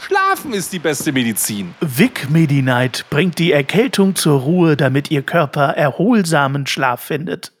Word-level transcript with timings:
Schlafen 0.00 0.52
ist 0.52 0.72
die 0.72 0.78
beste 0.78 1.12
Medizin. 1.12 1.74
Vic 1.80 2.28
Medi-Night 2.30 3.06
bringt 3.10 3.38
die 3.38 3.52
Erkältung 3.52 4.14
zur 4.14 4.40
Ruhe, 4.40 4.76
damit 4.76 5.10
Ihr 5.10 5.22
Körper 5.22 5.68
erholsamen 5.76 6.66
Schlaf 6.66 7.00
findet. 7.00 7.52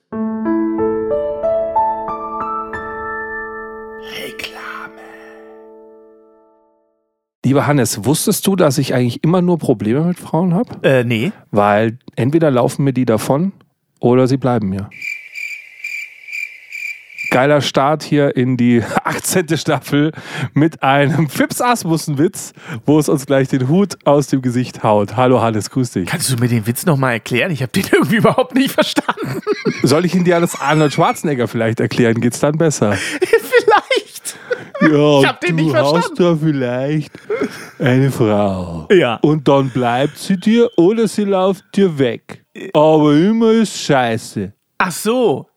Reklame. 4.12 5.02
Lieber 7.44 7.66
Hannes, 7.66 8.04
wusstest 8.04 8.46
du, 8.46 8.56
dass 8.56 8.78
ich 8.78 8.94
eigentlich 8.94 9.22
immer 9.24 9.42
nur 9.42 9.58
Probleme 9.58 10.02
mit 10.02 10.18
Frauen 10.18 10.54
habe? 10.54 10.70
Äh, 10.82 11.04
nee. 11.04 11.32
Weil 11.50 11.98
entweder 12.16 12.50
laufen 12.50 12.84
mir 12.84 12.92
die 12.92 13.06
davon 13.06 13.52
oder 14.00 14.26
sie 14.26 14.36
bleiben 14.36 14.68
mir 14.68 14.90
geiler 17.34 17.62
Start 17.62 18.04
hier 18.04 18.36
in 18.36 18.56
die 18.56 18.80
18. 19.04 19.58
Staffel 19.58 20.12
mit 20.52 20.84
einem 20.84 21.28
Fips 21.28 21.60
Asmussen-Witz, 21.60 22.52
wo 22.86 23.00
es 23.00 23.08
uns 23.08 23.26
gleich 23.26 23.48
den 23.48 23.68
Hut 23.68 23.96
aus 24.04 24.28
dem 24.28 24.40
Gesicht 24.40 24.84
haut. 24.84 25.16
Hallo 25.16 25.42
Hannes, 25.42 25.68
grüß 25.70 25.90
dich. 25.90 26.08
Kannst 26.08 26.30
du 26.30 26.36
mir 26.36 26.46
den 26.46 26.64
Witz 26.68 26.86
nochmal 26.86 27.14
erklären? 27.14 27.50
Ich 27.50 27.60
habe 27.60 27.72
den 27.72 27.86
irgendwie 27.92 28.16
überhaupt 28.18 28.54
nicht 28.54 28.70
verstanden. 28.70 29.40
Soll 29.82 30.04
ich 30.04 30.14
ihn 30.14 30.22
dir 30.22 30.36
als 30.36 30.60
Arnold 30.60 30.92
Schwarzenegger 30.92 31.48
vielleicht 31.48 31.80
erklären? 31.80 32.20
Geht's 32.20 32.38
dann 32.38 32.56
besser? 32.56 32.92
vielleicht. 33.20 34.38
Ja, 34.82 35.20
ich 35.20 35.26
hab 35.26 35.40
den 35.40 35.56
nicht 35.56 35.70
verstanden. 35.72 36.14
Du 36.16 36.24
hast 36.24 36.40
da 36.40 36.46
vielleicht 36.46 37.12
eine 37.80 38.12
Frau. 38.12 38.86
Ja. 38.92 39.16
Und 39.22 39.48
dann 39.48 39.70
bleibt 39.70 40.18
sie 40.18 40.36
dir 40.36 40.70
oder 40.76 41.08
sie 41.08 41.24
läuft 41.24 41.64
dir 41.74 41.98
weg. 41.98 42.44
Aber 42.72 43.12
immer 43.12 43.50
ist 43.50 43.76
scheiße. 43.76 44.52
Ach 44.78 44.92
so. 44.92 45.48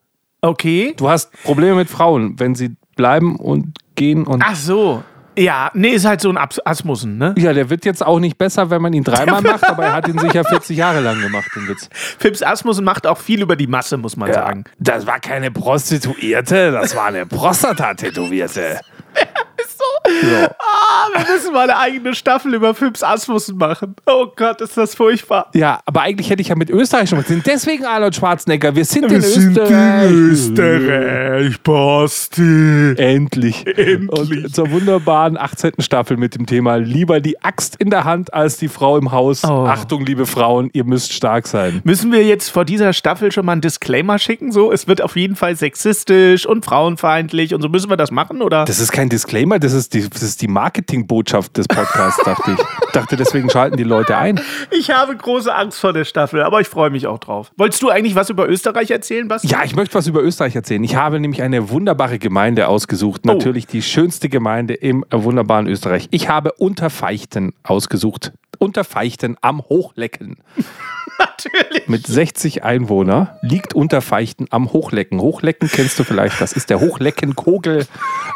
Okay. 0.41 0.93
Du 0.97 1.09
hast 1.09 1.31
Probleme 1.43 1.75
mit 1.75 1.89
Frauen, 1.89 2.39
wenn 2.39 2.55
sie 2.55 2.75
bleiben 2.95 3.35
und 3.37 3.77
gehen 3.95 4.25
und. 4.25 4.43
Ach 4.45 4.55
so. 4.55 5.03
Ja, 5.37 5.69
nee, 5.75 5.89
ist 5.89 6.05
halt 6.05 6.19
so 6.19 6.31
ein 6.31 6.39
Asmussen, 6.65 7.19
ne? 7.19 7.35
Ja, 7.37 7.53
der 7.53 7.69
wird 7.69 7.85
jetzt 7.85 8.03
auch 8.03 8.19
nicht 8.19 8.39
besser, 8.39 8.71
wenn 8.71 8.81
man 8.81 8.91
ihn 8.93 9.03
dreimal 9.03 9.43
macht, 9.43 9.69
aber 9.69 9.85
er 9.85 9.93
hat 9.93 10.07
ihn 10.07 10.17
sicher 10.17 10.43
40 10.43 10.75
Jahre 10.75 10.99
lang 10.99 11.21
gemacht, 11.21 11.47
den 11.55 11.67
Witz. 11.67 11.89
Fips 11.91 12.41
Asmussen 12.41 12.83
macht 12.83 13.05
auch 13.05 13.19
viel 13.19 13.43
über 13.43 13.55
die 13.55 13.67
Masse, 13.67 13.97
muss 13.97 14.17
man 14.17 14.29
ja, 14.29 14.33
sagen. 14.33 14.63
Das 14.79 15.05
war 15.05 15.19
keine 15.19 15.51
Prostituierte, 15.51 16.71
das 16.71 16.95
war 16.95 17.05
eine 17.05 17.27
Prostata-Tätowierte. 17.27 18.79
ist 19.63 19.77
so. 19.77 19.83
Ja. 20.31 20.51
Ah, 20.59 21.07
wir 21.13 21.33
müssen 21.33 21.53
mal 21.53 21.69
eine 21.69 21.77
eigene 21.77 22.15
Staffel 22.15 22.53
über 22.53 22.73
Fips 22.73 23.03
Asmussen 23.03 23.57
machen. 23.57 23.95
Oh 24.05 24.27
Gott, 24.35 24.61
ist 24.61 24.77
das 24.77 24.95
furchtbar. 24.95 25.49
Ja, 25.53 25.79
aber 25.85 26.01
eigentlich 26.01 26.29
hätte 26.29 26.41
ich 26.41 26.49
ja 26.49 26.55
mit 26.55 26.69
Österreich 26.69 27.09
schon 27.09 27.19
mal 27.19 27.25
sind 27.25 27.45
Deswegen 27.45 27.85
Arnold 27.85 28.15
Schwarzenegger. 28.15 28.75
Wir 28.75 28.85
sind 28.85 29.09
wir 29.09 29.17
in 29.17 29.21
sind 29.21 29.57
Österreich. 29.57 30.09
In 30.09 30.29
Österreich, 30.31 31.61
Basti. 31.61 32.93
Endlich. 32.97 33.65
Endlich. 33.67 34.45
Und 34.45 34.55
zur 34.55 34.71
wunderbaren 34.71 35.37
18. 35.37 35.73
Staffel 35.79 36.17
mit 36.17 36.35
dem 36.35 36.45
Thema 36.45 36.75
Lieber 36.77 37.19
die 37.19 37.43
Axt 37.43 37.75
in 37.77 37.89
der 37.89 38.03
Hand 38.03 38.33
als 38.33 38.57
die 38.57 38.67
Frau 38.67 38.97
im 38.97 39.11
Haus. 39.11 39.43
Oh. 39.43 39.65
Achtung, 39.65 40.05
liebe 40.05 40.25
Frauen, 40.25 40.69
ihr 40.73 40.83
müsst 40.83 41.13
stark 41.13 41.47
sein. 41.47 41.81
Müssen 41.83 42.11
wir 42.11 42.23
jetzt 42.23 42.49
vor 42.49 42.65
dieser 42.65 42.93
Staffel 42.93 43.31
schon 43.31 43.45
mal 43.45 43.53
einen 43.53 43.61
Disclaimer 43.61 44.19
schicken? 44.19 44.51
So, 44.51 44.71
es 44.71 44.87
wird 44.87 45.01
auf 45.01 45.15
jeden 45.15 45.35
Fall 45.35 45.55
sexistisch 45.55 46.45
und 46.45 46.65
frauenfeindlich 46.65 47.53
und 47.53 47.61
so 47.61 47.69
müssen 47.69 47.89
wir 47.89 47.97
das 47.97 48.11
machen, 48.11 48.41
oder? 48.41 48.65
Das 48.65 48.79
ist 48.79 48.91
kein 48.91 49.09
Disclaimer, 49.09 49.59
das 49.59 49.73
ist 49.73 49.93
die, 49.97 50.09
das 50.09 50.21
ist 50.21 50.41
die 50.41 50.47
Marketingbotschaft 50.47 51.57
des 51.57 51.67
Podcasts, 51.67 52.23
dachte 52.23 52.51
ich. 52.51 52.91
dachte, 52.93 53.15
deswegen 53.15 53.49
schalten 53.49 53.77
die 53.77 53.83
Leute 53.83 54.17
ein. 54.17 54.39
Ich 54.71 54.91
habe 54.91 55.15
große 55.15 55.53
Angst 55.53 55.79
vor 55.79 55.93
der 55.93 56.05
Staffel, 56.05 56.41
aber 56.43 56.61
ich 56.61 56.67
freue 56.67 56.89
mich 56.89 57.07
auch 57.07 57.19
drauf. 57.19 57.51
Wolltest 57.57 57.81
du 57.81 57.89
eigentlich 57.89 58.15
was 58.15 58.29
über 58.29 58.47
Österreich 58.47 58.91
erzählen, 58.91 59.27
Basti? 59.27 59.47
Ja, 59.47 59.63
ich 59.63 59.75
möchte 59.75 59.95
was 59.95 60.07
über 60.07 60.21
Österreich 60.21 60.55
erzählen. 60.55 60.83
Ich 60.83 60.95
habe 60.95 61.19
nämlich 61.19 61.41
eine 61.41 61.69
wunderbare 61.69 62.19
Gemeinde 62.19 62.67
ausgesucht. 62.67 63.21
Oh. 63.25 63.33
Natürlich 63.33 63.67
die 63.67 63.81
schönste 63.81 64.29
Gemeinde 64.29 64.73
im 64.73 65.05
wunderbaren 65.11 65.67
Österreich. 65.67 66.07
Ich 66.11 66.29
habe 66.29 66.53
Unterfeichten 66.53 67.53
ausgesucht. 67.63 68.33
Unterfeichten 68.59 69.37
am 69.41 69.61
Hochlecken. 69.61 70.37
Natürlich. 71.19 71.87
Mit 71.87 72.05
60 72.05 72.63
Einwohnern 72.63 73.29
liegt 73.41 73.73
Unterfeichten 73.73 74.47
am 74.51 74.71
Hochlecken. 74.71 75.19
Hochlecken 75.19 75.69
kennst 75.69 75.97
du 75.97 76.03
vielleicht, 76.03 76.39
das 76.41 76.53
ist 76.53 76.69
der 76.69 76.79
Hochleckenkogel, 76.79 77.87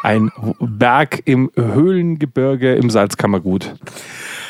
ein 0.03 0.31
Berg 0.59 1.21
im 1.25 1.50
Höhlengebirge 1.55 2.75
im 2.75 2.89
Salzkammergut. 2.89 3.75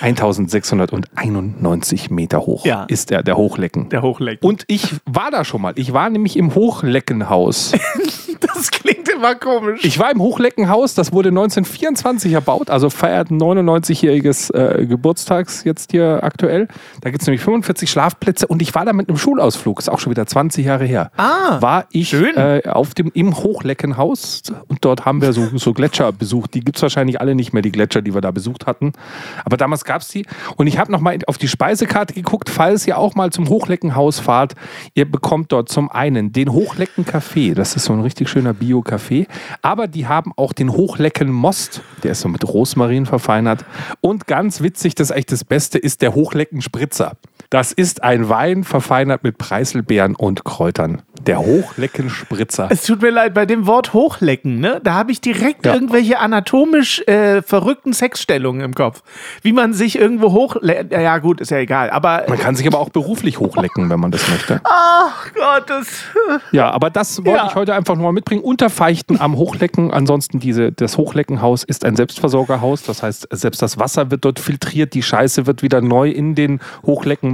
1691 0.02 2.10
Meter 2.10 2.40
hoch 2.40 2.66
ja. 2.66 2.86
ist 2.86 3.12
der, 3.12 3.24
der 3.24 3.38
Hochlecken. 3.38 3.90
Der 3.90 4.02
Hochlecken. 4.02 4.48
Und 4.48 4.64
ich 4.68 4.96
war 5.06 5.32
da 5.32 5.46
schon 5.46 5.62
mal. 5.62 5.74
Ich 5.76 5.94
war 5.94 6.10
nämlich 6.10 6.38
im 6.38 6.56
Hochleckenhaus. 6.56 7.74
das 8.40 8.72
klingt 8.72 9.10
immer 9.10 9.36
komisch. 9.36 9.84
Ich 9.84 10.00
war 10.00 10.12
im 10.12 10.20
Hochleckenhaus, 10.20 10.96
das 10.96 11.14
wurde 11.14 11.30
1924 11.30 12.34
erbaut, 12.34 12.70
also 12.70 12.90
feiert 12.90 13.30
ein 13.30 13.40
99-jähriges 13.40 14.54
äh, 14.54 14.86
Geburtstags 14.86 15.64
jetzt 15.64 15.92
hier 15.92 16.24
aktuell. 16.24 16.68
Da 17.02 17.10
gibt 17.10 17.22
es 17.22 17.28
nämlich 17.28 17.42
45 17.42 17.90
Schlafplätze 17.90 18.48
und 18.48 18.62
ich 18.62 18.74
war 18.74 18.86
da 18.86 18.94
mit 18.94 19.10
einem 19.10 19.18
Schulausflug, 19.18 19.80
ist 19.80 19.90
auch 19.90 20.00
schon 20.00 20.12
wieder 20.12 20.26
20 20.26 20.66
Jahre 20.66 20.86
her. 20.86 21.12
Ah, 21.18 21.62
war 21.62 21.86
ich 21.92 22.14
äh, 22.14 22.64
auf 22.68 22.94
dem, 22.94 23.12
im 23.14 23.38
Hochleckenhaus 23.38 24.44
und 24.68 24.80
dort 24.82 25.06
haben 25.06 25.22
wir 25.22 25.34
so, 25.34 25.50
so 25.56 25.74
Gletscher 25.74 26.12
besucht. 26.12 26.54
Die 26.54 26.62
gibt 26.62 26.78
es 26.78 26.82
wahrscheinlich 26.92 27.22
alle 27.22 27.36
nicht 27.36 27.54
mehr, 27.54 27.62
die 27.62 27.72
Gletscher, 27.72 28.02
die 28.02 28.14
wir 28.14 28.22
da 28.22 28.32
besucht 28.32 28.68
hatten. 28.68 28.92
Aber 29.46 29.58
damals 29.58 29.86
gab 29.86 30.02
es 30.02 30.10
die. 30.10 30.26
Und 30.58 30.68
ich 30.68 30.78
habe 30.78 30.92
nochmal 30.92 31.18
auf 31.28 31.38
die 31.38 31.48
Speisekarte 31.48 32.14
geguckt, 32.14 32.50
falls 32.50 32.86
ihr 32.86 32.98
auch 32.98 33.16
mal 33.16 33.32
zum 33.32 33.48
Hochleckenhaus 33.48 34.20
fahrt. 34.20 34.54
Ihr 34.94 35.10
bekommt 35.10 35.52
dort 35.52 35.70
zum 35.70 35.90
einen 35.90 36.34
den 36.34 36.50
Hochlecken-Café. 36.52 37.54
Das 37.54 37.76
ist 37.76 37.86
so 37.86 37.94
ein 37.94 38.02
richtig 38.02 38.30
schöner 38.30 38.54
Bio-Café. 38.54 39.28
Aber 39.62 39.88
die 39.88 40.08
haben 40.08 40.34
auch 40.36 40.54
den 40.54 40.72
Hochlecken-Most. 40.72 41.82
Der 42.04 42.12
ist 42.12 42.22
so 42.22 42.30
mit 42.30 42.46
Rosmarin 42.46 43.06
verfeinert. 43.06 43.66
Und 44.02 44.28
ganz 44.28 44.62
witzig, 44.62 44.96
das 44.96 45.08
ist 45.08 45.12
eigentlich 45.12 45.26
das 45.28 45.44
Beste, 45.46 45.78
ist 45.78 46.02
der 46.02 46.14
Hochlecken-Spritzer. 46.14 47.16
Das 47.52 47.74
ist 47.74 48.02
ein 48.02 48.30
Wein 48.30 48.64
verfeinert 48.64 49.26
mit 49.26 49.38
Preiselbeeren 49.38 50.16
und 50.16 50.46
Kräutern. 50.46 51.02
Der 51.28 51.40
Hochleckenspritzer. 51.40 52.70
Es 52.72 52.84
tut 52.84 53.02
mir 53.02 53.10
leid, 53.10 53.34
bei 53.34 53.46
dem 53.46 53.68
Wort 53.68 53.92
Hochlecken, 53.92 54.62
ne, 54.62 54.80
da 54.82 54.94
habe 54.94 55.12
ich 55.12 55.20
direkt 55.20 55.66
ja. 55.66 55.74
irgendwelche 55.74 56.20
anatomisch 56.20 57.02
äh, 57.08 57.42
verrückten 57.42 57.92
Sexstellungen 57.92 58.62
im 58.62 58.74
Kopf. 58.74 59.04
Wie 59.42 59.52
man 59.52 59.74
sich 59.74 60.00
irgendwo 60.00 60.32
hoch. 60.32 60.56
Ja, 60.64 61.18
gut, 61.18 61.42
ist 61.42 61.52
ja 61.52 61.58
egal. 61.58 61.90
Aber 61.90 62.24
man 62.30 62.40
kann 62.40 62.56
sich 62.56 62.66
aber 62.66 62.80
auch 62.80 62.90
beruflich 62.90 63.38
hochlecken, 63.40 63.90
wenn 63.90 64.00
man 64.00 64.12
das 64.12 64.30
möchte. 64.30 64.62
Ach 64.64 65.28
Gott, 65.34 65.70
das. 65.70 65.88
Ja, 66.54 66.72
aber 66.72 66.90
das 66.90 67.18
wollte 67.18 67.32
ja. 67.32 67.48
ich 67.48 67.56
heute 67.56 67.74
einfach 67.74 67.96
nur 67.96 68.06
mal 68.06 68.12
mitbringen. 68.14 68.44
Unterfeichten 68.44 69.20
am 69.20 69.36
Hochlecken. 69.36 69.92
Ansonsten, 69.92 70.40
diese, 70.40 70.72
das 70.72 70.98
Hochleckenhaus 70.98 71.66
ist 71.66 71.84
ein 71.84 71.98
Selbstversorgerhaus. 71.98 72.84
Das 72.84 73.04
heißt, 73.04 73.28
selbst 73.32 73.62
das 73.62 73.78
Wasser 73.78 74.10
wird 74.10 74.24
dort 74.24 74.40
filtriert. 74.40 74.94
Die 74.94 75.04
Scheiße 75.04 75.48
wird 75.48 75.64
wieder 75.64 75.82
neu 75.82 76.10
in 76.10 76.34
den 76.34 76.62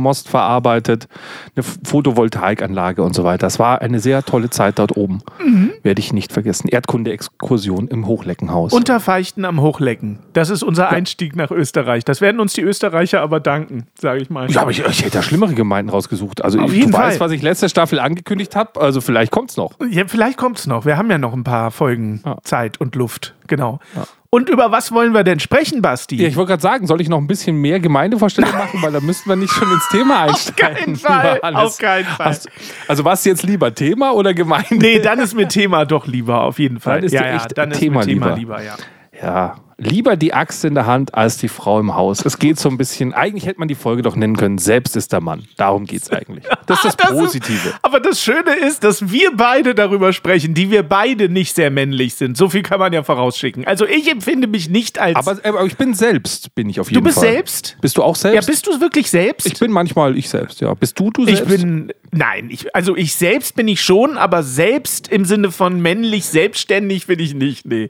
Hochleckenmost 0.08 0.30
verarbeitet. 0.30 1.08
Eine 1.56 1.64
Photovoltaikanlage 1.64 3.04
und 3.04 3.14
so 3.14 3.24
weiter. 3.24 3.46
Das 3.48 3.60
war 3.60 3.82
eine 3.82 4.00
sehr 4.00 4.24
tolle 4.24 4.50
Zeit 4.50 4.80
dort 4.80 4.96
oben. 4.96 5.20
Mhm. 5.44 5.72
Werde 5.84 6.00
ich 6.00 6.14
nicht 6.14 6.32
vergessen. 6.32 6.68
Erdkunde-Exkursion 6.70 7.88
im 7.88 8.08
Hochleckenhaus. 8.08 8.74
Unterfeichten 8.74 9.46
am 9.46 9.62
Hochlecken. 9.62 10.20
Das 10.34 10.50
ist 10.50 10.64
unser 10.64 10.90
Einstieg 10.90 11.36
nach 11.36 11.52
Österreich. 11.52 12.06
Das 12.06 12.22
werden 12.22 12.40
uns 12.40 12.54
die 12.54 12.62
Österreicher 12.62 13.22
aber 13.22 13.40
danken, 13.40 13.88
sage 14.00 14.22
ich 14.22 14.30
mal. 14.30 14.50
Ja, 14.52 14.62
aber 14.62 14.72
ich, 14.72 14.80
ich, 14.80 15.02
hätte 15.04 15.18
da 15.18 15.22
schlimmere 15.24 15.54
Gemeinden 15.54 15.90
rausgesucht. 15.90 16.44
Also 16.44 16.60
Auf 16.60 16.74
ich, 16.74 16.86
du 16.86 16.92
Fall. 16.92 17.08
weißt, 17.08 17.20
was 17.20 17.32
ich 17.32 17.42
letzte 17.42 17.70
Staffel 17.70 18.00
angekündigt 18.00 18.56
habe. 18.56 18.80
Also 18.80 19.02
vielleicht 19.02 19.32
kommt 19.32 19.52
es 19.52 19.58
noch. 19.58 19.74
Ja, 19.90 20.04
vielleicht 20.08 20.38
kommt 20.38 20.60
es 20.60 20.68
noch. 20.68 20.86
Wir 20.86 20.98
haben 20.98 21.10
ja 21.12 21.18
noch 21.18 21.34
ein 21.34 21.44
paar 21.44 21.72
Folgen 21.72 22.22
ja. 22.26 22.38
Zeit 22.44 22.80
und 22.80 22.96
Luft. 22.96 23.36
Genau. 23.48 23.80
Ja. 23.96 24.06
Und 24.30 24.50
über 24.50 24.72
was 24.72 24.92
wollen 24.92 25.14
wir 25.14 25.24
denn 25.24 25.40
sprechen, 25.40 25.82
Basti? 25.82 26.18
Ja, 26.18 26.28
ich 26.28 26.36
wollte 26.36 26.50
gerade 26.50 26.62
sagen, 26.62 26.86
soll 26.86 27.00
ich 27.00 27.08
noch 27.08 27.18
ein 27.18 27.28
bisschen 27.28 27.56
mehr 27.58 27.80
Gemeindevorstellung 27.80 28.52
machen, 28.52 28.82
weil 28.82 28.92
da 28.92 29.00
müssten 29.00 29.30
wir 29.30 29.38
nicht 29.38 29.54
schon 29.54 29.72
ins 29.72 29.88
Thema 29.90 30.22
einsteigen. 30.24 30.96
Auf 30.96 31.04
keinen 31.04 31.40
Fall. 31.40 31.56
Auf 31.56 31.78
keinen 31.78 32.06
Fall. 32.06 32.26
Hast, 32.26 32.50
also 32.88 33.06
was 33.06 33.24
jetzt 33.24 33.44
lieber 33.44 33.74
Thema 33.74 34.14
oder 34.14 34.34
Gemeinde? 34.34 34.76
Nee, 34.76 35.00
dann 35.00 35.20
ist 35.20 35.34
mir 35.34 35.48
Thema 35.48 35.86
doch 35.86 36.08
lieber, 36.08 36.42
auf 36.42 36.60
jeden 36.60 36.80
Fall. 36.80 36.96
Dann 36.96 37.06
ist 37.06 37.14
ja, 37.14 37.26
ja, 37.26 37.36
echt 37.36 37.58
dann 37.58 37.72
Thema, 37.72 38.02
ist 38.02 38.08
mir 38.08 38.14
Thema 38.14 38.36
lieber. 38.36 38.58
lieber, 38.60 38.64
ja. 38.64 38.76
Ja, 39.22 39.56
Lieber 39.80 40.16
die 40.18 40.34
Axt 40.34 40.66
in 40.66 40.74
der 40.74 40.88
Hand 40.88 41.14
als 41.14 41.38
die 41.38 41.50
Frau 41.50 41.80
im 41.80 41.94
Haus. 41.94 42.26
Es 42.26 42.40
geht 42.40 42.58
so 42.60 42.68
ein 42.68 42.78
bisschen, 42.78 43.14
eigentlich 43.14 43.46
hätte 43.46 43.60
man 43.60 43.68
die 43.68 43.76
Folge 43.76 44.02
doch 44.02 44.16
nennen 44.16 44.36
können, 44.36 44.58
selbst 44.58 44.96
ist 44.96 45.14
der 45.14 45.22
Mann. 45.22 45.44
Darum 45.56 45.86
geht 45.86 46.02
es 46.02 46.10
eigentlich. 46.12 46.44
Das 46.68 46.84
ist 46.84 46.96
das, 46.96 46.96
Das 46.98 47.12
ist- 47.12 47.18
Positive. 47.20 47.74
Aber 47.82 48.02
das 48.02 48.22
Schöne 48.22 48.54
ist, 48.56 48.84
dass 48.84 49.10
wir 49.10 49.32
beide 49.38 49.74
darüber 49.74 50.12
sprechen, 50.12 50.54
die 50.54 50.70
wir 50.70 50.84
beide 50.84 51.30
nicht 51.30 51.56
sehr 51.56 51.70
männlich 51.72 52.16
sind. 52.16 52.36
So 52.36 52.50
viel 52.50 52.62
kann 52.62 52.80
man 52.80 52.92
ja 52.92 53.04
vorausschicken. 53.04 53.66
Also 53.66 53.86
ich 53.86 54.12
empfinde 54.12 54.48
mich 54.48 54.68
nicht 54.70 55.00
als. 55.00 55.16
aber, 55.16 55.38
aber 55.46 55.64
ich 55.66 55.78
bin 55.78 55.94
selbst, 55.94 56.54
bin 56.56 56.68
ich 56.70 56.82
auf 56.82 56.90
du 56.90 56.96
jeden 56.96 57.06
bist 57.06 57.20
Fall. 57.20 57.30
selbst? 57.32 57.78
Bist 57.80 57.96
du 57.98 58.04
auch 58.04 58.18
Ja, 58.18 58.32
selbst? 58.32 58.48
bist 58.48 58.68
du 58.68 58.82
wirklich 58.82 59.10
selbst? 59.10 59.46
ich 59.48 59.58
bin 59.58 59.72
manchmal 59.72 60.18
ich 60.18 60.28
selbst, 60.28 60.60
ja. 60.60 60.74
Bist 60.74 61.00
du 61.00 61.10
du 61.10 61.26
Ich 61.26 61.38
selbst? 61.38 61.56
bin, 61.62 61.94
nein, 62.12 62.50
ich, 62.52 62.76
also 62.76 62.98
ich 62.98 63.16
selbst 63.16 63.56
bin 63.56 63.70
ich 63.70 63.82
schon, 63.82 64.18
aber 64.18 64.44
selbst 64.44 65.08
im 65.08 65.24
Sinne 65.24 65.52
von 65.52 65.80
männlich, 65.82 66.26
selbstständig 66.26 67.08
bin 67.08 67.20
ich 67.20 67.34
nicht. 67.34 67.66
Nee, 67.66 67.88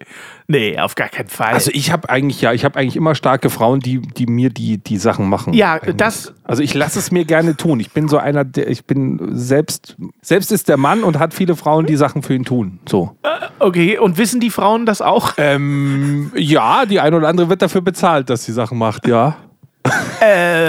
nee, 0.47 0.77
auf 0.79 0.95
gar 0.95 1.09
keinen 1.09 1.27
Fall. 1.29 1.53
Also 1.53 1.71
ich 1.73 1.91
habe 1.91 2.09
eigentlich, 2.09 2.41
ja, 2.41 2.53
ich 2.53 2.65
habe 2.65 2.79
eigentlich 2.79 2.95
immer 2.95 3.15
starke 3.15 3.49
Frauen, 3.49 3.79
die, 3.79 3.99
die 4.01 4.25
mir 4.25 4.49
die, 4.49 4.77
die 4.77 4.97
Sachen 4.97 5.29
machen. 5.29 5.53
Ja, 5.53 5.73
Eigentlich. 5.75 5.97
das- 5.97 6.33
Also 6.43 6.63
ich 6.63 6.73
lasse 6.73 6.99
es 6.99 7.11
mir 7.11 7.25
gerne 7.25 7.55
tun. 7.57 7.79
Ich 7.79 7.91
bin 7.91 8.07
so 8.07 8.17
einer, 8.17 8.43
der, 8.45 8.69
ich 8.69 8.85
bin 8.85 9.35
selbst, 9.37 9.97
selbst 10.21 10.51
ist 10.51 10.69
der 10.69 10.77
Mann 10.77 11.03
und 11.03 11.19
hat 11.19 11.33
viele 11.33 11.55
Frauen, 11.55 11.85
die 11.85 11.95
Sachen 11.97 12.23
für 12.23 12.33
ihn 12.33 12.45
tun. 12.45 12.79
So. 12.87 13.15
okay, 13.59 13.97
und 13.97 14.17
wissen 14.17 14.39
die 14.39 14.49
Frauen 14.49 14.85
das 14.85 15.01
auch? 15.01 15.33
Ähm, 15.37 16.31
ja, 16.35 16.85
die 16.85 16.99
eine 16.99 17.17
oder 17.17 17.27
andere 17.27 17.49
wird 17.49 17.61
dafür 17.61 17.81
bezahlt, 17.81 18.29
dass 18.29 18.45
sie 18.45 18.53
Sachen 18.53 18.77
macht, 18.77 19.07
ja. 19.07 19.37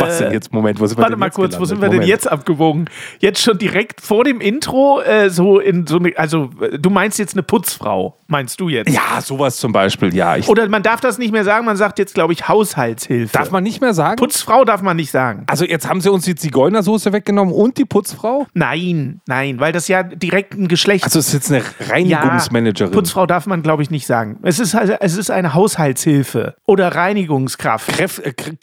Was 0.00 0.18
denn 0.18 0.32
jetzt? 0.32 0.52
Moment, 0.52 0.80
wo 0.80 0.86
sind 0.86 0.96
wir 0.98 1.02
Äh, 1.02 1.04
Warte 1.04 1.12
denn 1.12 1.18
mal 1.20 1.26
jetzt 1.26 1.34
kurz, 1.34 1.52
wo 1.54 1.58
gelandet? 1.58 1.68
sind 1.68 1.80
wir 1.80 1.88
denn 1.88 1.96
Moment. 1.96 2.08
jetzt 2.08 2.30
abgewogen? 2.30 2.84
Jetzt 3.20 3.42
schon 3.42 3.58
direkt 3.58 4.00
vor 4.00 4.24
dem 4.24 4.40
Intro, 4.40 5.00
äh, 5.00 5.30
so 5.30 5.58
in 5.58 5.86
so 5.86 5.98
eine, 5.98 6.12
also 6.16 6.50
äh, 6.60 6.78
du 6.78 6.90
meinst 6.90 7.18
jetzt 7.18 7.34
eine 7.34 7.42
Putzfrau, 7.42 8.16
meinst 8.26 8.60
du 8.60 8.68
jetzt? 8.68 8.90
Ja, 8.90 9.20
sowas 9.20 9.56
zum 9.58 9.72
Beispiel, 9.72 10.14
ja. 10.14 10.36
Ich, 10.36 10.48
Oder 10.48 10.68
man 10.68 10.82
darf 10.82 11.00
das 11.00 11.18
nicht 11.18 11.32
mehr 11.32 11.44
sagen, 11.44 11.64
man 11.66 11.76
sagt 11.76 11.98
jetzt, 11.98 12.14
glaube 12.14 12.32
ich, 12.32 12.48
Haushaltshilfe. 12.48 13.32
darf 13.32 13.50
man 13.50 13.62
nicht 13.62 13.80
mehr 13.80 13.94
sagen? 13.94 14.16
Putzfrau 14.16 14.64
darf 14.64 14.82
man 14.82 14.96
nicht 14.96 15.10
sagen. 15.10 15.44
also 15.46 15.64
jetzt 15.64 15.88
haben 15.88 16.00
sie 16.00 16.10
uns 16.10 16.24
die 16.24 16.34
Zigeunersoße 16.34 17.12
weggenommen 17.12 17.54
und 17.54 17.78
die 17.78 17.84
Putzfrau? 17.84 18.46
Nein, 18.54 19.20
nein, 19.26 19.60
weil 19.60 19.72
das 19.72 19.88
ja 19.88 20.02
direkt 20.02 20.54
ein 20.54 20.68
Geschlecht 20.68 21.04
Also 21.04 21.18
es 21.18 21.28
ist 21.28 21.34
jetzt 21.34 21.52
eine 21.52 21.62
Reinigungsmanagerin. 21.90 22.92
Putzfrau 22.92 23.26
darf 23.26 23.46
man, 23.46 23.62
glaube 23.62 23.82
ich, 23.82 23.90
nicht 23.90 24.06
sagen. 24.06 24.38
Es 24.42 24.58
ist, 24.58 24.74
also, 24.74 24.94
es 25.00 25.16
ist 25.16 25.30
eine 25.30 25.54
Haushaltshilfe 25.54 26.54
oder 26.66 26.94
Reinigungskraft. 26.94 27.88
Kräf, 27.88 28.18
äh, 28.24 28.30
Kr- 28.30 28.56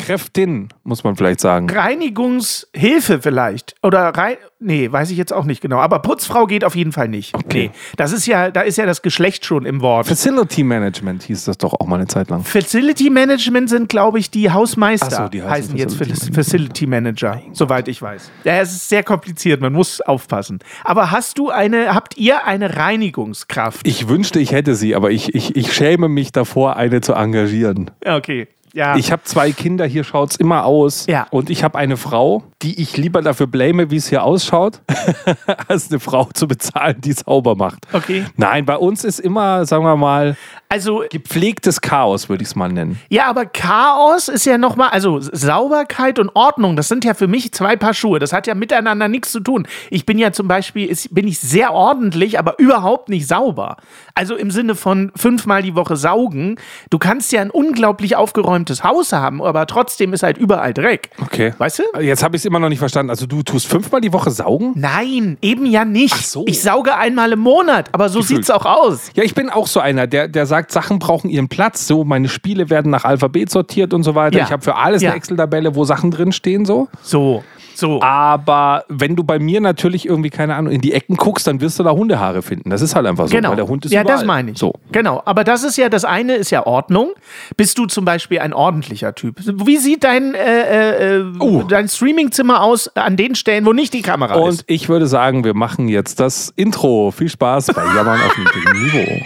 Kräftin, 0.45 0.69
muss 0.83 1.03
man 1.03 1.15
vielleicht 1.15 1.39
sagen. 1.39 1.69
Reinigungshilfe 1.69 3.21
vielleicht. 3.21 3.75
Oder 3.83 4.09
rein. 4.09 4.38
Nee, 4.59 4.92
weiß 4.92 5.12
ich 5.12 5.18
jetzt 5.18 5.33
auch 5.33 5.44
nicht 5.44 5.62
genau. 5.62 5.77
Aber 5.77 6.00
Putzfrau 6.00 6.47
geht 6.47 6.63
auf 6.63 6.75
jeden 6.75 6.92
Fall 6.92 7.07
nicht. 7.07 7.36
Nee. 7.51 7.71
Das 7.97 8.12
ist 8.12 8.25
ja, 8.25 8.51
da 8.51 8.62
ist 8.62 8.77
ja 8.77 8.86
das 8.86 9.01
Geschlecht 9.01 9.45
schon 9.45 9.65
im 9.65 9.81
Wort. 9.81 10.07
Facility 10.07 10.63
Management 10.63 11.24
hieß 11.24 11.45
das 11.45 11.57
doch 11.57 11.74
auch 11.74 11.86
mal 11.86 11.97
eine 11.97 12.07
Zeit 12.07 12.30
lang. 12.30 12.44
Facility 12.44 13.09
Management 13.09 13.69
sind, 13.69 13.89
glaube 13.89 14.18
ich, 14.18 14.31
die 14.31 14.51
Hausmeister. 14.51 15.24
So, 15.24 15.27
die 15.27 15.44
heißen 15.44 15.56
heißen 15.56 15.77
jetzt 15.77 15.95
Facility 15.95 16.33
Facility, 16.33 16.36
Facility 16.36 16.88
Manager, 16.88 17.41
soweit 17.51 17.88
ich 17.88 18.01
weiß. 18.01 18.31
Ja, 18.44 18.59
es 18.59 18.71
ist 18.71 18.89
sehr 18.89 19.03
kompliziert, 19.03 19.62
man 19.62 19.74
muss 19.74 20.01
aufpassen. 20.01 20.59
Aber 20.83 21.12
hast 21.12 21.38
du 21.38 21.50
eine, 21.50 21.94
habt 21.94 22.18
ihr 22.18 22.45
eine 22.45 22.75
Reinigungskraft? 22.75 23.88
Ich 23.88 24.07
wünschte, 24.07 24.39
ich 24.39 24.51
hätte 24.51 24.75
sie, 24.75 24.95
aber 24.95 25.12
ich, 25.12 25.36
ich, 25.36 25.56
ich 25.56 25.74
schäme 25.74 26.09
mich 26.09 26.31
davor, 26.31 26.77
eine 26.77 27.01
zu 27.01 27.13
engagieren. 27.13 27.91
Okay. 28.03 28.48
Ja. 28.75 28.98
Ich 28.98 29.10
habe 29.13 29.24
zwei 29.24 29.54
Kinder, 29.54 29.86
hier 29.86 30.04
schaut 30.04 30.31
es 30.31 30.36
immer 30.36 30.66
aus. 30.66 31.06
Ja. 31.07 31.27
Und 31.31 31.50
ich 31.50 31.63
habe 31.63 31.77
eine 31.77 31.95
Frau, 31.95 32.44
die 32.62 32.81
ich 32.81 32.98
lieber 32.98 33.22
dafür 33.22 33.48
blame, 33.48 33.89
wie 33.89 33.95
es 33.95 34.10
hier 34.10 34.24
ausschaut, 34.24 34.81
als 35.69 35.89
eine 35.89 36.01
Frau 36.01 36.27
zu 36.33 36.45
bezahlen, 36.45 37.00
die 37.00 37.13
sauber 37.13 37.56
macht. 37.56 37.88
Okay. 37.94 38.25
Nein, 38.36 38.66
bei 38.66 38.75
uns 38.75 39.06
ist 39.06 39.19
immer, 39.19 39.66
sagen 39.66 39.86
wir 39.86 39.95
mal, 39.95 40.36
also, 40.68 41.04
gepflegtes 41.10 41.80
Chaos, 41.80 42.27
würde 42.27 42.42
ich 42.42 42.50
es 42.50 42.56
mal 42.56 42.68
nennen. 42.68 43.00
ja, 43.10 43.27
aber 43.27 43.45
Chaos 43.45 44.27
ist 44.27 44.45
ja 44.45 44.57
nochmal, 44.57 44.89
also 44.89 45.19
Sauberkeit 45.22 46.19
und 46.19 46.31
Ordnung, 46.33 46.75
das 46.75 46.89
sind 46.89 47.06
ja 47.06 47.13
für 47.13 47.27
mich 47.27 47.54
zwei 47.54 47.77
Paar 47.77 47.94
Schuhe. 47.94 48.19
Das 48.19 48.33
hat 48.33 48.45
ja 48.45 48.56
miteinander 48.56 49.07
nichts 49.07 49.31
zu 49.31 49.39
tun. 49.39 49.68
Ich 49.89 50.06
bin 50.06 50.18
ja 50.18 50.33
zum 50.33 50.50
Beispiel, 50.50 50.88
ist, 50.88 51.13
bin 51.16 51.27
ich 51.27 51.39
sehr 51.39 51.72
ordentlich, 51.72 52.39
aber 52.39 52.60
überhaupt 52.60 53.07
nicht 53.07 53.27
sauber. 53.27 53.77
Also 54.16 54.36
im 54.36 54.51
Sinne 54.51 54.75
von 54.75 55.12
fünfmal 55.16 55.62
die 55.62 55.75
Woche 55.75 55.95
saugen. 55.95 56.57
Du 56.89 56.98
kannst 56.98 57.31
ja 57.31 57.42
ein 57.42 57.51
unglaublich 57.51 58.16
aufgeräumtes 58.18 58.64
Haus 58.83 59.12
haben, 59.13 59.41
aber 59.41 59.65
trotzdem 59.67 60.13
ist 60.13 60.23
halt 60.23 60.38
überall 60.38 60.73
Dreck. 60.73 61.09
Okay. 61.21 61.53
Weißt 61.57 61.79
du? 61.79 62.00
Jetzt 62.01 62.23
habe 62.23 62.35
ich 62.35 62.41
es 62.41 62.45
immer 62.45 62.59
noch 62.59 62.69
nicht 62.69 62.79
verstanden. 62.79 63.09
Also 63.09 63.25
du 63.25 63.44
tust 63.44 63.67
fünfmal 63.67 64.01
die 64.01 64.12
Woche 64.13 64.31
saugen? 64.31 64.73
Nein, 64.75 65.38
eben 65.41 65.65
ja 65.65 65.85
nicht. 65.85 66.13
Ach 66.17 66.21
so. 66.23 66.44
Ich 66.47 66.62
sauge 66.62 66.95
einmal 66.95 67.31
im 67.31 67.39
Monat, 67.39 67.89
aber 67.94 68.09
so 68.09 68.19
Gefühlt. 68.19 68.45
sieht's 68.45 68.51
auch 68.51 68.65
aus. 68.65 69.12
Ja, 69.15 69.23
ich 69.23 69.35
bin 69.35 69.50
auch 69.50 69.67
so 69.67 69.79
einer, 69.79 70.07
der, 70.07 70.27
der 70.27 70.45
sagt, 70.45 70.71
Sachen 70.71 71.00
brauchen 71.00 71.29
ihren 71.29 71.47
Platz. 71.50 71.88
So, 71.88 72.03
meine 72.03 72.27
Spiele 72.27 72.69
werden 72.69 72.91
nach 72.91 73.06
Alphabet 73.06 73.50
sortiert 73.50 73.94
und 73.94 74.03
so 74.03 74.15
weiter. 74.15 74.38
Ja. 74.38 74.45
Ich 74.45 74.51
habe 74.51 74.63
für 74.63 74.75
alles 74.75 75.01
Ja. 75.01 75.09
eine 75.09 75.17
Excel-Tabelle, 75.17 75.75
wo 75.75 75.83
Sachen 75.85 76.12
drinstehen, 76.12 76.65
so. 76.65 76.88
So, 77.01 77.44
so. 77.77 78.01
Aber 78.01 78.86
wenn 78.89 79.16
du 79.16 79.24
bei 79.24 79.39
mir 79.39 79.62
natürlich 79.62 80.06
irgendwie, 80.07 80.30
keine 80.30 80.56
Ahnung, 80.56 80.72
in 80.74 80.81
die 80.81 80.94
Ecken 80.94 81.16
guckst, 81.18 81.48
dann 81.48 81.62
wirst 81.62 81.77
du 81.80 81.83
da 81.83 81.92
Hundehaare 81.92 82.42
finden. 82.42 82.69
Das 82.69 82.81
ist 82.81 82.95
halt 82.95 83.06
einfach 83.06 83.27
so, 83.27 83.36
Genau. 83.36 83.50
weil 83.50 83.56
der 83.57 83.68
Hund 83.68 83.86
ist 83.86 83.92
ja, 83.92 84.01
überall. 84.01 84.18
das 84.18 84.25
meine 84.25 84.51
ich. 84.51 84.57
So. 84.57 84.74
Genau. 84.92 85.22
Aber 85.25 85.44
das 85.44 85.63
ist 85.63 85.77
ja, 85.77 85.89
das 85.89 86.06
eine 86.06 86.36
ist 86.36 86.51
ja 86.51 86.66
Ordnung. 86.66 87.10
Bist 87.57 87.77
du 87.77 87.86
zum 87.86 88.06
Beispiel 88.06 88.39
ein 88.39 88.54
ordentlicher 88.54 89.13
Typ? 89.16 89.36
Wie 89.66 89.77
sieht 89.77 90.04
dein, 90.04 90.33
äh, 90.36 91.18
äh, 91.18 91.24
Oh. 91.39 91.63
dein 91.63 91.88
Streamingzimmer 91.88 92.62
aus 92.62 92.88
an 92.95 93.18
den 93.18 93.36
Stellen, 93.36 93.66
wo 93.66 93.74
nicht 93.74 93.94
die 93.94 94.01
Kamera 94.01 94.36
Und 94.36 94.50
ist? 94.50 94.63
ich 94.68 94.89
würde 94.89 95.07
sagen, 95.07 95.44
wir 95.44 95.54
machen 95.54 95.88
jetzt 95.88 96.19
das 96.19 96.54
Intro. 96.56 97.12
Viel 97.12 97.30
Spaß 97.30 97.68
bei 97.68 97.83
Jammern 97.95 98.19
auf 98.22 98.38
niedrigem 98.38 98.83
Niveau. 98.83 99.22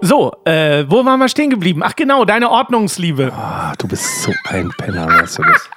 So, 0.00 0.32
äh, 0.44 0.84
wo 0.88 1.04
waren 1.04 1.18
wir 1.18 1.28
stehen 1.28 1.50
geblieben? 1.50 1.82
Ach 1.84 1.96
genau, 1.96 2.24
deine 2.24 2.50
Ordnungsliebe. 2.50 3.32
Ah, 3.32 3.74
du 3.78 3.88
bist 3.88 4.22
so 4.22 4.32
ein 4.48 4.70
Penner, 4.78 5.06
weißt 5.06 5.38
du 5.38 5.42
das? 5.42 5.68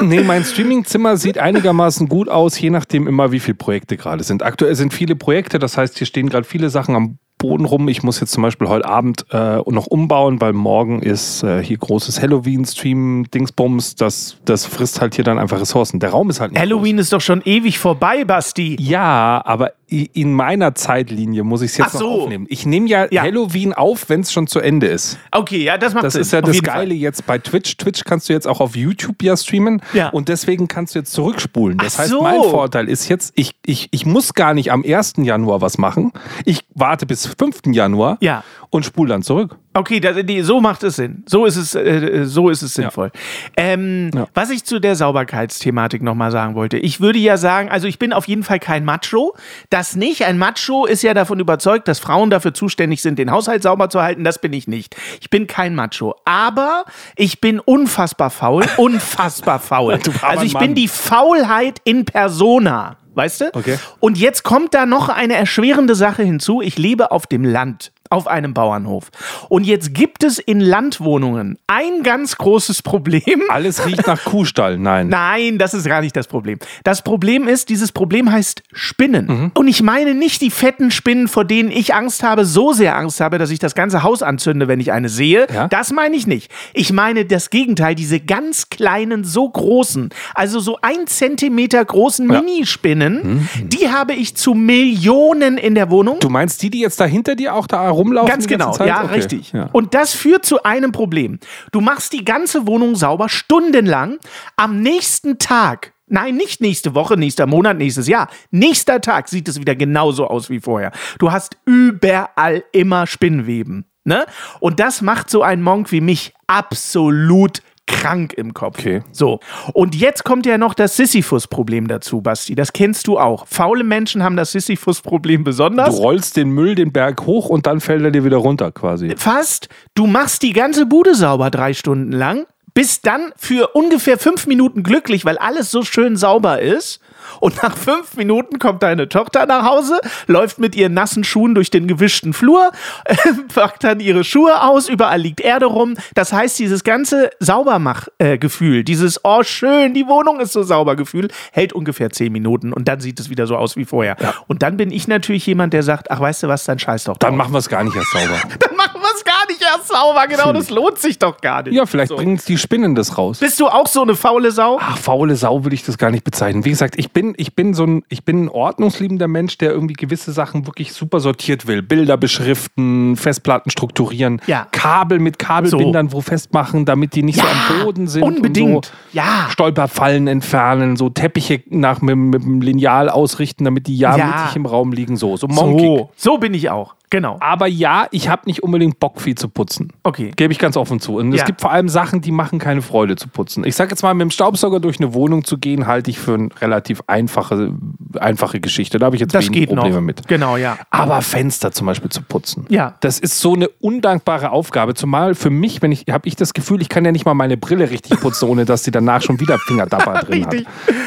Nee, 0.00 0.20
mein 0.20 0.44
Streamingzimmer 0.44 1.16
sieht 1.16 1.38
einigermaßen 1.38 2.08
gut 2.08 2.28
aus, 2.28 2.58
je 2.60 2.70
nachdem 2.70 3.08
immer, 3.08 3.32
wie 3.32 3.40
viele 3.40 3.56
Projekte 3.56 3.96
gerade 3.96 4.22
sind. 4.22 4.44
Aktuell 4.44 4.76
sind 4.76 4.94
viele 4.94 5.16
Projekte, 5.16 5.58
das 5.58 5.76
heißt, 5.76 5.98
hier 5.98 6.06
stehen 6.06 6.28
gerade 6.28 6.44
viele 6.44 6.70
Sachen 6.70 6.94
am 6.94 7.18
Boden 7.38 7.64
rum. 7.64 7.88
Ich 7.88 8.02
muss 8.02 8.20
jetzt 8.20 8.32
zum 8.32 8.42
Beispiel 8.42 8.68
heute 8.68 8.84
Abend 8.84 9.24
äh, 9.30 9.56
noch 9.66 9.86
umbauen, 9.86 10.40
weil 10.40 10.52
morgen 10.52 11.02
ist 11.02 11.42
äh, 11.44 11.62
hier 11.62 11.78
großes 11.78 12.20
Halloween-Stream-Dingsbums. 12.20 13.94
Das, 13.94 14.36
das 14.44 14.66
frisst 14.66 15.00
halt 15.00 15.14
hier 15.14 15.24
dann 15.24 15.38
einfach 15.38 15.60
Ressourcen. 15.60 16.00
Der 16.00 16.10
Raum 16.10 16.30
ist 16.30 16.40
halt 16.40 16.52
nicht 16.52 16.60
Halloween 16.60 16.98
ist 16.98 17.12
doch 17.12 17.20
schon 17.20 17.42
ewig 17.44 17.78
vorbei, 17.78 18.24
Basti. 18.24 18.76
Ja, 18.80 19.40
aber 19.44 19.72
in 19.90 20.32
meiner 20.34 20.74
Zeitlinie 20.74 21.44
muss 21.44 21.62
ich 21.62 21.70
es 21.72 21.78
jetzt 21.78 21.92
so. 21.92 22.00
noch 22.00 22.22
aufnehmen. 22.24 22.46
Ich 22.48 22.66
nehme 22.66 22.88
ja, 22.88 23.06
Ja. 23.10 23.22
Halloween 23.22 23.72
auf, 23.72 24.08
wenn 24.08 24.20
es 24.20 24.30
schon 24.32 24.46
zu 24.46 24.60
Ende 24.60 24.86
ist. 24.86 25.18
Okay, 25.32 25.64
ja, 25.64 25.78
das 25.78 25.94
macht 25.94 26.04
Das 26.04 26.12
Sinn. 26.12 26.22
ist 26.22 26.32
ja 26.32 26.40
auf 26.40 26.46
das 26.46 26.62
Geile 26.62 26.88
Fall. 26.90 26.92
jetzt 26.92 27.26
bei 27.26 27.38
Twitch. 27.38 27.76
Twitch 27.78 28.04
kannst 28.04 28.28
du 28.28 28.32
jetzt 28.34 28.46
auch 28.46 28.60
auf 28.60 28.76
YouTube 28.76 29.22
ja 29.22 29.36
streamen. 29.36 29.80
Ja. 29.94 30.08
Und 30.10 30.28
deswegen 30.28 30.68
kannst 30.68 30.94
du 30.94 30.98
jetzt 30.98 31.12
zurückspulen. 31.12 31.78
Das 31.78 31.94
Ach 31.96 32.00
heißt, 32.00 32.10
so. 32.10 32.22
mein 32.22 32.42
Vorteil 32.42 32.88
ist 32.88 33.08
jetzt, 33.08 33.32
ich, 33.34 33.52
ich, 33.64 33.88
ich 33.90 34.04
muss 34.04 34.34
gar 34.34 34.52
nicht 34.54 34.72
am 34.72 34.84
1. 34.86 35.14
Januar 35.18 35.60
was 35.62 35.78
machen. 35.78 36.12
Ich 36.44 36.64
warte 36.74 37.06
bis 37.06 37.26
5. 37.26 37.60
Januar 37.72 38.18
Ja. 38.20 38.44
Und 38.70 38.84
spule 38.84 39.08
dann 39.08 39.22
zurück. 39.22 39.56
Okay, 39.74 40.00
das, 40.00 40.16
die, 40.24 40.42
so 40.42 40.60
macht 40.60 40.82
es 40.82 40.96
Sinn. 40.96 41.22
So 41.26 41.46
ist 41.46 41.56
es, 41.56 41.74
äh, 41.74 42.24
so 42.24 42.50
ist 42.50 42.62
es 42.62 42.74
sinnvoll. 42.74 43.10
Ähm, 43.56 44.10
Ja. 44.14 44.26
Was 44.34 44.50
ich 44.50 44.64
zu 44.64 44.78
der 44.80 44.94
Sauberkeitsthematik 44.96 46.02
nochmal 46.02 46.30
sagen 46.30 46.54
wollte. 46.54 46.76
Ich 46.78 47.00
würde 47.00 47.18
ja 47.18 47.36
sagen, 47.36 47.70
also 47.70 47.86
ich 47.86 47.98
bin 47.98 48.12
auf 48.12 48.26
jeden 48.28 48.42
Fall 48.42 48.58
kein 48.58 48.84
Macho. 48.84 49.34
Das 49.70 49.96
nicht. 49.96 50.24
Ein 50.24 50.38
Macho 50.38 50.84
ist 50.86 51.02
ja 51.02 51.14
davon 51.14 51.38
überzeugt, 51.40 51.88
dass 51.88 51.98
Frauen 51.98 52.30
dafür 52.30 52.52
zuständig 52.54 53.00
sind, 53.02 53.18
den 53.18 53.30
Haushalt 53.30 53.62
sauber 53.62 53.88
zu 53.88 54.02
halten. 54.02 54.24
Das 54.24 54.38
bin 54.40 54.52
ich 54.52 54.68
nicht. 54.68 54.96
Ich 55.20 55.30
bin 55.30 55.46
kein 55.46 55.74
Macho. 55.74 56.14
Aber 56.24 56.84
ich 57.16 57.40
bin 57.40 57.60
unfassbar 57.60 58.30
faul. 58.30 58.64
Unfassbar 58.76 59.58
faul. 59.60 59.98
Also 60.22 60.44
ich 60.44 60.54
Mann. 60.54 60.62
bin 60.64 60.74
die 60.74 60.88
Faulheit 60.88 61.80
in 61.84 62.04
Persona. 62.04 62.96
Weißt 63.14 63.40
du? 63.40 63.44
Okay. 63.52 63.78
Und 63.98 64.16
jetzt 64.16 64.44
kommt 64.44 64.74
da 64.74 64.86
noch 64.86 65.08
eine 65.08 65.34
erschwerende 65.34 65.96
Sache 65.96 66.22
hinzu. 66.22 66.62
Ich 66.62 66.78
lebe 66.78 67.10
auf 67.10 67.26
dem 67.26 67.44
Land. 67.44 67.90
Auf 68.10 68.26
einem 68.26 68.54
Bauernhof. 68.54 69.10
Und 69.48 69.64
jetzt 69.64 69.94
gibt 69.94 70.24
es 70.24 70.38
in 70.38 70.60
Landwohnungen 70.60 71.58
ein 71.66 72.02
ganz 72.02 72.36
großes 72.36 72.82
Problem. 72.82 73.42
Alles 73.48 73.84
riecht 73.86 74.06
nach 74.06 74.24
Kuhstall. 74.24 74.78
Nein. 74.78 75.08
Nein, 75.08 75.58
das 75.58 75.74
ist 75.74 75.86
gar 75.86 76.00
nicht 76.00 76.16
das 76.16 76.26
Problem. 76.26 76.58
Das 76.84 77.02
Problem 77.02 77.48
ist, 77.48 77.68
dieses 77.68 77.92
Problem 77.92 78.30
heißt 78.30 78.62
Spinnen. 78.72 79.26
Mhm. 79.26 79.50
Und 79.54 79.68
ich 79.68 79.82
meine 79.82 80.14
nicht 80.14 80.40
die 80.40 80.50
fetten 80.50 80.90
Spinnen, 80.90 81.28
vor 81.28 81.44
denen 81.44 81.70
ich 81.70 81.94
Angst 81.94 82.22
habe, 82.22 82.44
so 82.44 82.72
sehr 82.72 82.96
Angst 82.96 83.20
habe, 83.20 83.38
dass 83.38 83.50
ich 83.50 83.58
das 83.58 83.74
ganze 83.74 84.02
Haus 84.02 84.22
anzünde, 84.22 84.68
wenn 84.68 84.80
ich 84.80 84.92
eine 84.92 85.08
sehe. 85.08 85.46
Ja? 85.52 85.68
Das 85.68 85.92
meine 85.92 86.16
ich 86.16 86.26
nicht. 86.26 86.50
Ich 86.74 86.92
meine 86.92 87.24
das 87.24 87.50
Gegenteil, 87.50 87.94
diese 87.94 88.20
ganz 88.20 88.70
kleinen, 88.70 89.24
so 89.24 89.48
großen, 89.48 90.10
also 90.34 90.60
so 90.60 90.78
ein 90.82 91.06
Zentimeter 91.06 91.84
großen 91.84 92.26
Minispinnen, 92.26 93.48
die 93.64 93.90
habe 93.90 94.14
ich 94.14 94.36
zu 94.36 94.54
Millionen 94.54 95.58
in 95.58 95.74
der 95.74 95.90
Wohnung. 95.90 96.16
Mhm. 96.16 96.20
Du 96.20 96.28
meinst 96.28 96.62
die, 96.62 96.70
die 96.70 96.80
jetzt 96.80 97.00
da 97.00 97.04
hinter 97.04 97.34
dir 97.34 97.54
auch 97.54 97.66
da 97.66 97.90
rumlaufen? 97.98 98.30
Ganz 98.30 98.46
genau, 98.46 98.74
ja, 98.84 99.04
Okay. 99.04 99.14
richtig. 99.14 99.52
Ja. 99.52 99.68
Und 99.72 99.92
das 99.94 100.14
führt 100.14 100.46
zu 100.46 100.62
einem 100.62 100.92
Problem. 100.92 101.38
Du 101.72 101.80
machst 101.80 102.12
die 102.12 102.24
ganze 102.24 102.66
Wohnung 102.66 102.96
sauber, 102.96 103.28
stundenlang. 103.28 104.18
Am 104.56 104.80
nächsten 104.80 105.38
Tag, 105.38 105.92
nein, 106.06 106.36
nicht 106.36 106.60
nächste 106.60 106.94
Woche, 106.94 107.16
nächster 107.16 107.46
Monat, 107.46 107.76
nächstes 107.76 108.08
Jahr, 108.08 108.28
nächster 108.50 109.00
Tag 109.00 109.28
sieht 109.28 109.48
es 109.48 109.60
wieder 109.60 109.74
genauso 109.76 110.26
aus 110.26 110.48
wie 110.48 110.60
vorher. 110.60 110.92
Du 111.18 111.30
hast 111.32 111.56
überall 111.66 112.64
immer 112.72 113.06
Spinnweben. 113.06 113.84
Ne? 114.04 114.24
Und 114.60 114.80
das 114.80 115.02
macht 115.02 115.28
so 115.28 115.42
ein 115.42 115.60
Monk 115.60 115.92
wie 115.92 116.00
mich 116.00 116.32
absolut 116.46 117.60
krank 117.88 118.34
im 118.34 118.54
Kopf. 118.54 118.78
Okay. 118.78 119.02
So. 119.10 119.40
Und 119.72 119.96
jetzt 119.96 120.22
kommt 120.22 120.46
ja 120.46 120.58
noch 120.58 120.74
das 120.74 120.96
Sisyphus-Problem 120.96 121.88
dazu, 121.88 122.20
Basti. 122.20 122.54
Das 122.54 122.72
kennst 122.72 123.08
du 123.08 123.18
auch. 123.18 123.46
Faule 123.48 123.82
Menschen 123.82 124.22
haben 124.22 124.36
das 124.36 124.52
Sisyphus-Problem 124.52 125.42
besonders. 125.42 125.96
Du 125.96 126.02
rollst 126.02 126.36
den 126.36 126.50
Müll 126.50 126.74
den 126.74 126.92
Berg 126.92 127.26
hoch 127.26 127.48
und 127.48 127.66
dann 127.66 127.80
fällt 127.80 128.04
er 128.04 128.10
dir 128.12 128.24
wieder 128.24 128.36
runter 128.36 128.70
quasi. 128.70 129.14
fast, 129.16 129.68
du 129.94 130.06
machst 130.06 130.42
die 130.42 130.52
ganze 130.52 130.86
Bude 130.86 131.14
sauber 131.14 131.50
drei 131.50 131.74
Stunden 131.74 132.12
lang, 132.12 132.46
bist 132.74 133.06
dann 133.06 133.32
für 133.36 133.68
ungefähr 133.74 134.18
fünf 134.18 134.46
Minuten 134.46 134.82
glücklich, 134.82 135.24
weil 135.24 135.38
alles 135.38 135.70
so 135.70 135.82
schön 135.82 136.16
sauber 136.16 136.60
ist. 136.60 137.00
Und 137.40 137.62
nach 137.62 137.76
fünf 137.76 138.16
Minuten 138.16 138.58
kommt 138.58 138.82
deine 138.82 139.08
Tochter 139.08 139.46
nach 139.46 139.64
Hause, 139.64 140.00
läuft 140.26 140.58
mit 140.58 140.74
ihren 140.74 140.94
nassen 140.94 141.24
Schuhen 141.24 141.54
durch 141.54 141.70
den 141.70 141.86
gewischten 141.86 142.32
Flur, 142.32 142.70
packt 143.54 143.84
dann 143.84 144.00
ihre 144.00 144.24
Schuhe 144.24 144.62
aus, 144.62 144.88
überall 144.88 145.20
liegt 145.20 145.40
Erde 145.40 145.66
rum. 145.66 145.94
Das 146.14 146.32
heißt, 146.32 146.58
dieses 146.58 146.84
ganze 146.84 147.30
Saubermach-Gefühl, 147.40 148.84
dieses 148.84 149.20
Oh, 149.24 149.42
schön, 149.42 149.94
die 149.94 150.06
Wohnung 150.06 150.40
ist 150.40 150.52
so 150.52 150.62
sauber 150.62 150.96
Gefühl, 150.96 151.28
hält 151.52 151.72
ungefähr 151.72 152.10
zehn 152.10 152.32
Minuten 152.32 152.72
und 152.72 152.88
dann 152.88 153.00
sieht 153.00 153.20
es 153.20 153.30
wieder 153.30 153.46
so 153.46 153.56
aus 153.56 153.76
wie 153.76 153.84
vorher. 153.84 154.16
Und 154.46 154.62
dann 154.62 154.76
bin 154.76 154.90
ich 154.90 155.08
natürlich 155.08 155.46
jemand, 155.46 155.72
der 155.72 155.82
sagt, 155.82 156.10
ach, 156.10 156.20
weißt 156.20 156.42
du 156.44 156.48
was, 156.48 156.64
dann 156.64 156.78
scheiß 156.78 157.04
doch 157.04 157.16
Dann 157.16 157.30
drauf. 157.30 157.38
machen 157.38 157.52
wir 157.54 157.58
es 157.58 157.68
gar 157.68 157.84
nicht 157.84 157.96
erst 157.96 158.12
sauber. 158.12 158.38
Dann 158.58 158.76
machen 158.76 159.00
wir 159.00 159.08
es 159.14 159.24
gar 159.24 159.46
nicht 159.48 159.60
erst 159.62 159.88
sauber. 159.88 160.26
Genau, 160.28 160.52
das 160.52 160.70
lohnt 160.70 160.98
sich 160.98 161.18
doch 161.18 161.40
gar 161.40 161.62
nicht. 161.62 161.74
Ja, 161.74 161.86
vielleicht 161.86 162.14
bringen 162.14 162.36
es 162.36 162.44
die 162.44 162.58
Spinnen 162.58 162.94
das 162.94 163.18
raus. 163.18 163.38
Bist 163.38 163.58
du 163.60 163.66
auch 163.66 163.86
so 163.86 164.02
eine 164.02 164.14
faule 164.14 164.50
Sau? 164.52 164.78
Ach, 164.80 164.96
faule 164.98 165.36
Sau 165.36 165.64
würde 165.64 165.74
ich 165.74 165.84
das 165.84 165.98
gar 165.98 166.10
nicht 166.10 166.24
bezeichnen. 166.24 166.64
Wie 166.64 166.70
gesagt, 166.70 166.94
ich 166.98 167.10
bin, 167.12 167.17
ich 167.36 167.54
bin 167.54 167.74
so 167.74 167.84
ein, 167.84 168.02
ich 168.08 168.24
bin 168.24 168.44
ein 168.44 168.48
ordnungsliebender 168.48 169.28
Mensch, 169.28 169.58
der 169.58 169.70
irgendwie 169.72 169.94
gewisse 169.94 170.32
Sachen 170.32 170.66
wirklich 170.66 170.92
super 170.92 171.20
sortiert 171.20 171.66
will. 171.66 171.82
Bilder 171.82 172.16
beschriften, 172.16 173.16
Festplatten 173.16 173.70
strukturieren, 173.70 174.40
Ja. 174.46 174.66
Kabel 174.72 175.18
mit 175.18 175.38
Kabelbindern 175.38 176.12
wo 176.12 176.20
festmachen, 176.20 176.84
damit 176.84 177.14
die 177.14 177.22
nicht 177.22 177.40
so 177.40 177.46
am 177.46 177.84
Boden 177.84 178.06
sind. 178.08 178.22
unbedingt. 178.22 178.76
Und 178.76 178.84
so 178.86 178.92
Ja. 179.12 179.48
Stolperfallen 179.50 180.26
entfernen, 180.28 180.96
so 180.96 181.08
Teppiche 181.10 181.62
nach 181.68 182.00
mit, 182.00 182.16
mit 182.16 182.42
dem 182.42 182.60
Lineal 182.60 183.08
ausrichten, 183.08 183.64
damit 183.64 183.86
die 183.86 183.96
ja, 183.96 184.16
Ja. 184.16 184.26
mittig 184.26 184.56
im 184.56 184.66
Raum 184.66 184.92
liegen. 184.92 185.16
So, 185.16 185.36
so 185.36 185.46
monkig. 185.48 185.84
So, 185.86 186.10
so 186.16 186.38
bin 186.38 186.54
ich 186.54 186.70
auch. 186.70 186.94
Genau. 187.10 187.36
Aber 187.40 187.66
ja, 187.66 188.06
ich 188.10 188.28
habe 188.28 188.42
nicht 188.46 188.62
unbedingt 188.62 189.00
Bock, 189.00 189.20
viel 189.20 189.34
zu 189.34 189.48
putzen. 189.48 189.92
Okay. 190.02 190.30
Gebe 190.36 190.52
ich 190.52 190.58
ganz 190.58 190.76
offen 190.76 191.00
zu. 191.00 191.16
Und 191.16 191.32
es 191.32 191.40
Ja. 191.40 191.44
gibt 191.46 191.60
vor 191.60 191.70
allem 191.72 191.88
Sachen, 191.88 192.20
die 192.20 192.32
machen 192.32 192.58
keine 192.58 192.82
Freude 192.82 193.16
zu 193.16 193.28
putzen. 193.28 193.64
Ich 193.64 193.76
sage 193.76 193.90
jetzt 193.90 194.02
mal, 194.02 194.12
mit 194.14 194.22
dem 194.22 194.30
Staubsauger 194.30 194.80
durch 194.80 194.98
eine 195.00 195.14
Wohnung 195.14 195.44
zu 195.44 195.58
gehen, 195.58 195.86
halte 195.86 196.10
ich 196.10 196.18
für 196.18 196.34
eine 196.34 196.48
relativ 196.60 197.02
einfache, 197.06 197.72
einfache 198.20 198.60
Geschichte. 198.60 198.98
Da 198.98 199.06
habe 199.06 199.16
ich 199.16 199.20
jetzt 199.20 199.34
Das 199.34 199.46
wenig 199.48 199.68
Probleme 199.68 199.96
noch. 199.96 200.00
mit. 200.02 200.28
Genau, 200.28 200.56
ja. 200.56 200.76
Aber 200.90 201.22
Fenster 201.22 201.72
zum 201.72 201.86
Beispiel 201.86 202.10
zu 202.10 202.22
putzen. 202.22 202.66
Ja. 202.68 202.94
Das 203.00 203.18
ist 203.18 203.40
so 203.40 203.54
eine 203.54 203.68
undankbare 203.68 204.50
Aufgabe. 204.50 204.94
Zumal 204.94 205.34
für 205.34 205.50
mich, 205.50 205.82
wenn 205.82 205.92
ich, 205.92 206.04
habe 206.10 206.28
ich 206.28 206.36
das 206.36 206.54
Gefühl, 206.54 206.82
ich 206.82 206.88
kann 206.88 207.04
ja 207.04 207.12
nicht 207.12 207.24
mal 207.24 207.34
meine 207.34 207.56
Brille 207.56 207.90
richtig 207.90 208.20
putzen, 208.20 208.48
ohne 208.48 208.64
dass 208.64 208.84
sie 208.84 208.90
danach 208.90 209.22
schon 209.22 209.40
wieder 209.40 209.58
Fingerdapper 209.58 210.20
drin 210.24 210.46
hat. 210.46 210.54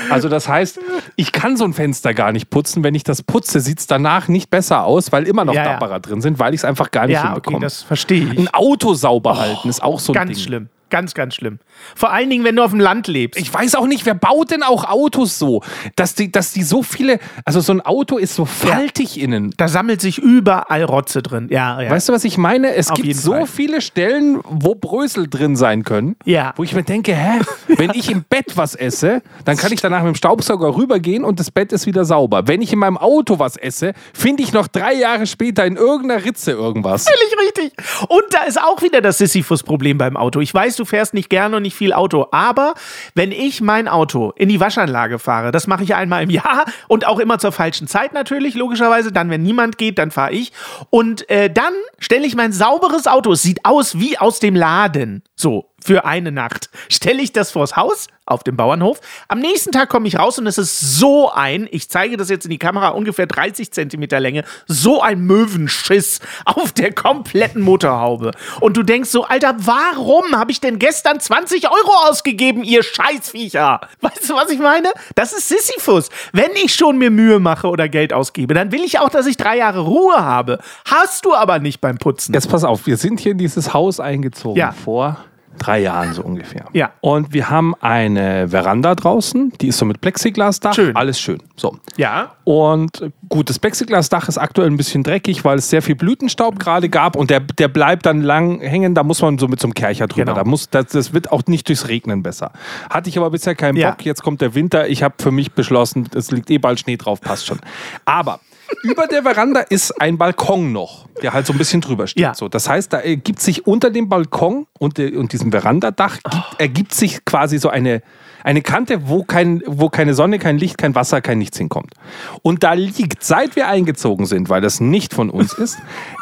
Also 0.10 0.30
das 0.30 0.48
heißt, 0.48 0.80
ich 1.16 1.32
kann 1.32 1.58
so 1.58 1.64
ein 1.64 1.74
Fenster 1.74 2.14
gar 2.14 2.32
nicht 2.32 2.50
putzen. 2.50 2.84
Wenn 2.84 2.96
ich 2.96 3.04
das 3.04 3.22
putze, 3.24 3.60
sieht 3.60 3.80
es 3.80 3.88
danach 3.88 4.28
nicht 4.28 4.50
besser 4.50 4.84
aus, 4.86 5.12
weil 5.12 5.28
immer 5.28 5.46
noch 5.46 5.54
Ja, 5.54 5.64
ja. 5.66 5.72
Dapperer 5.92 6.00
drin 6.00 6.22
sind, 6.22 6.40
weil 6.40 6.54
ich 6.54 6.62
es 6.62 6.66
einfach 6.66 6.92
gar 6.92 7.08
nicht 7.08 7.16
Ja, 7.16 7.22
okay, 7.24 7.28
hinbekomme. 7.34 7.60
das 7.62 7.84
verstehe 7.84 8.24
ich. 8.32 8.40
ein 8.40 8.48
Auto 8.54 8.94
sauber 8.94 9.38
halten 9.38 9.70
ist 9.70 9.84
auch 9.84 10.00
so 10.00 10.14
ein 10.14 10.16
Ganz 10.16 10.32
Ding. 10.38 10.44
schlimm. 10.46 10.70
Ganz, 10.90 11.14
ganz 11.14 11.36
schlimm. 11.36 11.60
Vor 11.96 12.12
allen 12.12 12.30
Dingen, 12.30 12.44
wenn 12.44 12.58
du 12.58 12.64
auf 12.64 12.72
dem 12.72 12.82
Land 12.82 13.08
lebst. 13.08 13.40
Ich 13.40 13.54
weiß 13.54 13.76
auch 13.76 13.88
nicht, 13.88 14.06
wer 14.06 14.14
baut 14.14 14.52
denn 14.52 14.62
auch 14.62 14.84
Autos 14.84 15.40
so, 15.40 15.64
dass 15.96 16.16
die, 16.16 16.30
dass 16.34 16.52
die 16.52 16.64
so 16.64 16.84
viele, 16.84 17.20
also 17.46 17.62
so 17.62 17.72
ein 17.72 17.80
Auto 17.80 18.18
ist 18.18 18.36
so 18.36 18.44
faltig 18.44 19.18
innen. 19.18 19.54
da 19.56 19.70
sammelt 19.70 20.02
sich 20.02 20.18
überall 20.18 20.84
Rotze 20.84 21.22
drin. 21.24 21.48
Ja, 21.50 21.80
ja. 21.82 21.90
Weißt 21.90 22.10
du, 22.10 22.14
was 22.14 22.26
ich 22.26 22.38
meine? 22.38 22.76
Es 22.76 22.90
Auf 22.90 22.98
gibt 22.98 23.16
so 23.16 23.32
Fall. 23.32 23.48
viele 23.48 23.80
Stellen, 23.80 24.42
wo 24.44 24.76
Brösel 24.76 25.30
drin 25.30 25.56
sein 25.56 25.84
können, 25.86 26.18
Ja. 26.26 26.54
wo 26.58 26.64
ich 26.66 26.76
mir 26.76 26.84
denke, 26.84 27.16
hä, 27.16 27.40
wenn 27.78 27.92
ich 27.92 28.10
im 28.10 28.24
Bett 28.24 28.58
was 28.58 28.76
esse, 28.76 29.22
dann 29.46 29.58
kann 29.58 29.72
ich 29.72 29.82
danach 29.82 30.04
mit 30.04 30.14
dem 30.14 30.16
Staubsauger 30.16 30.76
rübergehen 30.76 31.24
und 31.24 31.40
das 31.40 31.52
Bett 31.52 31.72
ist 31.72 31.86
wieder 31.86 32.06
sauber. 32.06 32.48
Wenn 32.48 32.62
ich 32.62 32.74
in 32.74 32.80
meinem 32.80 32.98
Auto 32.98 33.40
was 33.40 33.58
esse, 33.58 33.94
finde 34.14 34.44
ich 34.44 34.54
noch 34.54 34.68
drei 34.68 34.94
Jahre 34.94 35.26
später 35.28 35.66
in 35.66 35.76
irgendeiner 35.76 36.24
Ritze 36.24 36.52
irgendwas. 36.52 37.06
Völlig 37.08 37.48
richtig. 37.48 37.74
Und 38.08 38.24
da 38.32 38.44
ist 38.44 38.62
auch 38.62 38.82
wieder 38.82 39.02
das 39.02 39.18
Sisyphus-Problem 39.18 39.98
beim 39.98 40.18
Auto. 40.18 40.40
Ich 40.40 40.54
weiß, 40.54 40.76
du 40.76 40.86
fährst 40.86 41.14
nicht 41.14 41.30
gerne 41.30 41.58
und 41.58 41.64
nicht 41.64 41.76
viel 41.76 41.94
Auto, 41.94 42.28
aber 42.32 42.74
wenn 43.16 43.32
ich 43.32 43.62
mein 43.62 43.88
Auto 43.88 44.32
in 44.36 44.50
die 44.50 44.60
Waschanlage 44.60 45.20
fahre, 45.20 45.52
das 45.52 45.68
mache 45.68 45.84
ich 45.84 45.96
einmal 45.96 46.24
im 46.24 46.30
Jahr 46.30 46.66
und 46.88 47.08
auch 47.08 47.20
immer 47.20 47.40
zur 47.40 47.52
falschen 47.52 47.88
Zeit 47.88 48.14
natürlich, 48.14 48.56
logischerweise. 48.56 49.12
Dann, 49.12 49.30
wenn 49.30 49.44
niemand 49.44 49.78
geht, 49.78 49.98
dann 49.98 50.12
fahre 50.12 50.34
ich. 50.34 50.52
Und 50.90 51.30
äh, 51.30 51.50
dann 51.50 51.74
stelle 52.00 52.26
ich 52.26 52.36
mein 52.36 52.52
sauberes 52.52 53.08
Auto, 53.08 53.32
es 53.32 53.42
sieht 53.42 53.66
aus 53.66 53.98
wie 54.00 54.18
aus 54.18 54.40
dem 54.40 54.56
Laden, 54.56 55.24
so 55.36 55.71
für 55.84 56.06
eine 56.06 56.32
Nacht, 56.32 56.70
stelle 56.90 57.22
ich 57.22 57.34
das 57.34 57.52
vors 57.52 57.76
Haus 57.76 58.08
auf 58.26 58.44
dem 58.44 58.56
Bauernhof. 58.56 59.00
Am 59.28 59.40
nächsten 59.40 59.72
Tag 59.72 59.90
komme 59.90 60.08
ich 60.08 60.18
raus 60.18 60.40
und 60.40 60.48
es 60.48 60.58
ist 60.58 60.80
so 60.80 61.32
ein, 61.32 61.68
ich 61.72 61.90
zeige 61.90 62.16
das 62.18 62.30
jetzt 62.30 62.46
in 62.46 62.52
die 62.52 62.60
Kamera, 62.60 62.90
ungefähr 62.90 63.26
30 63.28 63.72
Zentimeter 63.72 64.20
Länge, 64.20 64.44
so 64.68 65.02
ein 65.02 65.22
Möwenschiss 65.22 66.20
auf 66.46 66.72
der 66.72 66.94
kompletten 66.94 67.62
Motorhaube. 67.62 68.32
Und 68.60 68.78
du 68.78 68.84
denkst 68.84 69.10
so, 69.10 69.26
Alter, 69.26 69.56
warum 69.60 70.36
habe 70.36 70.52
ich 70.52 70.62
denn 70.62 70.80
gestern 70.80 71.20
20 71.20 71.70
Euro 71.70 71.92
ausgegeben, 72.10 72.64
ihr 72.64 72.84
Scheißviecher? 72.84 73.82
Weißt 74.02 74.30
du, 74.30 74.36
was 74.36 74.50
ich 74.50 74.60
meine? 74.60 74.92
Das 75.16 75.34
ist 75.34 75.50
Sisyphus. 75.50 76.10
Wenn 76.32 76.52
ich 76.64 76.74
schon 76.74 76.98
mir 76.98 77.12
Mühe 77.12 77.40
mache 77.40 77.68
oder 77.68 77.90
Geld 77.90 78.14
ausgebe, 78.14 78.54
dann 78.54 78.72
will 78.72 78.84
ich 78.84 79.00
auch, 79.00 79.10
dass 79.10 79.26
ich 79.26 79.36
drei 79.38 79.58
Jahre 79.58 79.82
Ruhe 79.82 80.24
habe. 80.24 80.60
Hast 80.86 81.26
du 81.26 81.34
aber 81.34 81.60
nicht 81.60 81.82
beim 81.82 81.98
Putzen. 81.98 82.34
Jetzt 82.34 82.50
pass 82.50 82.64
auf, 82.64 82.86
wir 82.86 82.98
sind 82.98 83.20
hier 83.20 83.34
in 83.34 83.38
dieses 83.38 83.74
Haus 83.74 84.00
eingezogen 84.00 84.58
Ja. 84.58 84.72
vor 84.72 85.18
drei 85.58 85.80
Jahren 85.80 86.14
so 86.14 86.22
ungefähr. 86.24 86.66
Ja. 86.74 86.92
Und 87.02 87.34
wir 87.34 87.50
haben 87.50 87.76
eine 87.82 88.50
Veranda 88.50 88.96
draußen, 88.96 89.54
die 89.62 89.68
ist 89.68 89.78
so 89.78 89.86
mit 89.86 90.02
Plexiglasdach, 90.02 90.74
Schön. 90.74 90.96
alles 90.96 91.20
schön. 91.20 91.42
So. 91.56 91.78
Ja. 91.98 92.34
Und 92.44 93.12
gut, 93.30 93.50
das 93.50 93.60
Plexiglasdach 93.60 94.28
ist 94.28 94.38
aktuell 94.38 94.68
ein 94.70 94.78
bisschen 94.78 95.04
dreckig, 95.04 95.44
weil 95.46 95.58
es 95.60 95.70
sehr 95.70 95.82
viel 95.82 95.96
Blütenstaub 95.96 96.60
gerade 96.60 96.90
gab 96.90 97.16
und 97.16 97.30
der, 97.30 97.40
der 97.40 97.68
bleibt 97.68 98.06
dann 98.06 98.22
lang 98.22 98.60
hängen, 98.60 98.96
da 98.96 99.04
muss 99.04 99.22
man 99.22 99.38
so 99.38 99.48
mit 99.48 99.60
so 99.60 99.68
einem 99.68 99.74
Kercher 99.74 100.08
drüber. 100.08 100.26
Genau. 100.26 100.36
Da 100.36 100.44
muss, 100.44 100.70
das, 100.70 100.88
das 100.88 101.14
wird 101.14 101.32
auch 101.32 101.44
nicht 101.48 101.68
durchs 101.70 101.88
Regnen 101.88 102.24
besser. 102.24 102.52
Hatte 102.90 103.10
ich 103.10 103.18
aber 103.18 103.30
bisher 103.30 103.56
keinen 103.56 103.78
Ja. 103.78 103.92
Bock, 103.92 104.04
jetzt 104.06 104.24
kommt 104.24 104.42
der 104.42 104.56
Winter, 104.56 104.88
ich 104.88 105.04
habe 105.04 105.16
für 105.20 105.32
mich 105.32 105.52
beschlossen, 105.52 106.10
es 106.16 106.32
liegt 106.32 106.50
eh 106.50 106.58
bald 106.58 106.80
Schnee 106.80 106.98
drauf, 106.98 107.22
passt 107.22 107.46
schon. 107.46 107.60
Aber 108.06 108.40
über 108.84 109.08
der 109.08 109.24
Veranda 109.24 109.62
ist 109.62 110.00
ein 110.02 110.18
Balkon 110.18 110.72
noch, 110.72 111.08
der 111.22 111.34
halt 111.34 111.46
so 111.46 111.54
ein 111.54 111.58
bisschen 111.58 111.82
drüber 111.82 112.08
steht. 112.08 112.22
Ja. 112.22 112.34
So, 112.34 112.48
das 112.48 112.68
heißt, 112.68 112.94
da 112.94 113.00
ergibt 113.00 113.40
sich 113.40 113.68
unter 113.68 113.90
dem 113.90 114.10
Balkon 114.10 114.68
und, 114.80 115.00
und 115.00 115.34
diesem 115.34 115.52
Verandadach 115.52 116.18
gibt, 116.24 116.60
ergibt 116.60 116.94
sich 116.94 117.26
quasi 117.26 117.58
so 117.60 117.70
eine, 117.70 118.02
eine 118.44 118.62
Kante, 118.62 119.08
wo, 119.08 119.24
kein, 119.24 119.62
wo 119.66 119.90
keine 119.90 120.14
Sonne, 120.14 120.40
kein 120.40 120.58
Licht, 120.58 120.78
kein 120.78 120.96
Wasser, 120.96 121.22
kein 121.22 121.38
Nichts 121.38 121.58
hinkommt. 121.58 121.94
Und 122.42 122.64
da 122.64 122.74
liegt, 122.74 123.24
seit 123.24 123.56
wir 123.56 123.68
eingezogen 123.68 124.26
sind, 124.26 124.50
weil 124.50 124.62
das 124.62 124.80
nicht 124.80 125.14
von 125.14 125.30
uns 125.30 125.54
ist, 125.54 125.78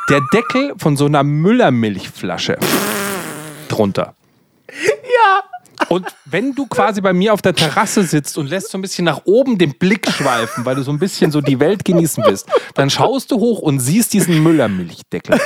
der 0.10 0.22
Deckel 0.34 0.74
von 0.78 0.98
so 0.98 1.06
einer 1.06 1.24
Müllermilchflasche 1.24 2.58
drunter. 3.70 4.16
Ja. 4.70 5.49
Und 5.88 6.06
wenn 6.26 6.54
du 6.54 6.68
quasi 6.68 7.02
bei 7.02 7.14
mir 7.14 7.34
auf 7.34 7.42
der 7.42 7.56
Terrasse 7.56 8.04
sitzt 8.04 8.38
und 8.38 8.48
lässt 8.48 8.70
so 8.70 8.78
ein 8.78 8.82
bisschen 8.82 9.06
nach 9.06 9.22
oben 9.26 9.58
den 9.58 9.78
Blick 9.78 10.10
schweifen, 10.12 10.66
weil 10.66 10.76
du 10.76 10.84
so 10.84 10.92
ein 10.92 11.00
bisschen 11.00 11.32
so 11.32 11.42
die 11.42 11.60
Welt 11.60 11.86
genießen 11.86 12.24
willst, 12.28 12.48
dann 12.76 12.90
schaust 12.90 13.32
du 13.32 13.38
hoch 13.40 13.60
und 13.60 13.80
siehst 13.80 14.14
diesen 14.14 14.44
Müllermilchdeckel. 14.44 15.40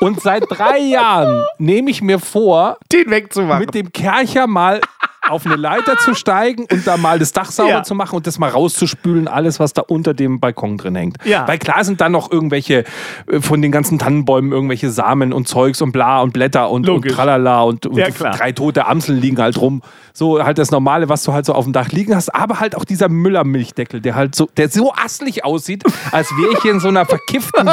Und 0.00 0.20
seit 0.22 0.44
drei 0.48 0.78
Jahren 0.78 1.44
nehme 1.58 1.90
ich 1.90 2.00
mir 2.02 2.20
vor, 2.20 2.78
Den 2.92 3.10
wegzumachen. 3.10 3.60
mit 3.60 3.74
dem 3.74 3.90
Kercher 3.92 4.46
mal 4.46 4.80
auf 5.26 5.44
eine 5.46 5.56
Leiter 5.56 5.96
zu 5.98 6.14
steigen 6.14 6.66
und 6.72 6.86
da 6.86 6.96
mal 6.96 7.18
das 7.18 7.32
Dach 7.32 7.50
sauber 7.50 7.68
Ja. 7.70 7.82
zu 7.82 7.94
machen 7.94 8.16
und 8.16 8.26
das 8.26 8.38
mal 8.38 8.48
rauszuspülen, 8.50 9.28
alles, 9.28 9.60
was 9.60 9.72
da 9.74 9.82
unter 9.82 10.14
dem 10.14 10.40
Balkon 10.40 10.78
drin 10.78 10.94
hängt. 10.96 11.16
Ja. 11.24 11.46
Weil 11.46 11.58
klar 11.58 11.84
sind 11.84 12.00
dann 12.00 12.12
noch 12.12 12.30
irgendwelche 12.30 12.84
äh, 13.30 13.40
von 13.40 13.60
den 13.60 13.70
ganzen 13.72 13.98
Tannenbäumen 13.98 14.52
irgendwelche 14.52 14.90
Samen 14.90 15.32
und 15.32 15.46
Zeugs 15.48 15.82
und 15.82 15.92
bla 15.92 16.20
und 16.22 16.32
Blätter 16.32 16.70
und, 16.70 16.88
und 16.88 17.06
tralala 17.08 17.62
und, 17.62 17.84
und 17.86 17.96
Ja, 17.96 18.08
drei 18.10 18.52
tote 18.52 18.86
Amseln 18.86 19.20
liegen 19.20 19.38
halt 19.38 19.60
rum. 19.60 19.82
So 20.14 20.42
halt 20.42 20.58
das 20.58 20.70
Normale, 20.72 21.08
was 21.08 21.22
du 21.22 21.32
halt 21.32 21.46
so 21.46 21.52
auf 21.52 21.62
dem 21.64 21.72
Dach 21.72 21.90
liegen 21.90 22.14
hast, 22.16 22.34
aber 22.34 22.58
halt 22.58 22.74
auch 22.74 22.84
dieser 22.84 23.08
Müller-Milchdeckel, 23.08 24.00
der 24.00 24.16
halt 24.16 24.34
so, 24.34 24.48
der 24.56 24.68
so 24.68 24.92
asselig 24.92 25.44
aussieht, 25.44 25.84
als 26.10 26.28
wäre 26.36 26.52
ich 26.54 26.62
hier 26.62 26.72
in 26.72 26.80
so 26.80 26.88
einer 26.88 27.06
verkifften 27.06 27.68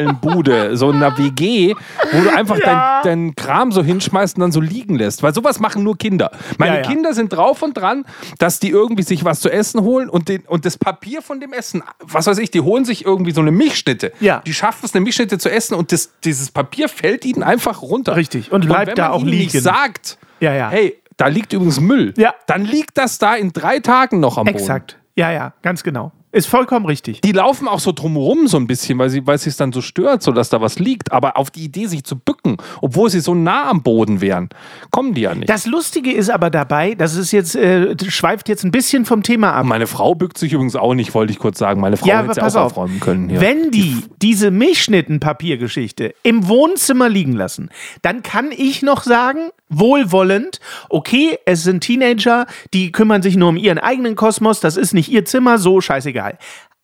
Junggesellenbude, 0.00 0.76
so 0.76 0.90
einer 0.90 1.16
WG, 1.18 1.74
wo 2.12 2.20
du 2.22 2.34
einfach 2.36 2.58
Ja. 2.58 3.00
dein, 3.02 3.26
dein 3.28 3.34
Kram 3.36 3.72
so 3.72 3.82
hinschmeißt 3.82 4.36
und 4.36 4.40
dann 4.42 4.52
so 4.52 4.60
liegen 4.60 4.96
lässt. 4.96 5.22
Weil 5.22 5.34
sowas 5.34 5.58
machen 5.60 5.82
nur 5.82 5.96
Kinder. 5.96 6.30
Meine 6.58 6.76
ja. 6.82 6.82
Kinder 6.96 7.12
sind 7.12 7.30
drauf 7.30 7.60
und 7.62 7.74
dran, 7.76 8.06
dass 8.38 8.58
die 8.58 8.70
irgendwie 8.70 9.02
sich 9.02 9.22
was 9.22 9.40
zu 9.40 9.50
essen 9.50 9.82
holen 9.82 10.08
und, 10.08 10.30
den, 10.30 10.42
und 10.46 10.64
das 10.64 10.78
Papier 10.78 11.20
von 11.20 11.40
dem 11.40 11.52
Essen, 11.52 11.82
was 12.00 12.26
weiß 12.26 12.38
ich, 12.38 12.50
die 12.50 12.62
holen 12.62 12.86
sich 12.86 13.04
irgendwie 13.04 13.32
so 13.32 13.42
eine 13.42 13.50
Milchschnitte. 13.50 14.12
Ja. 14.20 14.40
Die 14.46 14.54
schaffen 14.54 14.86
es, 14.86 14.94
eine 14.94 15.02
Milchschnitte 15.02 15.36
zu 15.36 15.50
essen 15.50 15.74
und 15.74 15.92
das, 15.92 16.12
dieses 16.24 16.50
Papier 16.50 16.88
fällt 16.88 17.26
ihnen 17.26 17.42
einfach 17.42 17.82
runter. 17.82 18.16
Richtig. 18.16 18.50
Und 18.50 18.64
bleibt 18.64 18.88
wenn 18.88 18.94
da 18.94 19.08
man 19.08 19.12
auch 19.12 19.20
ihnen 19.20 19.28
liegen. 19.28 19.52
Nicht 19.52 19.62
sagt, 19.62 20.16
Ja, 20.40 20.54
ja. 20.54 20.70
hey, 20.70 20.96
da 21.18 21.26
liegt 21.26 21.52
übrigens 21.52 21.80
Müll. 21.80 22.14
Ja. 22.16 22.34
Dann 22.46 22.64
liegt 22.64 22.96
das 22.96 23.18
da 23.18 23.34
in 23.34 23.52
drei 23.52 23.80
Tagen 23.80 24.18
noch 24.18 24.38
am 24.38 24.46
Boden. 24.46 24.56
Exakt. 24.56 24.96
Ja, 25.16 25.30
ja, 25.30 25.52
ganz 25.60 25.82
genau. 25.82 26.12
Ist 26.36 26.48
vollkommen 26.48 26.84
richtig. 26.84 27.22
Die 27.22 27.32
laufen 27.32 27.66
auch 27.66 27.80
so 27.80 27.92
drumherum 27.92 28.46
so 28.46 28.58
ein 28.58 28.66
bisschen, 28.66 28.98
weil 28.98 29.08
sie 29.08 29.26
weil 29.26 29.36
es 29.36 29.56
dann 29.56 29.72
so 29.72 29.80
stört, 29.80 30.22
so 30.22 30.32
dass 30.32 30.50
da 30.50 30.60
was 30.60 30.78
liegt. 30.78 31.10
Aber 31.10 31.38
auf 31.38 31.50
die 31.50 31.64
Idee, 31.64 31.86
sich 31.86 32.04
zu 32.04 32.14
bücken, 32.14 32.58
obwohl 32.82 33.08
sie 33.08 33.20
so 33.20 33.34
nah 33.34 33.70
am 33.70 33.82
Boden 33.82 34.20
wären, 34.20 34.50
kommen 34.90 35.14
die 35.14 35.22
ja 35.22 35.34
nicht. 35.34 35.48
Das 35.48 35.64
Lustige 35.64 36.12
ist 36.12 36.28
aber 36.28 36.50
dabei, 36.50 36.94
das 36.94 37.16
ist 37.16 37.32
jetzt, 37.32 37.56
äh, 37.56 37.96
schweift 38.10 38.50
jetzt 38.50 38.64
ein 38.64 38.70
bisschen 38.70 39.06
vom 39.06 39.22
Thema 39.22 39.54
ab. 39.54 39.64
Meine 39.64 39.86
Frau 39.86 40.14
bückt 40.14 40.36
sich 40.36 40.52
übrigens 40.52 40.76
auch 40.76 40.92
nicht, 40.92 41.14
wollte 41.14 41.32
ich 41.32 41.38
kurz 41.38 41.58
sagen. 41.58 41.80
Meine 41.80 41.96
Frau 41.96 42.06
Ja, 42.06 42.22
hätte 42.22 42.34
sie 42.34 42.42
auch 42.42 42.46
auf. 42.48 42.72
aufräumen 42.72 43.00
können. 43.00 43.30
Hier. 43.30 43.40
Wenn 43.40 43.70
die 43.70 44.04
diese 44.20 44.50
Milchschnittenpapiergeschichte 44.50 46.14
im 46.22 46.48
Wohnzimmer 46.48 47.08
liegen 47.08 47.32
lassen, 47.32 47.70
dann 48.02 48.22
kann 48.22 48.50
ich 48.54 48.82
noch 48.82 49.04
sagen, 49.04 49.48
wohlwollend, 49.68 50.60
okay, 50.88 51.38
es 51.44 51.62
sind 51.62 51.80
Teenager, 51.80 52.46
die 52.72 52.92
kümmern 52.92 53.22
sich 53.22 53.36
nur 53.36 53.48
um 53.48 53.56
ihren 53.56 53.78
eigenen 53.78 54.14
Kosmos, 54.14 54.60
das 54.60 54.76
ist 54.76 54.92
nicht 54.92 55.08
ihr 55.08 55.24
Zimmer, 55.24 55.58
so 55.58 55.80
scheißegal. 55.80 56.25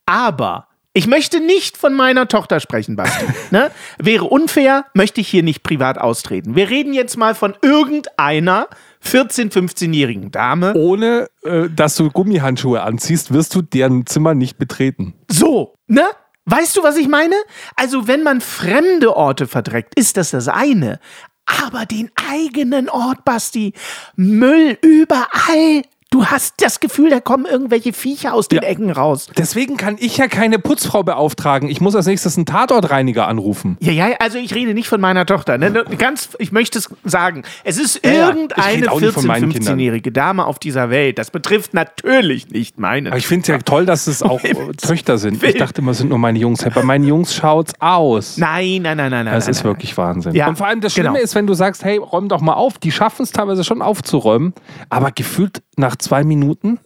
Aber 0.06 0.68
ich 0.94 1.06
möchte 1.06 1.40
nicht 1.40 1.78
von 1.78 1.94
meiner 1.94 2.28
Tochter 2.28 2.60
sprechen, 2.60 2.96
Basti. 2.96 3.24
ne? 3.50 3.70
Wäre 3.98 4.24
unfair, 4.24 4.84
möchte 4.94 5.22
ich 5.22 5.28
hier 5.28 5.42
nicht 5.42 5.62
privat 5.62 5.98
austreten. 5.98 6.54
Wir 6.54 6.68
reden 6.68 6.92
jetzt 6.92 7.16
mal 7.16 7.34
von 7.34 7.54
irgendeiner 7.62 8.68
14-, 9.02 9.50
15-jährigen 9.50 10.30
Dame. 10.30 10.74
Ohne, 10.74 11.28
äh, 11.44 11.70
dass 11.70 11.96
du 11.96 12.10
Gummihandschuhe 12.10 12.82
anziehst, 12.82 13.32
wirst 13.32 13.54
du 13.54 13.62
deren 13.62 14.06
Zimmer 14.06 14.34
nicht 14.34 14.58
betreten. 14.58 15.14
So, 15.28 15.74
ne? 15.86 16.04
Weißt 16.44 16.76
du, 16.76 16.82
was 16.82 16.96
ich 16.96 17.08
meine? 17.08 17.36
Also, 17.76 18.08
wenn 18.08 18.22
man 18.22 18.40
fremde 18.40 19.16
Orte 19.16 19.46
verdreckt, 19.46 19.94
ist 19.96 20.16
das 20.16 20.30
das 20.30 20.48
eine. 20.48 20.98
Aber 21.46 21.86
den 21.86 22.10
eigenen 22.30 22.88
Ort, 22.88 23.24
Basti, 23.24 23.72
Müll 24.16 24.76
überall. 24.82 25.82
Du 26.12 26.26
hast 26.26 26.60
das 26.62 26.78
Gefühl, 26.78 27.08
da 27.08 27.20
kommen 27.20 27.46
irgendwelche 27.46 27.94
Viecher 27.94 28.34
aus 28.34 28.46
den 28.46 28.60
Ja. 28.62 28.68
Ecken 28.68 28.90
raus. 28.90 29.28
Deswegen 29.38 29.78
kann 29.78 29.96
ich 29.98 30.18
ja 30.18 30.28
keine 30.28 30.58
Putzfrau 30.58 31.02
beauftragen. 31.02 31.70
Ich 31.70 31.80
muss 31.80 31.96
als 31.96 32.04
nächstes 32.04 32.36
einen 32.36 32.44
Tatortreiniger 32.44 33.26
anrufen. 33.26 33.78
Ja, 33.80 33.92
ja, 33.92 34.16
also 34.18 34.36
ich 34.36 34.54
rede 34.54 34.74
nicht 34.74 34.88
von 34.88 35.00
meiner 35.00 35.24
Tochter. 35.24 35.56
Ne? 35.56 35.84
Ganz, 35.96 36.28
ich 36.38 36.52
möchte 36.52 36.80
es 36.80 36.90
sagen. 37.02 37.44
Es 37.64 37.78
ist 37.78 38.04
Ja, 38.04 38.28
irgendeine 38.28 38.76
rede 38.76 38.92
auch 38.92 39.00
nicht 39.00 39.14
von 39.14 39.24
14-, 39.24 39.26
meinen 39.26 39.52
Kindern. 39.52 39.78
15-jährige 39.78 40.12
Dame 40.12 40.44
auf 40.44 40.58
dieser 40.58 40.90
Welt. 40.90 41.18
Das 41.18 41.30
betrifft 41.30 41.72
natürlich 41.72 42.50
nicht 42.50 42.78
meine. 42.78 43.08
Aber 43.08 43.16
ich 43.16 43.26
finde 43.26 43.42
es 43.44 43.48
ja 43.48 43.58
toll, 43.58 43.86
dass 43.86 44.06
es 44.06 44.22
auch 44.22 44.42
Töchter 44.76 45.16
sind. 45.16 45.42
Ich 45.42 45.56
dachte 45.56 45.80
immer, 45.80 45.92
es 45.92 45.98
sind 45.98 46.10
nur 46.10 46.18
meine 46.18 46.38
Jungs. 46.38 46.62
Bei 46.74 46.82
meinen 46.82 47.04
Jungs 47.04 47.34
schaut's 47.34 47.72
aus. 47.80 48.36
Nein, 48.36 48.82
nein, 48.82 48.98
nein, 48.98 49.10
nein, 49.10 49.24
nein. 49.24 49.34
Das 49.34 49.46
nein, 49.46 49.50
ist 49.52 49.64
nein. 49.64 49.72
wirklich 49.72 49.96
Wahnsinn. 49.96 50.34
Ja, 50.34 50.48
und 50.48 50.58
vor 50.58 50.66
allem 50.66 50.82
das 50.82 50.92
Schlimme 50.92 51.12
genau. 51.14 51.24
ist, 51.24 51.34
wenn 51.34 51.46
du 51.46 51.54
sagst, 51.54 51.84
hey, 51.84 51.96
räum 51.96 52.28
doch 52.28 52.42
mal 52.42 52.52
auf. 52.52 52.76
Die 52.76 52.92
schaffen 52.92 53.22
es 53.22 53.30
teilweise 53.30 53.64
schon 53.64 53.80
aufzuräumen, 53.80 54.52
aber 54.90 55.10
gefühlt 55.10 55.62
nach 55.76 55.96
zwei 56.02 56.24
Minuten, 56.24 56.78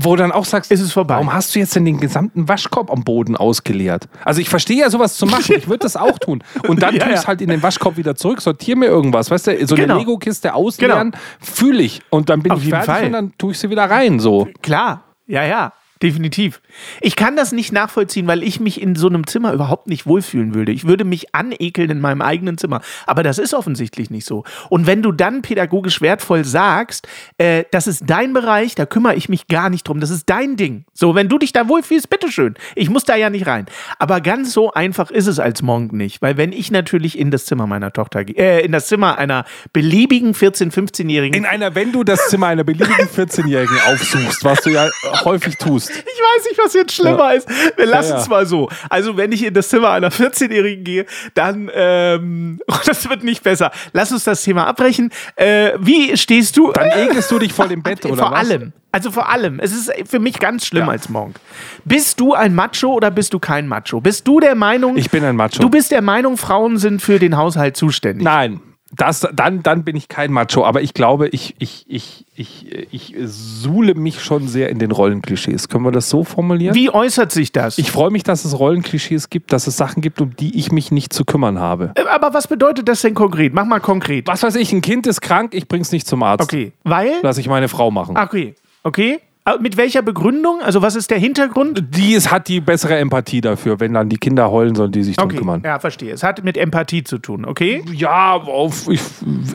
wo 0.00 0.16
du 0.16 0.22
dann 0.22 0.32
auch 0.32 0.44
sagst, 0.44 0.70
Ist 0.70 0.80
es 0.80 0.92
vorbei. 0.92 1.14
warum 1.14 1.32
hast 1.32 1.54
du 1.54 1.58
jetzt 1.58 1.74
denn 1.76 1.84
den 1.86 1.98
gesamten 1.98 2.46
Waschkorb 2.48 2.90
am 2.90 3.04
Boden 3.04 3.36
ausgeleert? 3.36 4.08
Also 4.24 4.40
ich 4.40 4.48
verstehe 4.50 4.78
ja 4.80 4.90
sowas 4.90 5.16
zu 5.16 5.24
machen, 5.24 5.54
ich 5.56 5.66
würde 5.68 5.78
das 5.84 5.96
auch 5.96 6.18
tun. 6.18 6.42
Und 6.68 6.82
dann 6.82 6.94
Ja, 6.96 7.00
tue 7.04 7.08
ich 7.10 7.14
ja. 7.14 7.20
es 7.22 7.26
halt 7.28 7.40
in 7.40 7.48
den 7.48 7.62
Waschkorb 7.62 7.96
wieder 7.96 8.14
zurück, 8.14 8.40
sortiere 8.42 8.76
mir 8.78 8.86
irgendwas, 8.86 9.30
weißt 9.30 9.46
du, 9.46 9.66
so 9.66 9.74
Genau. 9.76 9.94
eine 9.94 10.00
Lego-Kiste 10.00 10.52
ausleeren, 10.54 11.12
fühle 11.40 11.82
ich. 11.82 12.02
Und 12.10 12.28
dann 12.28 12.42
bin 12.42 12.52
Auf 12.52 12.62
ich 12.62 12.68
fertig 12.68 12.86
Fall. 12.86 13.06
und 13.06 13.12
dann 13.12 13.32
tue 13.38 13.52
ich 13.52 13.58
sie 13.58 13.70
wieder 13.70 13.84
rein, 13.88 14.18
so. 14.20 14.48
Klar, 14.62 15.04
ja, 15.26 15.44
ja, 15.44 15.72
definitiv. 16.02 16.60
Ich 17.00 17.16
kann 17.16 17.36
das 17.36 17.52
nicht 17.52 17.72
nachvollziehen, 17.72 18.26
weil 18.26 18.42
ich 18.42 18.60
mich 18.60 18.80
in 18.80 18.96
so 18.96 19.08
einem 19.08 19.26
Zimmer 19.26 19.52
überhaupt 19.52 19.86
nicht 19.86 20.06
wohlfühlen 20.06 20.54
würde. 20.54 20.72
Ich 20.72 20.86
würde 20.86 21.04
mich 21.04 21.34
anekeln 21.34 21.90
in 21.90 22.00
meinem 22.00 22.22
eigenen 22.22 22.58
Zimmer. 22.58 22.80
Aber 23.06 23.22
das 23.22 23.38
ist 23.38 23.54
offensichtlich 23.54 24.10
nicht 24.10 24.26
so. 24.26 24.44
Und 24.68 24.86
wenn 24.86 25.02
du 25.02 25.12
dann 25.12 25.42
pädagogisch 25.42 26.00
wertvoll 26.00 26.44
sagst, 26.44 27.06
äh, 27.38 27.64
das 27.70 27.86
ist 27.86 28.04
dein 28.06 28.32
Bereich, 28.32 28.74
da 28.74 28.86
kümmere 28.86 29.14
ich 29.14 29.28
mich 29.28 29.46
gar 29.46 29.70
nicht 29.70 29.86
drum, 29.86 30.00
das 30.00 30.10
ist 30.10 30.28
dein 30.28 30.56
Ding. 30.56 30.84
So, 30.92 31.14
wenn 31.14 31.28
du 31.28 31.38
dich 31.38 31.52
da 31.52 31.68
wohlfühlst, 31.68 32.10
bitteschön. 32.10 32.54
Ich 32.74 32.90
muss 32.90 33.04
da 33.04 33.14
ja 33.14 33.30
nicht 33.30 33.46
rein. 33.46 33.66
Aber 33.98 34.20
ganz 34.20 34.52
so 34.52 34.72
einfach 34.72 35.10
ist 35.10 35.26
es 35.26 35.38
als 35.38 35.62
Monk 35.62 35.92
nicht, 35.92 36.20
weil 36.22 36.36
wenn 36.36 36.52
ich 36.52 36.70
natürlich 36.70 37.18
in 37.18 37.30
das 37.30 37.46
Zimmer 37.46 37.66
meiner 37.66 37.92
Tochter 37.92 38.24
gehe, 38.24 38.36
äh, 38.36 38.64
in 38.64 38.72
das 38.72 38.88
Zimmer 38.88 39.18
einer 39.18 39.44
beliebigen 39.72 40.34
14-, 40.34 40.72
15-Jährigen 40.72 41.36
In 41.36 41.46
einer, 41.46 41.74
wenn 41.74 41.92
du 41.92 42.02
das 42.02 42.28
Zimmer 42.28 42.48
einer 42.48 42.64
beliebigen 42.64 43.06
14-Jährigen 43.06 43.78
aufsuchst, 43.86 44.44
was 44.44 44.60
du 44.62 44.70
ja 44.70 44.88
häufig 45.24 45.56
tust. 45.56 45.91
Ich 45.94 46.04
weiß 46.04 46.44
nicht, 46.48 46.58
was 46.62 46.74
jetzt 46.74 46.92
schlimmer 46.94 47.34
ist. 47.34 47.48
Wir 47.76 47.86
lassen 47.86 48.10
Ja, 48.12 48.18
es 48.18 48.24
ja. 48.26 48.30
mal 48.30 48.46
so. 48.46 48.68
Also, 48.88 49.16
wenn 49.16 49.32
ich 49.32 49.44
in 49.44 49.54
das 49.54 49.68
Zimmer 49.68 49.90
einer 49.90 50.10
14-Jährigen 50.10 50.84
gehe, 50.84 51.06
dann, 51.34 51.70
ähm, 51.74 52.60
das 52.86 53.08
wird 53.08 53.24
nicht 53.24 53.42
besser. 53.42 53.70
Lass 53.92 54.12
uns 54.12 54.24
das 54.24 54.42
Thema 54.42 54.66
abbrechen. 54.66 55.10
Äh, 55.36 55.72
wie 55.78 56.16
stehst 56.16 56.56
du? 56.56 56.72
Dann 56.72 56.90
ekelst 56.90 57.30
du 57.30 57.38
dich 57.38 57.52
vor 57.52 57.68
dem 57.68 57.82
Bett, 57.82 58.04
oder 58.06 58.16
vor 58.16 58.30
was? 58.32 58.38
allem. 58.50 58.72
Also 58.94 59.10
vor 59.10 59.28
allem. 59.30 59.58
Es 59.58 59.72
ist 59.72 59.90
für 60.08 60.18
mich 60.18 60.38
ganz 60.38 60.66
schlimm 60.66 60.84
Ja. 60.86 60.92
als 60.92 61.08
Monk. 61.08 61.36
Bist 61.84 62.20
du 62.20 62.34
ein 62.34 62.54
Macho 62.54 62.92
oder 62.92 63.10
bist 63.10 63.32
du 63.32 63.38
kein 63.38 63.66
Macho? 63.66 64.00
Bist 64.02 64.28
du 64.28 64.38
der 64.38 64.54
Meinung. 64.54 64.96
Ich 64.98 65.10
bin 65.10 65.24
ein 65.24 65.34
Macho. 65.36 65.60
Du 65.62 65.70
bist 65.70 65.90
der 65.92 66.02
Meinung, 66.02 66.36
Frauen 66.36 66.76
sind 66.76 67.00
für 67.00 67.18
den 67.18 67.36
Haushalt 67.38 67.76
zuständig. 67.76 68.22
Nein, 68.24 68.60
das, 68.94 69.26
dann, 69.32 69.62
dann 69.62 69.84
bin 69.84 69.96
ich 69.96 70.08
kein 70.08 70.32
Macho, 70.32 70.64
aber 70.64 70.82
ich 70.82 70.92
glaube, 70.92 71.28
ich, 71.28 71.54
ich, 71.58 71.86
ich, 71.88 72.26
ich, 72.36 72.66
ich 72.92 73.14
suhle 73.24 73.94
mich 73.94 74.22
schon 74.22 74.48
sehr 74.48 74.68
in 74.68 74.78
den 74.78 74.90
Rollenklischees. 74.90 75.68
Können 75.68 75.84
wir 75.84 75.92
das 75.92 76.10
so 76.10 76.24
formulieren? 76.24 76.74
Wie 76.74 76.90
äußert 76.90 77.32
sich 77.32 77.52
das? 77.52 77.78
Ich 77.78 77.90
freue 77.90 78.10
mich, 78.10 78.22
dass 78.22 78.44
es 78.44 78.58
Rollenklischees 78.58 79.30
gibt, 79.30 79.52
dass 79.52 79.66
es 79.66 79.78
Sachen 79.78 80.02
gibt, 80.02 80.20
um 80.20 80.36
die 80.36 80.58
ich 80.58 80.72
mich 80.72 80.92
nicht 80.92 81.12
zu 81.12 81.24
kümmern 81.24 81.58
habe. 81.58 81.92
Äh, 81.94 82.02
Aber 82.02 82.34
was 82.34 82.46
bedeutet 82.48 82.86
das 82.88 83.00
denn 83.00 83.14
konkret? 83.14 83.54
Mach 83.54 83.64
mal 83.64 83.80
konkret. 83.80 84.26
Was 84.26 84.42
weiß 84.42 84.56
ich, 84.56 84.72
ein 84.72 84.82
Kind 84.82 85.06
ist 85.06 85.22
krank, 85.22 85.54
ich 85.54 85.68
bring's 85.68 85.90
nicht 85.90 86.06
zum 86.06 86.22
Arzt. 86.22 86.44
Okay. 86.44 86.72
Weil? 86.84 87.12
Lass 87.22 87.38
ich 87.38 87.48
meine 87.48 87.68
Frau 87.68 87.90
machen. 87.90 88.18
Okay. 88.18 88.54
Okay. 88.82 89.20
Mit 89.60 89.76
welcher 89.76 90.02
Begründung? 90.02 90.60
Also, 90.62 90.82
was 90.82 90.94
ist 90.94 91.10
der 91.10 91.18
Hintergrund? 91.18 91.82
Die 91.96 92.12
ist, 92.14 92.30
hat 92.30 92.46
die 92.46 92.60
bessere 92.60 92.96
Empathie 92.98 93.40
dafür. 93.40 93.80
Wenn 93.80 93.92
dann 93.92 94.08
die 94.08 94.16
Kinder 94.18 94.50
heulen, 94.52 94.76
sollen 94.76 94.92
die 94.92 95.02
sich 95.02 95.20
Okay, 95.20 95.36
kümmern. 95.36 95.62
ja, 95.64 95.80
verstehe. 95.80 96.12
Es 96.12 96.22
hat 96.22 96.44
mit 96.44 96.56
Empathie 96.56 97.02
zu 97.02 97.18
tun, 97.18 97.44
okay? 97.44 97.82
Ja, 97.92 98.34
auf, 98.34 98.88
ich, 98.88 99.00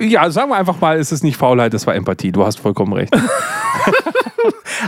ja, 0.01 0.29
sagen 0.29 0.49
wir 0.49 0.57
einfach 0.57 0.81
mal, 0.81 0.97
es 0.97 1.13
ist 1.13 1.23
nicht 1.23 1.37
Faulheit, 1.37 1.73
es 1.73 1.87
war 1.87 1.95
Empathie. 1.95 2.33
Du 2.33 2.45
hast 2.45 2.59
vollkommen 2.59 2.91
recht. 2.93 3.15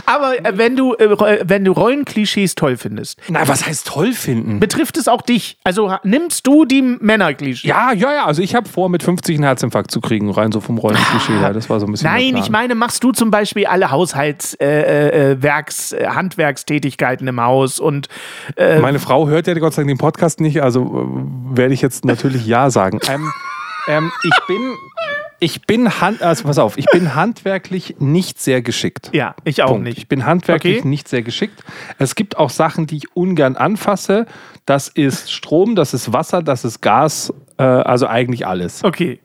Aber 0.06 0.44
äh, 0.44 0.52
wenn 0.56 0.76
du, 0.76 0.94
äh, 0.94 1.04
Ro- 1.04 1.26
wenn 1.44 1.64
du 1.64 1.72
Rollenklischees 1.72 2.54
toll 2.54 2.76
findest, 2.76 3.20
Na, 3.28 3.46
was 3.48 3.66
heißt 3.66 3.86
toll 3.86 4.12
finden? 4.12 4.60
betrifft 4.60 4.96
es 4.96 5.08
auch 5.08 5.22
dich? 5.22 5.58
Also 5.64 5.94
nimmst 6.04 6.46
du 6.46 6.64
die 6.64 6.82
Männerklischees? 6.82 7.68
Ja, 7.68 7.92
ja, 7.92 8.12
ja. 8.12 8.24
Also 8.26 8.42
ich 8.42 8.54
habe 8.54 8.68
vor, 8.68 8.88
mit 8.88 9.02
50 9.02 9.36
einen 9.36 9.44
Herzinfarkt 9.44 9.90
zu 9.90 10.00
kriegen, 10.00 10.30
rein 10.30 10.52
so 10.52 10.60
vom 10.60 10.78
Rollenklischee 10.78 11.38
her. 11.38 11.52
Das 11.52 11.68
war 11.70 11.80
so 11.80 11.86
ein 11.86 11.92
bisschen. 11.92 12.10
Nein, 12.10 12.36
ich 12.36 12.50
meine, 12.50 12.74
machst 12.74 13.02
du 13.04 13.12
zum 13.12 13.30
Beispiel 13.30 13.66
alle 13.66 13.90
Haushalts-, 13.90 14.54
äh, 14.60 15.32
äh, 15.32 15.32
äh, 15.32 16.06
Handwerkstätigkeiten 16.06 17.26
im 17.28 17.40
Haus 17.40 17.78
und 17.80 18.08
Meine 18.56 18.98
Frau 18.98 19.28
hört 19.28 19.46
ja 19.46 19.54
Gott 19.54 19.74
sei 19.74 19.82
Dank 19.82 19.88
den 19.88 19.98
Podcast 19.98 20.40
nicht, 20.40 20.62
also 20.62 20.82
äh, 20.82 21.56
werde 21.56 21.74
ich 21.74 21.82
jetzt 21.82 22.04
natürlich 22.04 22.46
Ja 22.46 22.70
sagen. 22.70 22.98
Ähm, 23.08 23.30
ähm, 23.88 24.12
ich 24.22 24.46
bin, 24.46 24.56
ich 25.40 25.62
bin 25.62 26.00
hand, 26.00 26.22
also 26.22 26.44
pass 26.44 26.58
auf, 26.58 26.78
ich 26.78 26.86
bin 26.92 27.14
handwerklich 27.14 27.96
nicht 27.98 28.40
sehr 28.40 28.62
geschickt. 28.62 29.10
ja, 29.12 29.34
ich 29.44 29.62
auch 29.62 29.68
Punkt. 29.70 29.84
nicht. 29.84 29.98
Ich 29.98 30.08
bin 30.08 30.24
handwerklich 30.26 30.78
Okay. 30.80 30.88
nicht 30.88 31.08
sehr 31.08 31.22
geschickt. 31.22 31.62
Es 31.98 32.14
gibt 32.14 32.36
auch 32.36 32.50
Sachen, 32.50 32.86
die 32.86 32.98
ich 32.98 33.16
ungern 33.16 33.56
anfasse. 33.56 34.26
Das 34.66 34.88
ist 34.88 35.32
Strom, 35.32 35.74
das 35.74 35.94
ist 35.94 36.12
Wasser, 36.12 36.42
das 36.42 36.64
ist 36.64 36.80
Gas, 36.80 37.32
äh, 37.58 37.62
also 37.62 38.06
eigentlich 38.06 38.46
alles. 38.46 38.84
Okay. 38.84 39.20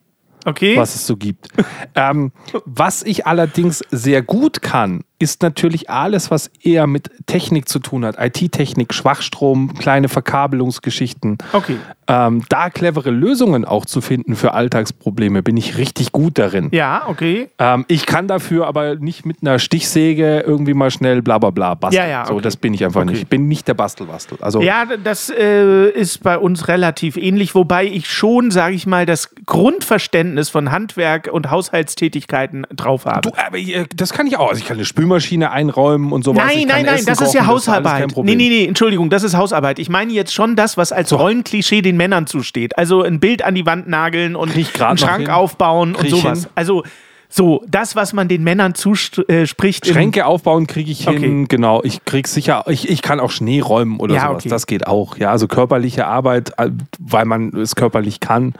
Okay. 0.47 0.77
was 0.77 0.93
es 0.93 1.07
so 1.07 1.17
gibt. 1.17 1.47
ähm, 1.95 2.31
was 2.65 3.01
ich 3.01 3.25
allerdings 3.25 3.83
sehr 3.89 4.21
gut 4.21 4.61
kann, 4.61 5.03
ist 5.17 5.41
natürlich 5.41 5.89
alles, 5.89 6.29
was 6.29 6.51
eher 6.61 6.87
mit 6.87 7.09
Technik 7.25 7.69
zu 7.69 7.79
tun 7.79 8.03
hat. 8.05 8.15
IT-Technik, 8.19 8.93
Schwachstrom, 8.93 9.73
kleine 9.75 10.09
Verkabelungsgeschichten. 10.09 11.37
Okay. 11.53 11.77
Ähm, 12.07 12.43
da 12.49 12.69
clevere 12.69 13.09
Lösungen 13.09 13.65
auch 13.65 13.85
zu 13.85 13.99
finden 14.01 14.35
für 14.35 14.53
Alltagsprobleme, 14.53 15.41
bin 15.41 15.57
ich 15.57 15.77
richtig 15.77 16.11
gut 16.11 16.37
darin. 16.37 16.69
Ja, 16.71 17.03
okay. 17.07 17.49
Ähm, 17.57 17.85
ich 17.87 18.05
kann 18.05 18.27
dafür 18.27 18.67
aber 18.67 18.95
nicht 18.95 19.25
mit 19.25 19.37
einer 19.41 19.57
Stichsäge 19.57 20.41
irgendwie 20.41 20.73
mal 20.75 20.91
schnell 20.91 21.21
bla 21.23 21.39
bla 21.39 21.49
bla 21.49 21.73
basteln. 21.73 22.03
Ja, 22.03 22.07
ja, 22.09 22.25
So, 22.25 22.33
okay. 22.33 22.43
das 22.43 22.57
bin 22.57 22.73
ich 22.73 22.83
einfach 22.85 23.01
Okay. 23.01 23.11
nicht. 23.11 23.21
Ich 23.23 23.27
bin 23.27 23.47
nicht 23.47 23.67
der 23.67 23.73
Bastelbastel. 23.73 24.37
Also 24.41 24.61
Ja, 24.61 24.85
das 25.03 25.29
äh, 25.31 25.89
ist 25.89 26.21
bei 26.21 26.37
uns 26.37 26.67
relativ 26.67 27.17
ähnlich, 27.17 27.55
wobei 27.55 27.85
ich 27.85 28.07
schon, 28.09 28.51
sage 28.51 28.75
ich 28.75 28.85
mal, 28.85 29.05
das 29.07 29.33
Grundverständnis 29.45 30.49
von 30.49 30.71
Handwerk 30.71 31.27
und 31.31 31.49
Haushaltstätigkeiten 31.49 32.67
drauf 32.75 33.05
habe. 33.05 33.31
Du, 33.31 33.37
aber 33.37 33.57
äh, 33.57 33.85
das 33.95 34.13
kann 34.13 34.27
ich 34.27 34.37
auch. 34.37 34.49
Also 34.49 34.59
ich 34.61 34.67
kann 34.67 34.77
eine 34.77 34.85
Spülmaschine 34.85 35.05
einräumen 35.51 36.11
und 36.11 36.23
sowas. 36.23 36.43
Nein, 36.45 36.65
nein, 36.67 36.85
nein, 36.85 36.95
Essen 36.95 37.05
das 37.07 37.21
ist 37.21 37.33
ja 37.33 37.45
Hausarbeit. 37.45 38.13
kein 38.13 38.25
Nee, 38.25 38.35
nee, 38.35 38.49
nee, 38.49 38.65
Entschuldigung, 38.65 39.09
das 39.09 39.23
ist 39.23 39.35
Hausarbeit. 39.35 39.79
Ich 39.79 39.89
meine 39.89 40.11
jetzt 40.13 40.33
schon 40.33 40.55
das, 40.55 40.77
was 40.77 40.91
als 40.91 41.11
Rollenklischee 41.13 41.81
den 41.81 41.97
Männern 41.97 42.27
zusteht. 42.27 42.77
Also 42.77 43.01
ein 43.03 43.19
Bild 43.19 43.43
an 43.43 43.55
die 43.55 43.65
Wand 43.65 43.87
nageln 43.87 44.35
und 44.35 44.55
einen 44.55 44.65
Schrank 44.97 45.21
hin. 45.21 45.29
aufbauen 45.29 45.89
und 45.95 45.97
Krieg 46.01 46.13
ich 46.13 46.21
sowas. 46.21 46.39
hin. 46.43 46.49
Also 46.55 46.83
so, 47.27 47.63
das, 47.67 47.95
was 47.95 48.13
man 48.13 48.27
den 48.27 48.43
Männern 48.43 48.75
zuspricht. 48.75 49.85
Schränke 49.87 50.25
aufbauen 50.25 50.67
kriege 50.67 50.91
ich 50.91 51.05
hin, 51.07 51.15
Okay. 51.17 51.45
genau. 51.49 51.81
Ich 51.83 52.05
krieg 52.05 52.27
sicher, 52.27 52.63
ich, 52.67 52.87
ich 52.89 53.01
kann 53.01 53.19
auch 53.19 53.31
Schnee 53.31 53.59
räumen 53.61 53.99
oder 53.99 54.15
Ja, 54.15 54.27
sowas. 54.27 54.35
okay. 54.37 54.49
Das 54.49 54.67
geht 54.67 54.87
auch. 54.87 55.17
Ja, 55.17 55.31
also 55.31 55.47
körperliche 55.47 56.07
Arbeit, 56.07 56.53
äh, 56.57 56.69
weil 56.99 57.25
man 57.25 57.49
es 57.49 57.75
körperlich 57.75 58.19
kann, 58.19 58.53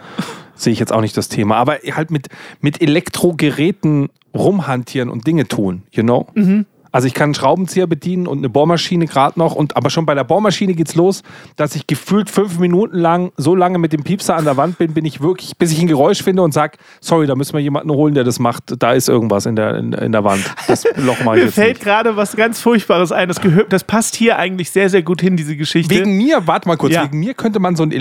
sehe 0.55 0.73
ich 0.73 0.79
jetzt 0.79 0.91
auch 0.91 1.01
nicht 1.01 1.15
das 1.17 1.29
Thema. 1.29 1.55
Aber 1.55 1.77
halt 1.91 2.11
mit, 2.11 2.27
mit 2.61 2.81
Elektrogeräten 2.81 4.09
rumhantieren 4.33 5.09
und 5.09 5.27
Dinge 5.27 5.47
tun, 5.47 5.83
you 5.91 6.03
know? 6.03 6.27
Mhm. 6.33 6.65
Also 6.95 7.07
ich 7.07 7.13
kann 7.13 7.25
einen 7.25 7.33
Schraubenzieher 7.35 7.87
bedienen 7.87 8.25
und 8.25 8.37
eine 8.37 8.47
Bohrmaschine 8.47 9.05
gerade 9.05 9.37
noch. 9.37 9.53
Und, 9.53 9.75
aber 9.75 9.89
schon 9.89 10.05
bei 10.05 10.15
der 10.15 10.23
Bohrmaschine 10.23 10.73
geht's 10.75 10.95
los, 10.95 11.23
dass 11.57 11.75
ich 11.75 11.87
gefühlt 11.87 12.29
fünf 12.29 12.57
Minuten 12.57 12.97
lang 12.97 13.33
so 13.35 13.53
lange 13.53 13.79
mit 13.79 13.91
dem 13.91 14.03
Piepser 14.03 14.37
an 14.37 14.45
der 14.45 14.55
Wand 14.55 14.77
bin, 14.77 14.93
bin 14.93 15.03
ich 15.03 15.19
wirklich, 15.19 15.57
bis 15.57 15.73
ich 15.73 15.79
ein 15.81 15.87
Geräusch 15.87 16.23
finde 16.23 16.41
und 16.41 16.53
sag, 16.53 16.77
sorry, 17.01 17.27
da 17.27 17.35
müssen 17.35 17.51
wir 17.53 17.59
jemanden 17.59 17.91
holen, 17.91 18.13
der 18.13 18.23
das 18.23 18.39
macht. 18.39 18.75
Da 18.79 18.93
ist 18.93 19.09
irgendwas 19.09 19.45
in 19.45 19.57
der, 19.57 19.75
in, 19.75 19.91
in 19.91 20.11
der 20.13 20.23
Wand. 20.23 20.43
Das 20.67 20.85
Loch 20.95 21.21
mal 21.25 21.35
Mir 21.43 21.51
fällt 21.51 21.81
gerade 21.81 22.15
was 22.15 22.35
ganz 22.37 22.61
Furchtbares 22.61 23.11
ein. 23.11 23.27
Das, 23.27 23.41
gehört, 23.41 23.73
das 23.73 23.83
passt 23.83 24.15
hier 24.15 24.37
eigentlich 24.39 24.71
sehr, 24.71 24.89
sehr 24.89 25.03
gut 25.03 25.19
hin, 25.19 25.35
diese 25.35 25.57
Geschichte. 25.57 25.93
Wegen 25.93 26.15
mir, 26.15 26.47
warte 26.47 26.67
mal 26.69 26.77
kurz, 26.77 26.93
Ja. 26.93 27.03
wegen 27.03 27.19
mir 27.19 27.33
könnte 27.33 27.59
man 27.59 27.75
so 27.75 27.83
einen 27.83 27.91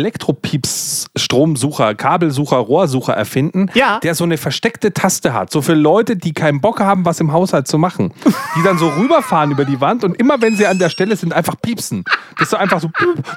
Elektropieps-Stromsucher, 0.75 1.95
Kabelsucher, 1.95 2.57
Rohrsucher 2.59 3.15
erfinden, 3.15 3.71
Ja. 3.75 3.99
der 4.01 4.15
so 4.15 4.25
eine 4.25 4.37
versteckte 4.37 4.93
Taste 4.93 5.33
hat. 5.33 5.51
So 5.51 5.63
für 5.63 5.75
Leute, 5.75 6.17
die 6.17 6.33
keinen 6.33 6.61
Bock 6.61 6.81
haben, 6.81 7.05
was 7.05 7.21
im 7.21 7.33
Haushalt 7.33 7.67
zu 7.69 7.79
machen. 7.79 8.13
Die 8.57 8.63
dann 8.63 8.79
so 8.79 8.84
rüberfahren 8.89 9.51
über 9.51 9.65
die 9.65 9.81
Wand 9.81 10.05
und 10.05 10.15
immer 10.17 10.41
wenn 10.41 10.57
sie 10.57 10.67
an 10.67 10.79
der 10.79 10.89
Stelle 10.89 11.17
sind, 11.17 11.33
einfach 11.33 11.55
piepsen. 11.61 12.05
Das 12.39 12.45
ist 12.47 12.51
so 12.51 12.57
einfach 12.57 12.81
so, 12.81 12.91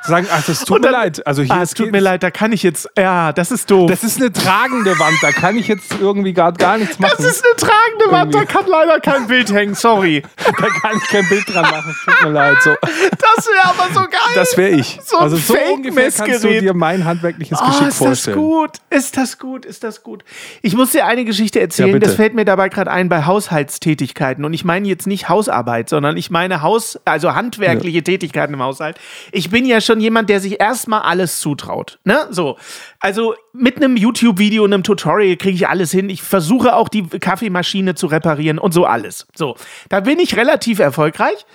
sagen, 0.04 0.28
ach, 0.32 0.44
das 0.46 0.60
tut 0.60 0.78
Und 0.78 0.82
mir 0.82 0.92
dann- 0.92 1.02
leid. 1.02 1.26
Also 1.28 1.42
hier 1.44 1.54
ah, 1.54 1.62
es 1.62 1.70
ist- 1.70 1.78
tut 1.78 1.92
mir 1.92 2.00
leid, 2.00 2.24
da 2.24 2.32
kann 2.32 2.52
ich 2.52 2.64
jetzt. 2.64 2.90
Ja, 2.98 3.32
das 3.34 3.52
ist 3.52 3.70
doof. 3.72 3.90
Das 3.90 4.04
ist 4.04 4.20
eine 4.20 4.32
tragende 4.32 4.98
Wand, 5.00 5.18
da 5.22 5.32
kann 5.32 5.58
ich 5.58 5.68
jetzt 5.68 5.94
irgendwie 6.00 6.34
gerade 6.34 6.58
gar 6.58 6.78
nichts 6.78 7.00
machen. 7.00 7.14
Das 7.18 7.26
ist 7.26 7.46
eine 7.46 7.56
tragende 7.56 8.12
Wand, 8.12 8.34
da 8.34 8.40
Irgendwie. 8.40 8.54
kann 8.54 8.68
leider 8.68 9.00
kein 9.00 9.28
Bild 9.28 9.52
hängen, 9.54 9.76
sorry. 9.76 10.24
da 10.46 10.68
kann 10.82 10.98
ich 10.98 11.08
kein 11.10 11.28
Bild 11.30 11.44
dran 11.48 11.64
machen. 11.64 11.92
Es 11.92 12.06
Tut 12.16 12.24
mir 12.24 12.34
leid. 12.34 12.58
So. 12.62 12.72
Das 12.82 13.48
wäre 13.48 13.66
aber 13.66 13.94
so 13.94 14.00
geil. 14.02 14.12
Das 14.36 14.58
wäre 14.58 14.70
ich. 14.72 15.00
So 15.06 15.18
ein 15.18 15.24
also 15.24 15.38
so 15.38 15.56
ungefähr 15.74 16.12
kannst 16.12 16.44
du 16.44 16.60
dir 16.60 16.74
mein 16.74 17.06
handwerkliches 17.06 17.60
Oh, 17.62 17.66
Geschick 17.68 17.82
ist 17.88 17.88
das 17.90 17.98
vorstellen. 17.98 18.38
gut? 18.38 18.72
Ist 18.90 19.18
das 19.18 19.38
gut? 19.38 19.66
Ist 19.66 19.84
das 19.84 20.04
gut? 20.04 20.24
Ich 20.62 20.76
muss 20.76 20.92
dir 20.92 21.06
eine 21.06 21.26
Geschichte 21.26 21.60
erzählen, 21.60 21.92
Ja, 21.94 22.00
das 22.00 22.16
fällt 22.16 22.34
mir 22.34 22.46
dabei 22.46 22.70
gerade 22.70 22.92
ein 22.92 23.10
bei 23.10 23.26
Haushaltstätigkeiten. 23.26 24.46
Und 24.46 24.54
ich 24.54 24.66
meine 24.66 24.88
jetzt 24.88 25.08
nicht 25.08 25.30
Hausarbeit, 25.38 25.88
sondern 25.88 26.18
ich 26.18 26.32
meine 26.32 26.64
Haus, 26.64 27.00
also 27.06 27.36
handwerkliche 27.36 28.04
Tätigkeiten 28.04 28.56
im 28.56 28.64
Haushalt. 28.64 28.98
Ich 29.32 29.52
bin 29.52 29.66
ja 29.66 29.82
schon 29.82 30.00
jemand, 30.00 30.30
der 30.30 30.40
sich 30.40 30.60
erstmal 30.60 31.02
alles 31.02 31.40
zutraut. 31.40 32.00
Ne? 32.04 32.18
So. 32.32 32.58
Also 33.00 33.36
mit 33.54 33.78
einem 33.78 33.98
YouTube-Video, 33.98 34.66
einem 34.66 34.82
Tutorial 34.82 35.36
kriege 35.36 35.56
ich 35.56 35.68
alles 35.68 35.92
hin. 35.92 36.10
Ich 36.10 36.24
versuche 36.24 36.76
auch 36.76 36.90
die 36.90 37.04
Kaffeemaschine 37.04 37.94
zu 37.94 38.08
reparieren 38.08 38.58
und 38.58 38.74
so 38.74 38.86
alles. 38.86 39.28
So. 39.36 39.56
Da 39.90 40.00
bin 40.00 40.20
ich 40.20 40.36
relativ 40.36 40.80
erfolgreich. 40.80 41.46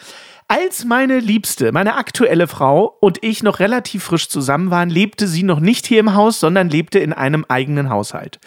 Als 0.49 0.85
meine 0.85 1.18
Liebste, 1.18 1.73
meine 1.73 1.97
aktuelle 1.97 2.47
Frau 2.47 2.97
und 3.01 3.25
ich 3.25 3.42
noch 3.42 3.59
relativ 3.59 4.05
frisch 4.05 4.29
zusammen 4.29 4.71
waren, 4.71 4.90
lebte 4.90 5.27
sie 5.27 5.45
noch 5.45 5.61
nicht 5.61 5.87
hier 5.87 6.01
im 6.01 6.14
Haus, 6.14 6.40
sondern 6.40 6.68
lebte 6.68 6.99
in 6.99 7.12
einem 7.12 7.47
eigenen 7.49 7.88
Haushalt. 7.88 8.38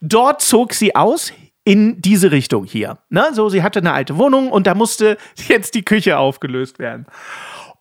Dort 0.00 0.42
zog 0.42 0.74
sie 0.74 0.96
aus 0.96 1.32
in 1.64 2.00
diese 2.00 2.32
Richtung 2.32 2.64
hier. 2.64 2.98
Ne? 3.08 3.28
So, 3.32 3.48
sie 3.48 3.62
hatte 3.62 3.78
eine 3.78 3.92
alte 3.92 4.18
Wohnung 4.18 4.50
und 4.50 4.66
da 4.66 4.74
musste 4.74 5.16
jetzt 5.48 5.74
die 5.74 5.84
Küche 5.84 6.18
aufgelöst 6.18 6.78
werden. 6.78 7.06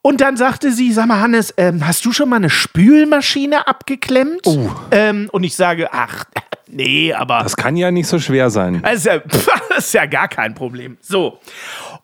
Und 0.04 0.22
dann 0.22 0.36
sagte 0.36 0.72
sie, 0.72 0.92
sag 0.92 1.08
mal, 1.08 1.20
Hannes, 1.20 1.54
ähm, 1.58 1.86
hast 1.86 2.04
du 2.06 2.12
schon 2.12 2.30
mal 2.30 2.38
eine 2.38 2.50
Spülmaschine 2.50 3.68
abgeklemmt? 3.68 4.48
Ähm, 4.90 5.30
und 5.32 5.44
ich 5.44 5.56
sage, 5.56 5.90
ach, 5.94 6.26
nee, 6.74 7.14
aber 7.14 7.40
Das 7.44 7.56
kann 7.56 7.76
ja 7.76 7.92
nicht 7.92 8.08
so 8.08 8.20
schwer 8.20 8.50
sein. 8.50 8.82
das 8.84 8.94
ist, 8.96 9.06
ja, 9.06 9.18
das 9.70 9.86
ist 9.86 9.94
ja 9.94 10.06
gar 10.06 10.28
kein 10.28 10.54
Problem. 10.54 10.98
So. 11.02 11.40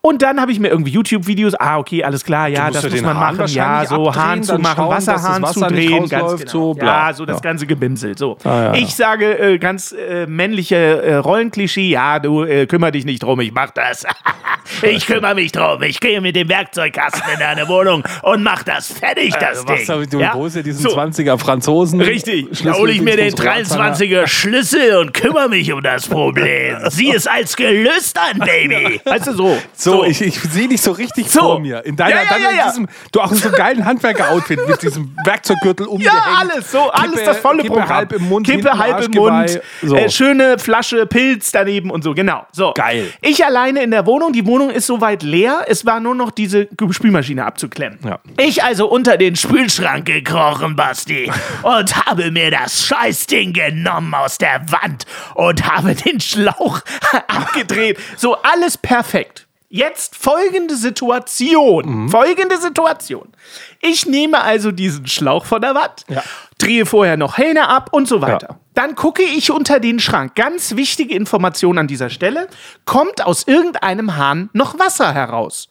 Und 0.02 0.22
dann 0.22 0.40
habe 0.40 0.52
ich 0.52 0.60
mir 0.60 0.70
irgendwie 0.70 0.92
YouTube-Videos, 0.92 1.56
ah, 1.56 1.80
okay, 1.80 2.04
alles 2.04 2.24
klar, 2.24 2.48
ja, 2.48 2.70
das 2.70 2.84
ja 2.84 2.90
muss 2.90 3.02
man 3.02 3.18
Hahn 3.20 3.36
machen. 3.38 3.52
Ja, 3.54 3.86
so 3.86 4.08
abdrehen, 4.08 4.16
Hahn 4.24 4.44
zu 4.44 4.58
machen, 4.60 4.88
Wasserhahn 4.88 5.42
Wasser 5.42 5.68
zu 5.68 5.74
drehen, 5.74 6.08
ganz 6.08 6.38
genau. 6.40 6.50
so, 6.52 6.74
bla. 6.76 7.08
Ja, 7.08 7.14
so 7.14 7.26
das 7.26 7.38
Ja. 7.38 7.42
ganze 7.42 7.66
Gebimsel. 7.66 8.18
So. 8.18 8.38
Ah, 8.44 8.50
ja, 8.50 8.64
ja. 8.66 8.74
Ich 8.76 8.96
sage 8.96 9.38
äh, 9.38 9.58
ganz 9.58 9.92
äh, 9.92 10.26
männliche 10.28 10.76
äh, 10.76 11.16
Rollenklischee, 11.16 11.90
ja, 11.90 12.20
du 12.20 12.44
äh, 12.44 12.68
kümmer 12.68 12.92
dich 12.92 13.06
nicht 13.06 13.24
drum, 13.24 13.40
ich 13.42 13.52
mach 13.52 13.72
das. 13.72 14.06
ich 14.84 15.08
kümmere 15.08 15.36
mich 15.36 15.52
drum. 15.52 15.82
Ich 15.84 16.00
gehe 16.00 16.22
mit 16.22 16.36
dem 16.36 16.48
Werkzeugkasten 16.48 17.24
in 17.34 17.40
deine 17.40 17.68
Wohnung 17.68 18.04
und 18.22 18.44
mach 18.44 18.64
das 18.64 18.92
fertig, 18.94 19.34
das 19.40 19.66
Was, 19.68 19.86
Ding. 19.88 20.10
du 20.10 20.20
Ja? 20.20 20.34
holst 20.34 20.56
dir 20.56 20.64
diesen 20.64 20.84
So. 20.84 20.98
20er 20.98 21.38
Franzosen. 21.38 22.00
Richtig. 22.02 22.48
Da 22.64 22.74
hole 22.74 22.92
ich 22.92 23.02
mir 23.02 23.18
den 23.18 23.30
Dingsbums, 23.36 23.72
Rohrzange. 23.78 23.96
23er 23.96 24.28
Schlüssel 24.28 24.57
und 25.00 25.14
kümmere 25.14 25.50
mich 25.50 25.72
um 25.72 25.82
das 25.84 26.08
Problem. 26.08 26.78
Sieh 26.90 27.14
es 27.14 27.28
als 27.28 27.56
gelöst 27.56 28.18
an, 28.18 28.40
Baby. 28.40 29.00
Weißt 29.06 29.28
du, 29.28 29.34
so. 29.34 29.58
So, 29.76 30.04
ich, 30.04 30.22
ich 30.22 30.40
sehe 30.40 30.68
dich 30.68 30.82
so 30.82 30.92
richtig 30.92 31.30
So. 31.30 31.42
vor 31.42 31.60
mir. 31.60 31.86
In 31.86 31.96
deiner, 31.96 32.16
Ja, 32.16 32.22
ja, 32.24 32.30
dann 32.30 32.42
ja, 32.42 32.50
in 32.50 32.58
ja. 32.58 32.66
diesem, 32.70 32.88
du 33.12 33.20
auch 33.22 33.32
in 33.32 33.38
so 33.38 33.48
einem 33.50 33.58
geilen 33.58 33.86
Handwerker-Outfit 33.86 34.60
mit 34.68 34.82
diesem 34.82 35.16
Werkzeuggürtel 35.24 35.86
umgehängt. 35.88 36.16
Ja, 36.16 36.38
alles, 36.40 36.72
so, 36.72 36.90
alles 36.90 37.14
Kippe- 37.16 37.26
das 37.26 37.38
volle 37.38 37.62
Kippe 37.64 37.74
Programm. 37.76 37.90
halb 37.96 38.14
im 38.14 38.30
Mund, 38.30 38.46
Kippe 38.48 38.78
halb 38.78 39.02
im 39.06 39.12
Mund. 39.12 39.62
So. 39.82 39.96
äh, 39.96 40.10
schöne 40.10 40.58
Flasche 40.60 41.06
Pilz 41.06 41.52
daneben 41.52 41.92
und 41.92 42.04
so, 42.04 42.14
genau. 42.14 42.46
So. 42.52 42.74
Geil. 42.74 43.12
Ich 43.22 43.46
alleine 43.46 43.84
in 43.84 43.92
der 43.92 44.06
Wohnung, 44.06 44.34
die 44.34 44.46
Wohnung 44.46 44.70
ist 44.70 44.88
soweit 44.88 45.24
leer, 45.24 45.66
es 45.68 45.86
war 45.86 46.00
nur 46.00 46.16
noch 46.16 46.32
diese 46.32 46.68
Spülmaschine 46.90 47.46
abzuklemmen. 47.46 48.00
Ja. 48.06 48.20
Ich 48.38 48.64
also 48.64 48.88
unter 48.90 49.18
den 49.18 49.36
Spülschrank 49.36 50.06
gekrochen, 50.06 50.76
Basti, 50.76 51.32
und 51.64 51.96
habe 52.06 52.32
mir 52.32 52.52
das 52.52 52.86
Scheißding 52.88 53.54
genommen 53.54 54.14
aus 54.14 54.38
der 54.38 54.47
Wand 54.68 55.06
und 55.36 55.66
habe 55.68 55.96
den 55.96 56.20
Schlauch 56.20 56.82
abgedreht. 57.28 57.98
So, 58.18 58.36
alles 58.42 58.78
perfekt. 58.78 59.48
Jetzt 59.70 60.16
folgende 60.16 60.78
Situation. 60.78 62.04
Mhm. 62.04 62.10
Folgende 62.10 62.58
Situation. 62.58 63.34
Ich 63.82 64.06
nehme 64.06 64.42
also 64.42 64.72
diesen 64.72 65.08
Schlauch 65.08 65.46
von 65.46 65.62
der 65.62 65.76
Wand, 65.76 66.06
Ja. 66.08 66.24
drehe 66.58 66.86
vorher 66.86 67.18
noch 67.18 67.38
Hähne 67.38 67.68
ab 67.68 67.90
und 67.92 68.08
so 68.08 68.22
weiter. 68.22 68.48
Ja. 68.52 68.60
Dann 68.76 68.96
gucke 68.96 69.24
ich 69.24 69.52
unter 69.52 69.80
den 69.82 70.00
Schrank. 70.00 70.36
Ganz 70.36 70.76
wichtige 70.78 71.14
Information 71.16 71.78
an 71.80 71.88
dieser 71.88 72.10
Stelle. 72.10 72.48
Kommt 72.86 73.26
aus 73.26 73.46
irgendeinem 73.46 74.16
Hahn 74.16 74.50
noch 74.54 74.80
Wasser 74.80 75.14
heraus? 75.14 75.68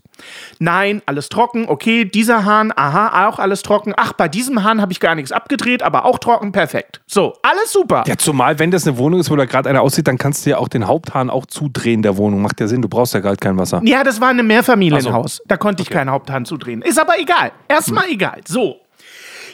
Nein, 0.59 1.03
alles 1.07 1.29
trocken. 1.29 1.67
Okay, 1.69 2.05
dieser 2.05 2.45
Hahn, 2.45 2.73
aha, 2.75 3.29
auch 3.29 3.39
alles 3.39 3.63
trocken. 3.63 3.93
Ach, 3.97 4.13
bei 4.13 4.29
diesem 4.29 4.65
Hahn 4.65 4.81
habe 4.81 4.93
ich 4.93 5.01
gar 5.01 5.15
nichts 5.15 5.33
abgedreht, 5.33 5.83
aber 5.83 6.05
auch 6.05 6.19
trocken, 6.19 6.53
perfekt. 6.53 7.01
So, 7.07 7.35
alles 7.43 7.73
super. 7.73 8.05
Ja, 8.07 8.17
zumal, 8.17 8.59
wenn 8.59 8.71
das 8.71 8.87
eine 8.87 8.99
Wohnung 8.99 9.21
ist, 9.21 9.31
wo 9.31 9.37
da 9.37 9.45
gerade 9.45 9.69
einer 9.69 9.83
aussieht, 9.83 10.09
dann 10.09 10.19
kannst 10.19 10.47
du 10.47 10.51
ja 10.51 10.59
auch 10.59 10.69
den 10.69 10.87
Haupthahn 10.87 11.31
auch 11.31 11.47
zudrehen 11.47 12.03
der 12.03 12.17
Wohnung. 12.17 12.43
Macht 12.43 12.61
ja 12.61 12.67
Sinn, 12.69 12.83
du 12.83 12.89
brauchst 12.89 13.15
ja 13.15 13.21
gerade 13.21 13.37
kein 13.37 13.59
Wasser. 13.59 13.81
Ja, 13.85 14.05
das 14.05 14.21
war 14.21 14.29
ein 14.29 14.47
Mehrfamilienhaus. 14.47 15.41
Ach 15.43 15.49
Da 15.49 15.57
konnte 15.57 15.83
ich 15.83 15.91
keinen 15.91 16.11
Haupthahn 16.11 16.45
zudrehen. 16.45 16.83
Ist 16.83 16.99
aber 16.99 17.19
egal. 17.19 17.53
Erstmal 17.69 18.09
egal. 18.09 18.41
So. 18.47 18.77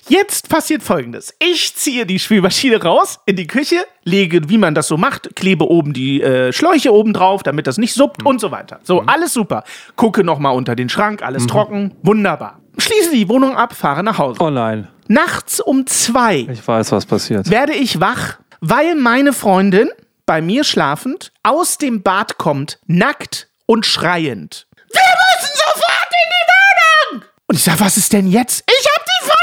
Jetzt 0.08 0.48
passiert 0.48 0.82
folgendes. 0.82 1.32
Ich 1.38 1.74
ziehe 1.76 2.04
die 2.06 2.18
Spülmaschine 2.18 2.82
raus 2.82 3.20
in 3.24 3.36
die 3.36 3.46
Küche, 3.46 3.84
lege, 4.04 4.48
wie 4.48 4.58
man 4.58 4.74
das 4.74 4.88
so 4.88 4.96
macht, 4.96 5.36
klebe 5.36 5.68
oben 5.70 5.92
die 5.92 6.20
äh, 6.20 6.52
Schläuche 6.52 6.92
oben 6.92 7.12
drauf, 7.12 7.42
damit 7.42 7.66
das 7.66 7.78
nicht 7.78 7.94
suppt 7.94 8.24
und 8.24 8.40
so 8.40 8.50
weiter. 8.50 8.80
So, 8.82 9.02
alles 9.02 9.32
super. 9.32 9.62
Gucke 9.94 10.24
nochmal 10.24 10.54
unter 10.56 10.74
den 10.74 10.88
Schrank, 10.88 11.22
alles 11.22 11.46
trocken, 11.46 11.94
wunderbar. 12.02 12.58
Schließe 12.78 13.12
die 13.12 13.28
Wohnung 13.28 13.56
ab, 13.56 13.74
fahre 13.74 14.02
nach 14.02 14.18
Hause. 14.18 14.40
Oh 14.42 14.50
nein, 14.50 14.88
Nachts 15.08 15.60
um 15.60 15.86
zwei 15.86 16.46
ich 16.50 16.66
weiß, 16.66 16.90
was 16.92 17.06
passiert. 17.06 17.50
werde 17.50 17.74
ich 17.74 18.00
wach, 18.00 18.38
weil 18.60 18.94
meine 18.96 19.32
Freundin, 19.32 19.90
bei 20.26 20.40
mir 20.40 20.64
schlafend, 20.64 21.32
aus 21.42 21.78
dem 21.78 22.02
Bad 22.02 22.38
kommt, 22.38 22.78
nackt 22.86 23.48
und 23.66 23.84
schreiend. 23.86 24.66
Wir 24.90 25.00
müssen 25.00 25.54
sofort 25.54 26.08
in 26.10 26.30
die 26.30 27.16
Wohnung! 27.18 27.28
Und 27.46 27.56
ich 27.56 27.62
sage, 27.64 27.80
was 27.80 27.96
ist 27.96 28.12
denn 28.12 28.26
jetzt? 28.26 28.64
Ich 28.66 28.86
hab 28.96 29.04
die 29.04 29.26
dran! 29.26 29.41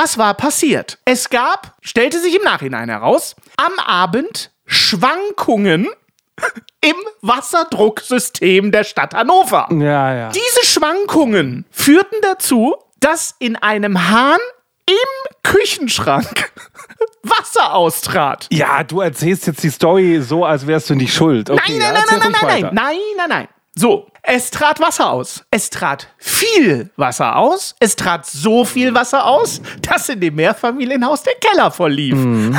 Was 0.00 0.16
war 0.16 0.34
passiert? 0.34 0.98
Es 1.04 1.28
gab, 1.28 1.74
stellte 1.82 2.20
sich 2.20 2.36
im 2.36 2.42
Nachhinein 2.42 2.88
heraus, 2.88 3.34
am 3.56 3.80
Abend 3.84 4.52
Schwankungen 4.64 5.88
im 6.80 6.94
Wasserdrucksystem 7.20 8.70
der 8.70 8.84
Stadt 8.84 9.12
Hannover. 9.12 9.66
Ja, 9.72 10.14
ja. 10.14 10.28
Diese 10.28 10.64
Schwankungen 10.64 11.64
führten 11.72 12.14
dazu, 12.22 12.76
dass 13.00 13.34
in 13.40 13.56
einem 13.56 14.08
Hahn 14.08 14.38
im 14.86 15.32
Küchenschrank 15.42 16.52
Wasser 17.24 17.74
austrat. 17.74 18.46
Ja, 18.52 18.84
du 18.84 19.00
erzählst 19.00 19.48
jetzt 19.48 19.64
die 19.64 19.70
Story 19.70 20.22
so, 20.22 20.44
als 20.44 20.64
wärst 20.68 20.90
du 20.90 20.94
nicht 20.94 21.12
schuld. 21.12 21.50
Okay, 21.50 21.76
Nein, 21.76 21.92
nein, 21.92 21.94
nein, 21.94 22.04
nein, 22.08 22.18
nein, 22.20 22.32
nein, 22.40 22.50
weiter. 22.62 22.70
nein, 22.72 22.96
nein, 23.16 23.28
nein. 23.28 23.48
So, 23.74 24.08
es 24.22 24.50
trat 24.50 24.80
Wasser 24.80 25.10
aus. 25.10 25.44
Es 25.50 25.70
trat 25.70 26.08
viel 26.18 26.90
Wasser 26.96 27.36
aus. 27.36 27.74
Es 27.80 27.96
trat 27.96 28.26
so 28.26 28.64
viel 28.64 28.94
Wasser 28.94 29.24
aus, 29.24 29.60
dass 29.88 30.08
in 30.08 30.20
dem 30.20 30.34
Mehrfamilienhaus 30.34 31.22
der 31.22 31.34
Keller 31.40 31.70
volllief. 31.70 32.14
Mhm. 32.14 32.56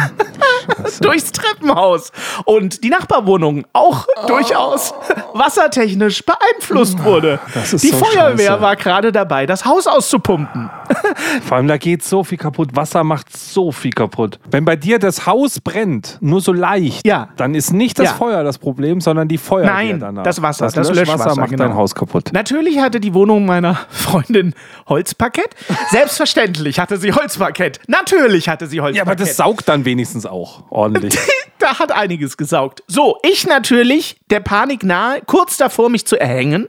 Durchs 1.02 1.32
Treppenhaus. 1.32 2.12
Und 2.46 2.84
die 2.84 2.90
Nachbarwohnung 2.90 3.66
auch 3.74 4.06
durchaus 4.28 4.94
wassertechnisch 5.34 6.24
beeinflusst 6.26 7.04
wurde. 7.04 7.40
Die 7.72 7.78
so 7.78 7.98
Feuerwehr 7.98 8.48
scheiße. 8.52 8.62
war 8.62 8.76
gerade 8.76 9.12
dabei, 9.12 9.46
das 9.46 9.66
Haus 9.66 9.88
auszupumpen. 9.88 10.70
Vor 11.48 11.58
allem, 11.58 11.68
da 11.68 11.78
geht 11.78 12.04
so 12.04 12.24
viel 12.24 12.38
kaputt. 12.38 12.76
Wasser 12.76 13.04
macht 13.04 13.36
so 13.36 13.72
viel 13.72 13.92
kaputt. 13.92 14.40
Wenn 14.52 14.66
bei 14.66 14.76
dir 14.76 15.00
das 15.00 15.26
Haus 15.26 15.60
brennt, 15.60 16.18
nur 16.22 16.42
so 16.42 16.54
leicht, 16.54 17.06
Ja. 17.06 17.30
dann 17.38 17.56
ist 17.56 17.72
nicht 17.74 17.98
das 18.00 18.06
Ja. 18.10 18.14
Feuer 18.14 18.44
das 18.44 18.58
Problem, 18.58 19.02
sondern 19.02 19.28
die 19.28 19.38
Feuerwehr 19.38 19.74
Nein, 19.74 20.00
danach. 20.00 20.24
das 20.24 20.42
Wasser, 20.42 20.66
das, 20.66 20.74
das 20.74 20.90
Löschwasser 20.90 21.12
Löschwasser, 21.18 21.40
macht 21.42 21.50
genau. 21.52 21.59
Dein 21.60 21.76
Haus 21.76 21.96
kaputt. 21.96 22.30
Natürlich 22.34 22.80
hatte 22.80 23.00
die 23.00 23.14
Wohnung 23.14 23.46
meiner 23.46 23.76
Freundin 23.90 24.54
Holzparkett. 24.88 25.50
Selbstverständlich 25.92 26.80
hatte 26.80 26.98
sie 26.98 27.12
Holzparkett. 27.14 27.80
Natürlich 27.88 28.48
hatte 28.50 28.68
sie 28.68 28.78
Ja, 28.78 28.84
Holzparkett. 28.84 29.08
aber 29.08 29.16
das 29.26 29.38
saugt 29.38 29.68
dann 29.68 29.86
wenigstens 29.86 30.26
auch 30.26 30.64
ordentlich. 30.70 31.18
da 31.60 31.80
hat 31.80 31.92
einiges 31.92 32.38
gesaugt. 32.38 32.84
So, 32.88 33.18
ich 33.24 33.46
natürlich, 33.48 34.20
der 34.30 34.40
Panik 34.40 34.84
nahe, 34.84 35.22
kurz 35.26 35.58
davor, 35.58 35.90
mich 35.90 36.06
zu 36.06 36.20
erhängen. 36.20 36.68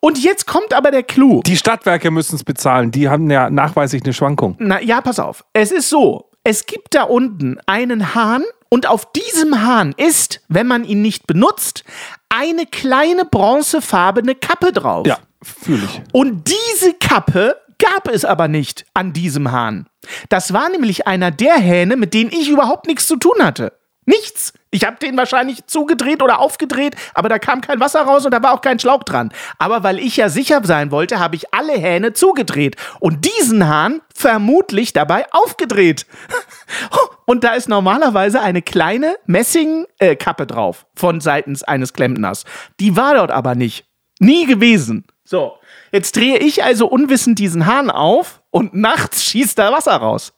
Und 0.00 0.22
jetzt 0.22 0.46
kommt 0.46 0.74
aber 0.74 0.90
der 0.92 1.02
Clou. 1.02 1.40
die 1.44 1.56
Stadtwerke 1.56 2.10
müssen 2.10 2.36
es 2.36 2.44
bezahlen. 2.44 2.90
Die 2.92 3.08
haben 3.08 3.30
ja 3.30 3.50
nachweislich 3.50 4.04
eine 4.04 4.12
Schwankung. 4.12 4.54
Na 4.58 4.80
ja, 4.80 5.00
pass 5.00 5.18
auf. 5.18 5.44
Es 5.52 5.72
ist 5.72 5.88
so, 5.88 6.30
es 6.44 6.66
gibt 6.66 6.94
da 6.94 7.02
unten 7.04 7.58
einen 7.66 8.14
Hahn 8.14 8.44
und 8.68 8.86
auf 8.86 9.12
diesem 9.12 9.62
Hahn 9.62 9.94
ist, 9.96 10.40
wenn 10.48 10.66
man 10.66 10.84
ihn 10.84 11.02
nicht 11.02 11.26
benutzt, 11.26 11.84
eine 12.28 12.66
kleine 12.66 13.24
bronzefarbene 13.24 14.34
Kappe 14.34 14.72
drauf. 14.72 15.06
Ja, 15.06 15.18
fühle 15.42 15.84
ich. 15.84 16.02
Und 16.12 16.48
diese 16.48 16.94
Kappe 16.94 17.56
gab 17.78 18.08
es 18.08 18.24
aber 18.24 18.48
nicht 18.48 18.84
an 18.94 19.12
diesem 19.12 19.52
Hahn. 19.52 19.86
Das 20.28 20.52
war 20.52 20.68
nämlich 20.68 21.06
einer 21.06 21.30
der 21.30 21.56
Hähne, 21.56 21.96
mit 21.96 22.14
denen 22.14 22.30
ich 22.30 22.48
überhaupt 22.48 22.86
nichts 22.86 23.06
zu 23.06 23.16
tun 23.16 23.40
hatte. 23.40 23.72
Nichts. 24.08 24.54
Ich 24.70 24.86
habe 24.86 24.96
den 24.96 25.18
wahrscheinlich 25.18 25.66
zugedreht 25.66 26.22
oder 26.22 26.38
aufgedreht, 26.38 26.96
aber 27.12 27.28
da 27.28 27.38
kam 27.38 27.60
kein 27.60 27.78
Wasser 27.78 28.00
raus 28.00 28.24
und 28.24 28.32
da 28.32 28.42
war 28.42 28.54
auch 28.54 28.62
kein 28.62 28.78
Schlauch 28.78 29.04
dran. 29.04 29.34
Aber 29.58 29.82
weil 29.82 29.98
ich 29.98 30.16
ja 30.16 30.30
sicher 30.30 30.62
sein 30.64 30.90
wollte, 30.90 31.18
habe 31.18 31.36
ich 31.36 31.52
alle 31.52 31.74
Hähne 31.74 32.14
zugedreht 32.14 32.76
und 33.00 33.26
diesen 33.26 33.68
Hahn 33.68 34.00
vermutlich 34.14 34.94
dabei 34.94 35.26
aufgedreht. 35.30 36.06
Und 37.26 37.44
da 37.44 37.52
ist 37.52 37.68
normalerweise 37.68 38.40
eine 38.40 38.62
kleine 38.62 39.16
Messingkappe 39.26 40.42
äh, 40.44 40.46
drauf 40.46 40.86
von 40.94 41.20
seitens 41.20 41.62
eines 41.62 41.92
Klempners. 41.92 42.44
Die 42.80 42.96
war 42.96 43.14
dort 43.14 43.30
aber 43.30 43.54
nicht. 43.54 43.84
Nie 44.18 44.46
gewesen. 44.46 45.04
So, 45.24 45.52
jetzt 45.92 46.16
drehe 46.16 46.38
ich 46.38 46.64
also 46.64 46.86
unwissend 46.86 47.38
diesen 47.38 47.66
Hahn 47.66 47.90
auf 47.90 48.40
und 48.48 48.72
nachts 48.72 49.22
schießt 49.24 49.58
da 49.58 49.70
Wasser 49.70 49.96
raus. 49.96 50.32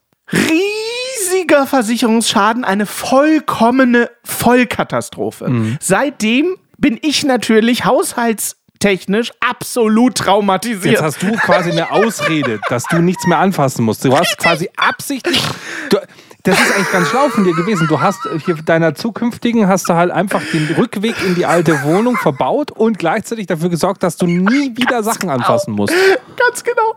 Riesiger 1.21 1.67
Versicherungsschaden, 1.67 2.65
eine 2.65 2.87
vollkommene 2.87 4.11
Vollkatastrophe. 4.25 5.77
Seitdem 5.81 6.57
bin 6.79 6.99
ich 7.03 7.25
natürlich 7.25 7.85
haushaltstechnisch 7.85 9.33
absolut 9.41 10.17
traumatisiert. 10.17 10.95
Jetzt 10.95 11.03
hast 11.03 11.23
du 11.23 11.33
quasi 11.33 11.71
eine 11.71 11.91
Ausrede, 11.93 12.61
dass 12.69 12.85
du 12.85 12.97
nichts 13.01 13.27
mehr 13.27 13.39
anfassen 13.39 13.85
musst. 13.85 14.05
Du 14.05 14.17
hast 14.17 14.39
quasi 14.39 14.71
absichtlich. 14.77 15.43
Du, 15.91 15.99
das 16.43 16.61
ist 16.61 16.75
eigentlich 16.75 16.93
ganz 16.93 17.09
schlau 17.09 17.29
von 17.29 17.45
dir 17.45 17.55
gewesen. 17.55 17.87
Du 17.89 18.01
hast 18.01 18.21
hier 18.45 18.55
deiner 18.57 18.95
zukünftigen 18.95 19.69
hast 19.69 19.89
du 19.89 19.95
halt 19.95 20.11
einfach 20.11 20.43
den 20.53 20.67
Rückweg 20.77 21.15
in 21.27 21.35
die 21.35 21.47
alte 21.47 21.83
Wohnung 21.83 22.17
verbaut 22.17 22.71
und 22.71 22.99
gleichzeitig 22.99 23.47
dafür 23.47 23.69
gesorgt, 23.69 24.03
dass 24.03 24.17
du 24.17 24.27
nie 24.27 24.77
wieder 24.77 25.03
Sachen 25.03 25.29
anfassen 25.31 25.75
musst. 25.75 25.95
Ganz 26.37 26.65
genau. 26.65 26.95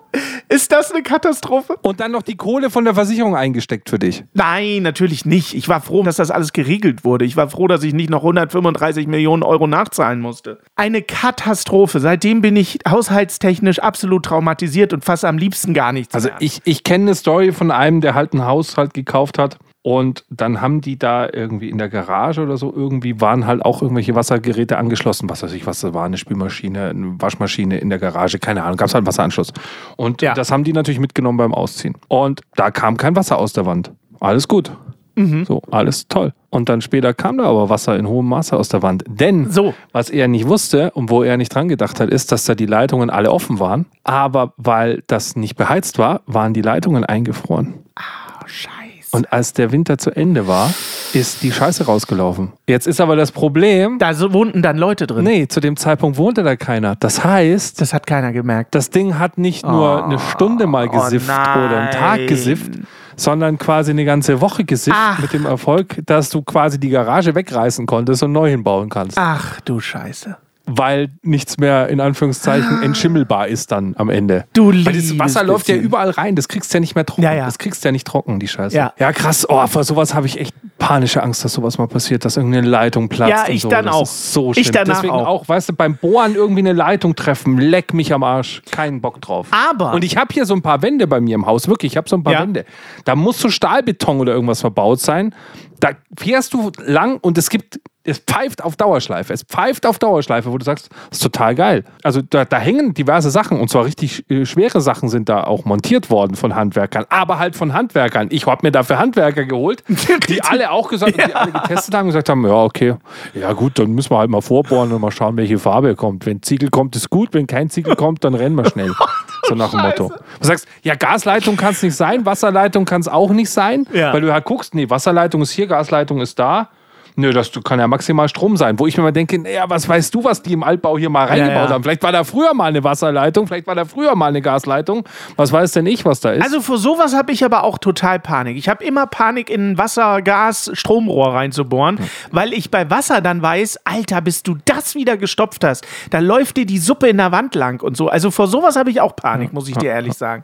Ist 0.49 0.71
das 0.71 0.91
eine 0.91 1.03
Katastrophe? 1.03 1.77
Und 1.81 1.99
dann 1.99 2.11
noch 2.11 2.21
die 2.21 2.35
Kohle 2.37 2.69
von 2.69 2.85
der 2.85 2.93
Versicherung 2.93 3.35
eingesteckt 3.35 3.89
für 3.89 3.99
dich. 3.99 4.23
Nein, 4.33 4.83
natürlich 4.83 5.25
nicht. 5.25 5.53
Ich 5.55 5.67
war 5.67 5.81
froh, 5.81 6.03
dass 6.03 6.17
das 6.17 6.31
alles 6.31 6.53
geregelt 6.53 7.03
wurde. 7.03 7.25
Ich 7.25 7.35
war 7.35 7.49
froh, 7.49 7.67
dass 7.67 7.83
ich 7.83 7.93
nicht 7.93 8.09
noch 8.09 8.21
135 8.21 9.07
Millionen 9.07 9.43
Euro 9.43 9.67
nachzahlen 9.67 10.21
musste. 10.21 10.59
Eine 10.75 11.01
Katastrophe. 11.01 11.99
Seitdem 11.99 12.41
bin 12.41 12.55
ich 12.55 12.79
haushaltstechnisch 12.87 13.79
absolut 13.79 14.25
traumatisiert 14.25 14.93
und 14.93 15.03
fasse 15.03 15.27
am 15.27 15.37
liebsten 15.37 15.73
gar 15.73 15.91
nichts 15.91 16.13
Also 16.13 16.29
mehr. 16.29 16.37
ich, 16.39 16.61
ich 16.65 16.83
kenne 16.83 17.05
eine 17.05 17.15
Story 17.15 17.51
von 17.51 17.71
einem, 17.71 18.01
der 18.01 18.13
halt 18.13 18.33
ein 18.33 18.45
Haus 18.45 18.77
halt 18.77 18.93
gekauft 19.33 19.39
hat. 19.39 19.57
Und 19.85 20.23
dann 20.29 20.61
haben 20.61 20.79
die 20.79 20.97
da 20.97 21.27
irgendwie 21.31 21.69
in 21.69 21.77
der 21.77 21.89
Garage 21.89 22.41
oder 22.41 22.55
so, 22.55 22.71
irgendwie 22.73 23.19
waren 23.19 23.45
halt 23.45 23.65
auch 23.65 23.81
irgendwelche 23.81 24.15
Wassergeräte 24.15 24.77
angeschlossen. 24.77 25.29
Was 25.29 25.43
weiß 25.43 25.51
ich, 25.51 25.67
was 25.67 25.81
das 25.81 25.93
war, 25.93 26.05
eine 26.05 26.17
Spülmaschine, 26.17 26.89
eine 26.89 27.21
Waschmaschine 27.21 27.79
in 27.79 27.89
der 27.89 27.99
Garage, 27.99 28.39
keine 28.39 28.63
Ahnung, 28.63 28.77
gab 28.77 28.87
es 28.87 28.93
halt 28.93 29.01
einen 29.01 29.07
Wasseranschluss. 29.07 29.51
Und 29.97 30.21
Ja. 30.21 30.35
das 30.35 30.51
haben 30.51 30.63
die 30.63 30.71
natürlich 30.71 31.01
mitgenommen 31.01 31.37
beim 31.37 31.53
Ausziehen. 31.53 31.95
Und 32.07 32.41
da 32.55 32.71
kam 32.71 32.95
kein 32.95 33.15
Wasser 33.17 33.37
aus 33.37 33.51
der 33.51 33.65
Wand. 33.65 33.91
Alles 34.21 34.47
gut. 34.47 34.71
Mhm. 35.15 35.43
So, 35.45 35.61
alles 35.69 36.07
toll. 36.07 36.31
Und 36.49 36.69
dann 36.69 36.79
später 36.79 37.13
kam 37.13 37.37
da 37.37 37.43
aber 37.43 37.69
Wasser 37.69 37.97
in 37.99 38.07
hohem 38.07 38.29
Maße 38.29 38.55
aus 38.57 38.69
der 38.69 38.81
Wand. 38.83 39.03
Denn 39.07 39.51
So. 39.51 39.73
was 39.91 40.09
er 40.09 40.29
nicht 40.29 40.47
wusste 40.47 40.91
und 40.91 41.09
wo 41.09 41.23
er 41.23 41.35
nicht 41.35 41.53
dran 41.53 41.67
gedacht 41.67 41.99
hat, 41.99 42.09
ist, 42.09 42.31
dass 42.31 42.45
da 42.45 42.55
die 42.55 42.65
Leitungen 42.65 43.09
alle 43.09 43.31
offen 43.31 43.59
waren. 43.59 43.85
Aber 44.05 44.53
weil 44.55 45.03
das 45.07 45.35
nicht 45.35 45.57
beheizt 45.57 45.99
war, 45.99 46.21
waren 46.25 46.53
die 46.53 46.61
Leitungen 46.61 47.03
eingefroren. 47.03 47.73
Oh, 47.99 48.47
Scheiße. 48.47 48.82
Und 49.13 49.31
als 49.31 49.53
der 49.53 49.71
Winter 49.71 49.97
zu 49.97 50.11
Ende 50.11 50.47
war, 50.47 50.73
ist 51.13 51.43
die 51.43 51.51
Scheiße 51.51 51.85
rausgelaufen. 51.85 52.51
Jetzt 52.67 52.87
ist 52.87 52.99
aber 52.99 53.15
das 53.15 53.31
Problem, 53.31 53.99
da 53.99 54.11
wohnten 54.33 54.61
dann 54.61 54.77
Leute 54.77 55.05
drin. 55.07 55.23
nee, 55.23 55.47
zu 55.47 55.59
dem 55.59 55.77
Zeitpunkt 55.77 56.17
wohnte 56.17 56.43
da 56.43 56.55
keiner. 56.55 56.95
Das 56.95 57.23
heißt, 57.23 57.79
Das 57.79 57.93
hat 57.93 58.07
keiner 58.07 58.31
gemerkt. 58.33 58.73
das 58.75 58.89
Ding 58.89 59.19
hat 59.19 59.37
nicht 59.37 59.65
nur 59.65 60.03
eine 60.05 60.19
Stunde 60.19 60.65
mal 60.67 60.89
gesifft 60.89 61.29
oder 61.29 61.77
einen 61.81 61.91
Tag 61.91 62.19
Oh, 62.23 62.27
gesifft, 62.27 62.71
sondern 63.15 63.57
quasi 63.59 63.91
eine 63.91 64.05
ganze 64.05 64.41
Woche 64.41 64.63
gesifft 64.63 64.97
Ach. 64.99 65.19
mit 65.19 65.33
dem 65.33 65.45
Erfolg, 65.45 65.97
dass 66.05 66.29
du 66.29 66.41
quasi 66.41 66.79
die 66.79 66.89
Garage 66.89 67.35
wegreißen 67.35 67.85
konntest 67.85 68.23
und 68.23 68.31
neu 68.31 68.49
hinbauen 68.49 68.89
kannst. 68.89 69.17
Ach 69.19 69.61
du 69.61 69.79
Scheiße. 69.79 70.37
Weil 70.65 71.09
nichts 71.23 71.57
mehr 71.57 71.89
in 71.89 71.99
Anführungszeichen 71.99 72.83
entschimmelbar 72.83 73.49
ist 73.49 73.71
dann 73.73 73.95
am 73.97 74.09
Ende. 74.09 74.43
Ah. 74.45 74.49
Du 74.53 74.67
Weil 74.69 74.93
das 74.93 75.19
Wasser 75.19 75.43
läuft 75.43 75.67
ja 75.67 75.73
bisschen. 75.75 75.85
überall 75.87 76.09
rein, 76.11 76.37
das 76.37 76.47
kriegst 76.47 76.73
du 76.73 76.77
ja 76.77 76.79
nicht 76.79 76.95
mehr 76.95 77.05
trocken. 77.05 77.23
Ja, 77.23 77.33
ja. 77.33 77.45
Das 77.45 77.57
kriegst 77.57 77.83
du 77.83 77.89
ja 77.89 77.91
nicht 77.91 78.07
trocken, 78.07 78.39
die 78.39 78.47
Scheiße. 78.47 78.73
Ja. 78.75 78.93
ja 78.97 79.11
krass. 79.11 79.45
Oh, 79.49 79.67
vor 79.67 79.83
sowas 79.83 80.13
habe 80.13 80.25
ich 80.25 80.39
echt 80.39 80.55
panische 80.77 81.21
Angst, 81.21 81.43
dass 81.43 81.51
sowas 81.53 81.77
mal 81.77 81.87
passiert, 81.87 82.23
dass 82.23 82.37
irgendeine 82.37 82.65
Leitung 82.67 83.09
platzt. 83.09 83.29
Ja, 83.47 83.53
ich 83.53 83.61
so. 83.61 83.69
dann 83.69 83.85
das 83.87 83.93
auch. 83.95 84.05
So 84.05 84.51
Ich 84.51 84.67
schlimm. 84.67 84.73
danach 84.85 84.95
Deswegen 85.01 85.13
auch. 85.13 85.27
auch. 85.27 85.47
weißt 85.49 85.67
du, 85.69 85.73
beim 85.73 85.97
Bohren 85.97 86.33
irgendwie 86.35 86.59
eine 86.59 86.71
Leitung 86.73 87.13
treffen, 87.15 87.57
leck 87.57 87.93
mich 87.93 88.13
am 88.13 88.23
Arsch. 88.23 88.61
Keinen 88.71 89.01
Bock 89.01 89.19
drauf. 89.19 89.47
Aber- 89.51 89.93
Und 89.93 90.05
ich 90.05 90.15
habe 90.15 90.33
hier 90.33 90.45
so 90.45 90.53
ein 90.53 90.61
paar 90.61 90.81
Wände 90.81 91.07
bei 91.07 91.19
mir 91.19 91.35
im 91.35 91.45
Haus, 91.45 91.67
wirklich, 91.67 91.91
ich 91.93 91.97
habe 91.97 92.07
so 92.07 92.15
ein 92.15 92.23
paar 92.23 92.33
Ja. 92.33 92.41
Wände. 92.41 92.63
Da 93.03 93.15
muss 93.17 93.37
so 93.39 93.49
Stahlbeton 93.49 94.19
oder 94.21 94.31
irgendwas 94.33 94.61
verbaut 94.61 95.01
sein. 95.01 95.35
Da 95.81 95.89
fährst 96.17 96.53
du 96.53 96.71
lang 96.85 97.17
und 97.17 97.37
es 97.37 97.49
gibt, 97.49 97.81
es 98.05 98.19
pfeift 98.19 98.63
auf 98.63 98.75
Dauerschleife. 98.75 99.31
Es 99.33 99.43
pfeift 99.43 99.85
auf 99.85 99.97
Dauerschleife, 99.99 100.51
wo 100.51 100.57
du 100.57 100.65
sagst, 100.65 100.89
das 101.09 101.19
ist 101.19 101.23
total 101.23 101.55
geil. 101.55 101.83
Also 102.03 102.21
da, 102.21 102.43
da 102.43 102.57
hängen 102.57 102.93
diverse 102.93 103.29
Sachen 103.29 103.59
und 103.59 103.69
zwar 103.69 103.85
richtig 103.85 104.29
äh, 104.29 104.45
schwere 104.45 104.81
Sachen 104.81 105.07
sind 105.09 105.29
da 105.29 105.43
auch 105.45 105.63
montiert 105.65 106.09
worden 106.09 106.35
von 106.35 106.53
Handwerkern, 106.55 107.05
aber 107.09 107.39
halt 107.39 107.55
von 107.55 107.73
Handwerkern. 107.73 108.27
Ich 108.31 108.45
habe 108.45 108.59
mir 108.63 108.71
dafür 108.71 108.99
Handwerker 108.99 109.45
geholt, 109.45 109.83
die 110.27 110.41
alle 110.43 110.71
auch 110.71 110.89
gesagt, 110.89 111.15
die 111.17 111.33
alle 111.33 111.51
getestet 111.53 111.93
haben 111.95 112.01
und 112.01 112.07
gesagt 112.09 112.27
haben, 112.29 112.45
ja, 112.45 112.53
okay, 112.63 112.95
ja 113.33 113.53
gut, 113.53 113.79
dann 113.79 113.91
müssen 113.91 114.11
wir 114.11 114.17
halt 114.17 114.29
mal 114.29 114.41
vorbohren 114.41 114.91
und 114.91 114.99
mal 115.01 115.11
schauen, 115.11 115.37
welche 115.37 115.57
Farbe 115.59 115.95
kommt. 115.95 116.25
Wenn 116.25 116.41
Ziegel 116.41 116.69
kommt, 116.69 116.95
ist 116.95 117.09
gut, 117.09 117.29
wenn 117.33 117.47
kein 117.47 117.69
Ziegel 117.69 117.95
kommt, 117.95 118.23
dann 118.23 118.33
rennen 118.35 118.55
wir 118.55 118.65
schnell. 118.69 118.91
So 119.45 119.55
nach 119.55 119.71
dem 119.71 119.81
Motto. 119.81 120.09
Du 120.39 120.47
sagst, 120.47 120.65
ja, 120.83 120.95
Gasleitung 120.95 121.57
kann 121.57 121.73
es 121.73 121.83
nicht 121.83 121.97
sein, 121.97 122.25
Wasserleitung 122.25 122.85
kann 122.85 123.01
es 123.01 123.09
auch 123.09 123.29
nicht 123.31 123.49
sein, 123.49 123.85
Ja. 123.91 124.13
weil 124.13 124.21
du 124.21 124.31
halt 124.31 124.45
guckst, 124.45 124.73
nee, 124.73 124.89
Wasserleitung 124.89 125.41
ist 125.41 125.51
hier, 125.51 125.67
Gasleitung 125.67 126.21
ist 126.21 126.39
da. 126.39 126.69
Nö, 127.15 127.31
das 127.31 127.51
kann 127.63 127.79
ja 127.79 127.87
naja 127.87 128.27
Strom 128.27 128.57
sein. 128.57 128.79
Wo 128.79 128.87
ich 128.87 128.97
mir 128.97 129.03
mal 129.03 129.11
denke, 129.11 129.37
naja, 129.39 129.65
was 129.67 129.87
weißt 129.87 130.13
du, 130.15 130.23
was 130.23 130.41
die 130.41 130.53
im 130.53 130.63
Altbau 130.63 130.97
hier 130.97 131.09
mal 131.09 131.25
reingebaut 131.25 131.69
ja. 131.69 131.69
haben? 131.69 131.83
Vielleicht 131.83 132.03
war 132.03 132.11
da 132.11 132.23
früher 132.23 132.53
mal 132.53 132.65
eine 132.65 132.83
Wasserleitung, 132.83 133.47
vielleicht 133.47 133.67
war 133.67 133.75
da 133.75 133.85
früher 133.85 134.15
mal 134.15 134.27
eine 134.27 134.41
Gasleitung. 134.41 135.07
Was 135.35 135.51
weiß 135.51 135.73
denn 135.73 135.85
ich, 135.85 136.05
was 136.05 136.21
da 136.21 136.31
ist? 136.31 136.43
Also 136.43 136.61
vor 136.61 136.77
sowas 136.77 137.13
habe 137.13 137.31
ich 137.31 137.45
aber 137.45 137.63
auch 137.63 137.77
total 137.77 138.19
Panik. 138.19 138.57
Ich 138.57 138.67
habe 138.67 138.83
immer 138.83 139.05
Panik, 139.05 139.49
in 139.49 139.77
Wasser, 139.77 140.21
Gas, 140.21 140.71
Stromrohr 140.73 141.33
reinzubohren, 141.33 141.99
weil 142.31 142.53
ich 142.53 142.71
bei 142.71 142.89
Wasser 142.89 143.21
dann 143.21 143.41
weiß, 143.41 143.79
Alter, 143.85 144.21
bis 144.21 144.43
du 144.43 144.57
das 144.65 144.95
wieder 144.95 145.17
gestopft 145.17 145.63
hast, 145.63 145.85
da 146.09 146.19
läuft 146.19 146.57
dir 146.57 146.65
die 146.65 146.79
Suppe 146.79 147.09
in 147.09 147.17
der 147.17 147.31
Wand 147.31 147.55
lang 147.55 147.81
und 147.81 147.95
so. 147.95 148.09
Also 148.09 148.31
vor 148.31 148.47
sowas 148.47 148.75
habe 148.75 148.89
ich 148.89 149.01
auch 149.01 149.15
Panik, 149.15 149.53
muss 149.53 149.67
ich 149.67 149.75
dir 149.75 149.91
ehrlich 149.91 150.13
sagen. 150.13 150.43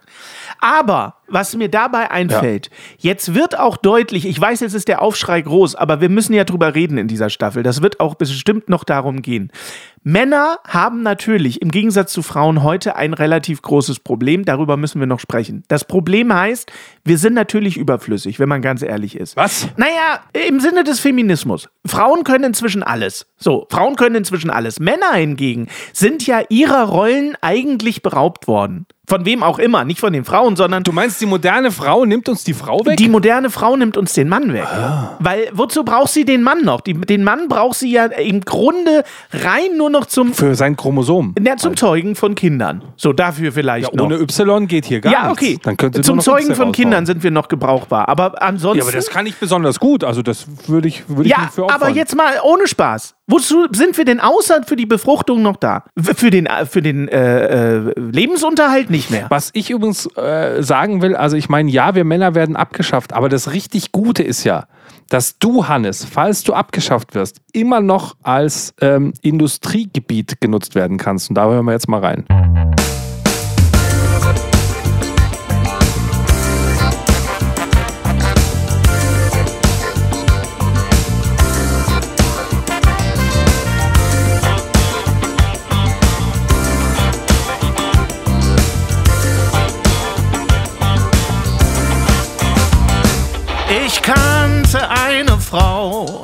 Aber 0.59 1.15
was 1.31 1.55
mir 1.55 1.69
dabei 1.69 2.11
einfällt, 2.11 2.69
jetzt 2.97 3.33
wird 3.33 3.57
auch 3.57 3.77
deutlich, 3.77 4.25
ich 4.25 4.39
weiß, 4.39 4.59
jetzt 4.61 4.73
ist 4.73 4.87
der 4.87 5.01
Aufschrei 5.01 5.41
groß, 5.41 5.75
aber 5.75 6.01
wir 6.01 6.09
müssen 6.09 6.33
ja 6.33 6.43
drüber 6.43 6.75
reden 6.75 6.97
in 6.97 7.07
dieser 7.07 7.29
Staffel. 7.29 7.63
Das 7.63 7.81
wird 7.81 7.99
auch 7.99 8.15
bestimmt 8.15 8.69
noch 8.69 8.83
darum 8.83 9.21
gehen. 9.21 9.51
Männer 10.03 10.59
haben 10.65 11.03
natürlich 11.03 11.61
im 11.61 11.71
Gegensatz 11.71 12.13
zu 12.13 12.21
Frauen 12.21 12.63
heute 12.63 12.95
ein 12.95 13.13
relativ 13.13 13.61
großes 13.61 13.99
Problem. 13.99 14.45
Darüber 14.45 14.77
müssen 14.77 14.99
wir 14.99 15.07
noch 15.07 15.19
sprechen. 15.19 15.63
Das 15.67 15.85
Problem 15.85 16.33
heißt, 16.33 16.71
wir 17.03 17.17
sind 17.17 17.33
natürlich 17.33 17.75
überflüssig, 17.75 18.39
wenn 18.39 18.47
man 18.47 18.61
ganz 18.61 18.81
ehrlich 18.81 19.15
ist. 19.17 19.35
Was? 19.35 19.67
Naja, 19.75 20.21
im 20.47 20.61
Sinne 20.61 20.83
des 20.83 20.99
Feminismus. 21.01 21.69
Frauen 21.85 22.23
können 22.23 22.45
inzwischen 22.45 22.81
alles. 22.81 23.27
So, 23.37 23.67
Frauen 23.69 23.97
können 23.97 24.15
inzwischen 24.15 24.49
alles. 24.49 24.79
Männer 24.79 25.13
hingegen 25.13 25.67
sind 25.91 26.25
ja 26.25 26.41
ihrer 26.49 26.85
Rollen 26.85 27.35
eigentlich 27.41 28.01
beraubt 28.01 28.47
worden. 28.47 28.85
Von 29.09 29.25
wem 29.25 29.43
auch 29.43 29.59
immer, 29.59 29.83
nicht 29.85 29.99
von 29.99 30.13
den 30.13 30.23
Frauen, 30.23 30.55
sondern 30.55 30.83
Du 30.83 30.91
meinst, 30.91 31.19
die 31.19 31.25
moderne 31.25 31.71
Frau 31.71 32.05
nimmt 32.05 32.29
uns 32.29 32.43
die 32.43 32.53
Frau 32.53 32.85
weg? 32.85 32.97
die 32.97 33.09
moderne 33.09 33.49
Frau 33.49 33.75
nimmt 33.75 33.97
uns 33.97 34.13
den 34.13 34.29
Mann 34.29 34.53
weg. 34.53 34.63
Ah. 34.65 35.17
Weil 35.19 35.49
wozu 35.51 35.83
braucht 35.83 36.11
sie 36.11 36.25
den 36.25 36.43
Mann 36.43 36.63
noch? 36.63 36.81
Die, 36.81 36.93
den 36.93 37.23
Mann 37.23 37.47
braucht 37.49 37.77
sie 37.79 37.91
ja 37.91 38.05
im 38.05 38.41
Grunde 38.41 39.03
rein 39.33 39.77
nur 39.77 39.89
noch 39.89 40.05
zum, 40.05 40.33
Für 40.33 40.55
sein 40.55 40.77
Chromosom. 40.77 41.35
ja, 41.43 41.57
zum 41.57 41.75
Zeugen 41.75 42.15
von 42.15 42.35
Kindern. 42.35 42.83
So 42.95 43.11
dafür 43.11 43.51
vielleicht 43.51 43.93
Ja, 43.93 44.01
ohne 44.01 44.15
noch. 44.19 44.21
Y 44.21 44.67
geht 44.67 44.85
hier 44.85 45.01
gar 45.01 45.11
ja, 45.11 45.27
nichts. 45.29 45.41
okay. 45.41 45.59
Dann 45.63 45.75
könnte 45.77 46.01
zum 46.01 46.19
Zeugen 46.19 46.55
von. 46.55 46.71
Kindern 46.71 47.05
sind 47.07 47.23
wir 47.23 47.31
noch 47.31 47.47
gebrauchbar. 47.47 48.07
Aber 48.07 48.41
ansonsten. 48.41 48.77
Ja, 48.77 48.83
aber 48.83 48.91
das 48.91 49.09
kann 49.09 49.25
ich 49.25 49.35
besonders 49.37 49.79
gut. 49.79 50.03
Also 50.03 50.21
das 50.21 50.45
würde 50.67 50.87
ich, 50.87 51.09
würde 51.09 51.23
ich 51.23 51.29
Ja, 51.31 51.41
nicht 51.41 51.53
für 51.53 51.63
opfern. 51.65 51.81
aber 51.81 51.89
jetzt 51.89 52.15
mal 52.15 52.33
ohne 52.43 52.67
Spaß. 52.67 53.15
Wozu 53.31 53.67
sind 53.71 53.95
wir 53.97 54.05
denn 54.05 54.19
außer 54.19 54.63
für 54.65 54.75
die 54.75 54.87
Befruchtung 54.87 55.43
noch 55.43 55.55
da? 55.57 55.83
Für 55.99 56.31
den, 56.31 56.47
äh, 56.47 56.65
für 56.65 56.81
den 56.81 57.07
äh, 57.07 57.77
äh, 57.89 57.93
Lebensunterhalt 57.95 58.89
nicht 58.89 58.98
mehr. 59.09 59.27
Was 59.29 59.51
ich 59.53 59.69
übrigens 59.69 60.05
äh, 60.17 60.61
sagen 60.61 61.01
will, 61.01 61.15
also 61.15 61.37
ich 61.37 61.49
meine, 61.49 61.69
ja, 61.71 61.95
wir 61.95 62.03
Männer 62.03 62.35
werden 62.35 62.55
abgeschafft, 62.55 63.13
aber 63.13 63.29
das 63.29 63.53
richtig 63.53 63.91
Gute 63.91 64.23
ist 64.23 64.43
ja, 64.43 64.65
dass 65.09 65.39
du, 65.39 65.67
Hannes, 65.67 66.05
falls 66.05 66.43
du 66.43 66.53
abgeschafft 66.53 67.15
wirst, 67.15 67.41
immer 67.53 67.81
noch 67.81 68.15
als 68.23 68.73
ähm, 68.81 69.13
Industriegebiet 69.21 70.41
genutzt 70.41 70.75
werden 70.75 70.97
kannst. 70.97 71.29
Und 71.29 71.35
da 71.35 71.45
hören 71.45 71.65
wir 71.65 71.73
jetzt 71.73 71.87
mal 71.87 71.99
rein. 71.99 72.25
Frau, 95.49 96.21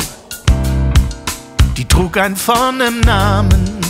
die 1.76 1.88
trug 1.88 2.16
einen 2.16 2.36
vollen 2.36 3.00
Namen. 3.00 3.82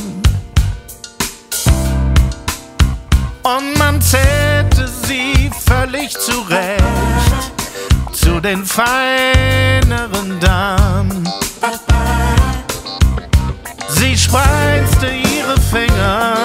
Und 3.43 3.77
man 3.77 4.01
zählte 4.01 4.87
sie 4.87 5.51
völlig 5.65 6.17
zurecht 6.17 7.51
zu 8.13 8.39
den 8.39 8.63
feineren 8.65 10.39
Damen. 10.39 11.29
Sie 13.89 14.17
spreizte 14.17 15.07
ihre 15.07 15.59
Finger, 15.69 16.37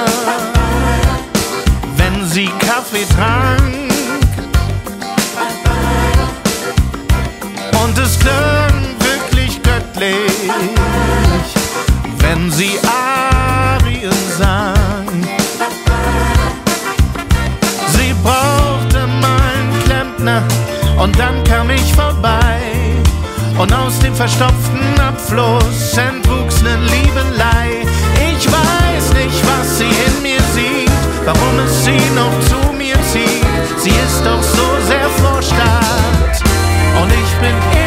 wenn 1.96 2.26
sie 2.28 2.50
Kaffee 2.58 3.06
trank. 3.14 3.59
Wenn 12.18 12.50
sie 12.50 12.78
Arien 12.86 14.12
sang. 14.38 15.06
Sie 17.88 18.14
brauchte 18.22 19.06
meinen 19.06 19.82
Klempner 19.84 20.42
und 20.96 21.18
dann 21.18 21.42
kam 21.44 21.70
ich 21.70 21.92
vorbei. 21.94 22.60
Und 23.58 23.72
aus 23.74 23.98
dem 23.98 24.14
verstopften 24.14 24.98
Abfluss 25.00 25.96
entwuchs 25.98 26.62
ne 26.62 26.76
Liebelei. 26.76 27.84
Ich 28.32 28.46
weiß 28.46 29.12
nicht, 29.12 29.42
was 29.46 29.78
sie 29.78 29.84
in 30.06 30.22
mir 30.22 30.40
sieht, 30.54 30.90
warum 31.26 31.58
es 31.66 31.84
sie 31.84 32.00
noch 32.14 32.40
zu 32.48 32.72
mir 32.72 32.96
zieht. 33.12 33.44
Sie 33.78 33.90
ist 33.90 34.24
doch 34.24 34.42
so 34.42 34.66
sehr 34.86 35.08
Vorstadt 35.22 36.42
und 37.02 37.12
ich 37.12 37.30
bin 37.40 37.79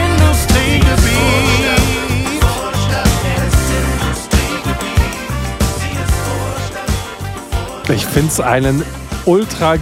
Ich 7.94 8.08
finde 8.08 8.30
es 8.30 8.42
einen 8.42 8.84
ultra 9.26 9.76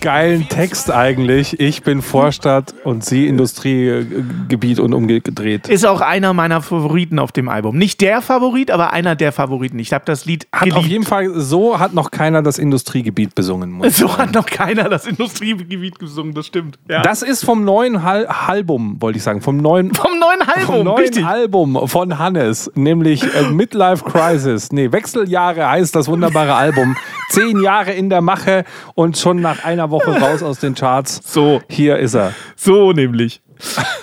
geilen 0.00 0.48
Text 0.48 0.90
eigentlich. 0.90 1.60
Ich 1.60 1.82
bin 1.82 2.02
Vorstadt 2.02 2.74
und 2.84 3.04
sie 3.04 3.26
Industriegebiet 3.28 4.80
und 4.80 4.94
umgedreht. 4.94 5.68
Ist 5.68 5.84
auch 5.86 6.00
einer 6.00 6.32
meiner 6.32 6.62
Favoriten 6.62 7.18
auf 7.18 7.32
dem 7.32 7.48
Album. 7.48 7.76
Nicht 7.76 8.00
der 8.00 8.22
Favorit, 8.22 8.70
aber 8.70 8.92
einer 8.92 9.14
der 9.16 9.32
Favoriten. 9.32 9.78
Ich 9.78 9.92
habe 9.92 10.04
das 10.06 10.24
Lied 10.24 10.46
Hat 10.52 10.62
auf 10.62 10.68
geliebt. 10.68 10.86
jeden 10.86 11.04
Fall, 11.04 11.30
so 11.34 11.78
hat 11.78 11.92
noch 11.94 12.10
keiner 12.10 12.42
das 12.42 12.58
Industriegebiet 12.58 13.34
besungen. 13.34 13.72
Muss 13.72 13.96
So 13.96 14.16
hat 14.16 14.32
noch 14.32 14.46
keiner 14.46 14.88
das 14.88 15.06
Industriegebiet 15.06 15.98
gesungen, 15.98 16.34
das 16.34 16.46
stimmt. 16.46 16.78
Ja. 16.88 17.02
Das 17.02 17.22
ist 17.22 17.44
vom 17.44 17.64
neuen 17.64 18.02
Hal 18.02 18.26
Album, 18.26 18.96
wollte 19.00 19.18
ich 19.18 19.22
sagen. 19.22 19.42
Vom 19.42 19.58
neuen, 19.58 19.94
vom 19.94 20.18
neuen 20.18 20.40
vom 20.40 20.74
Album, 20.74 20.84
neuen 20.84 20.98
richtig. 21.02 21.24
Album 21.24 21.88
von 21.88 22.18
Hannes, 22.18 22.70
nämlich 22.74 23.22
äh, 23.22 23.50
Midlife 23.50 24.04
Crisis. 24.04 24.72
Nee, 24.72 24.92
Wechseljahre 24.92 25.68
heißt 25.68 25.94
das 25.94 26.08
wunderbare 26.08 26.54
Album. 26.54 26.96
Zehn 27.28 27.60
Jahre 27.62 27.92
in 27.92 28.10
der 28.10 28.22
Mache 28.22 28.64
und 28.94 29.16
schon 29.16 29.40
nach 29.40 29.64
einer 29.64 29.89
Woche 29.90 30.10
raus 30.20 30.42
aus 30.42 30.60
den 30.60 30.74
Charts. 30.74 31.20
So. 31.24 31.60
Hier 31.68 31.98
ist 31.98 32.14
er. 32.14 32.34
So 32.56 32.92
nämlich. 32.92 33.42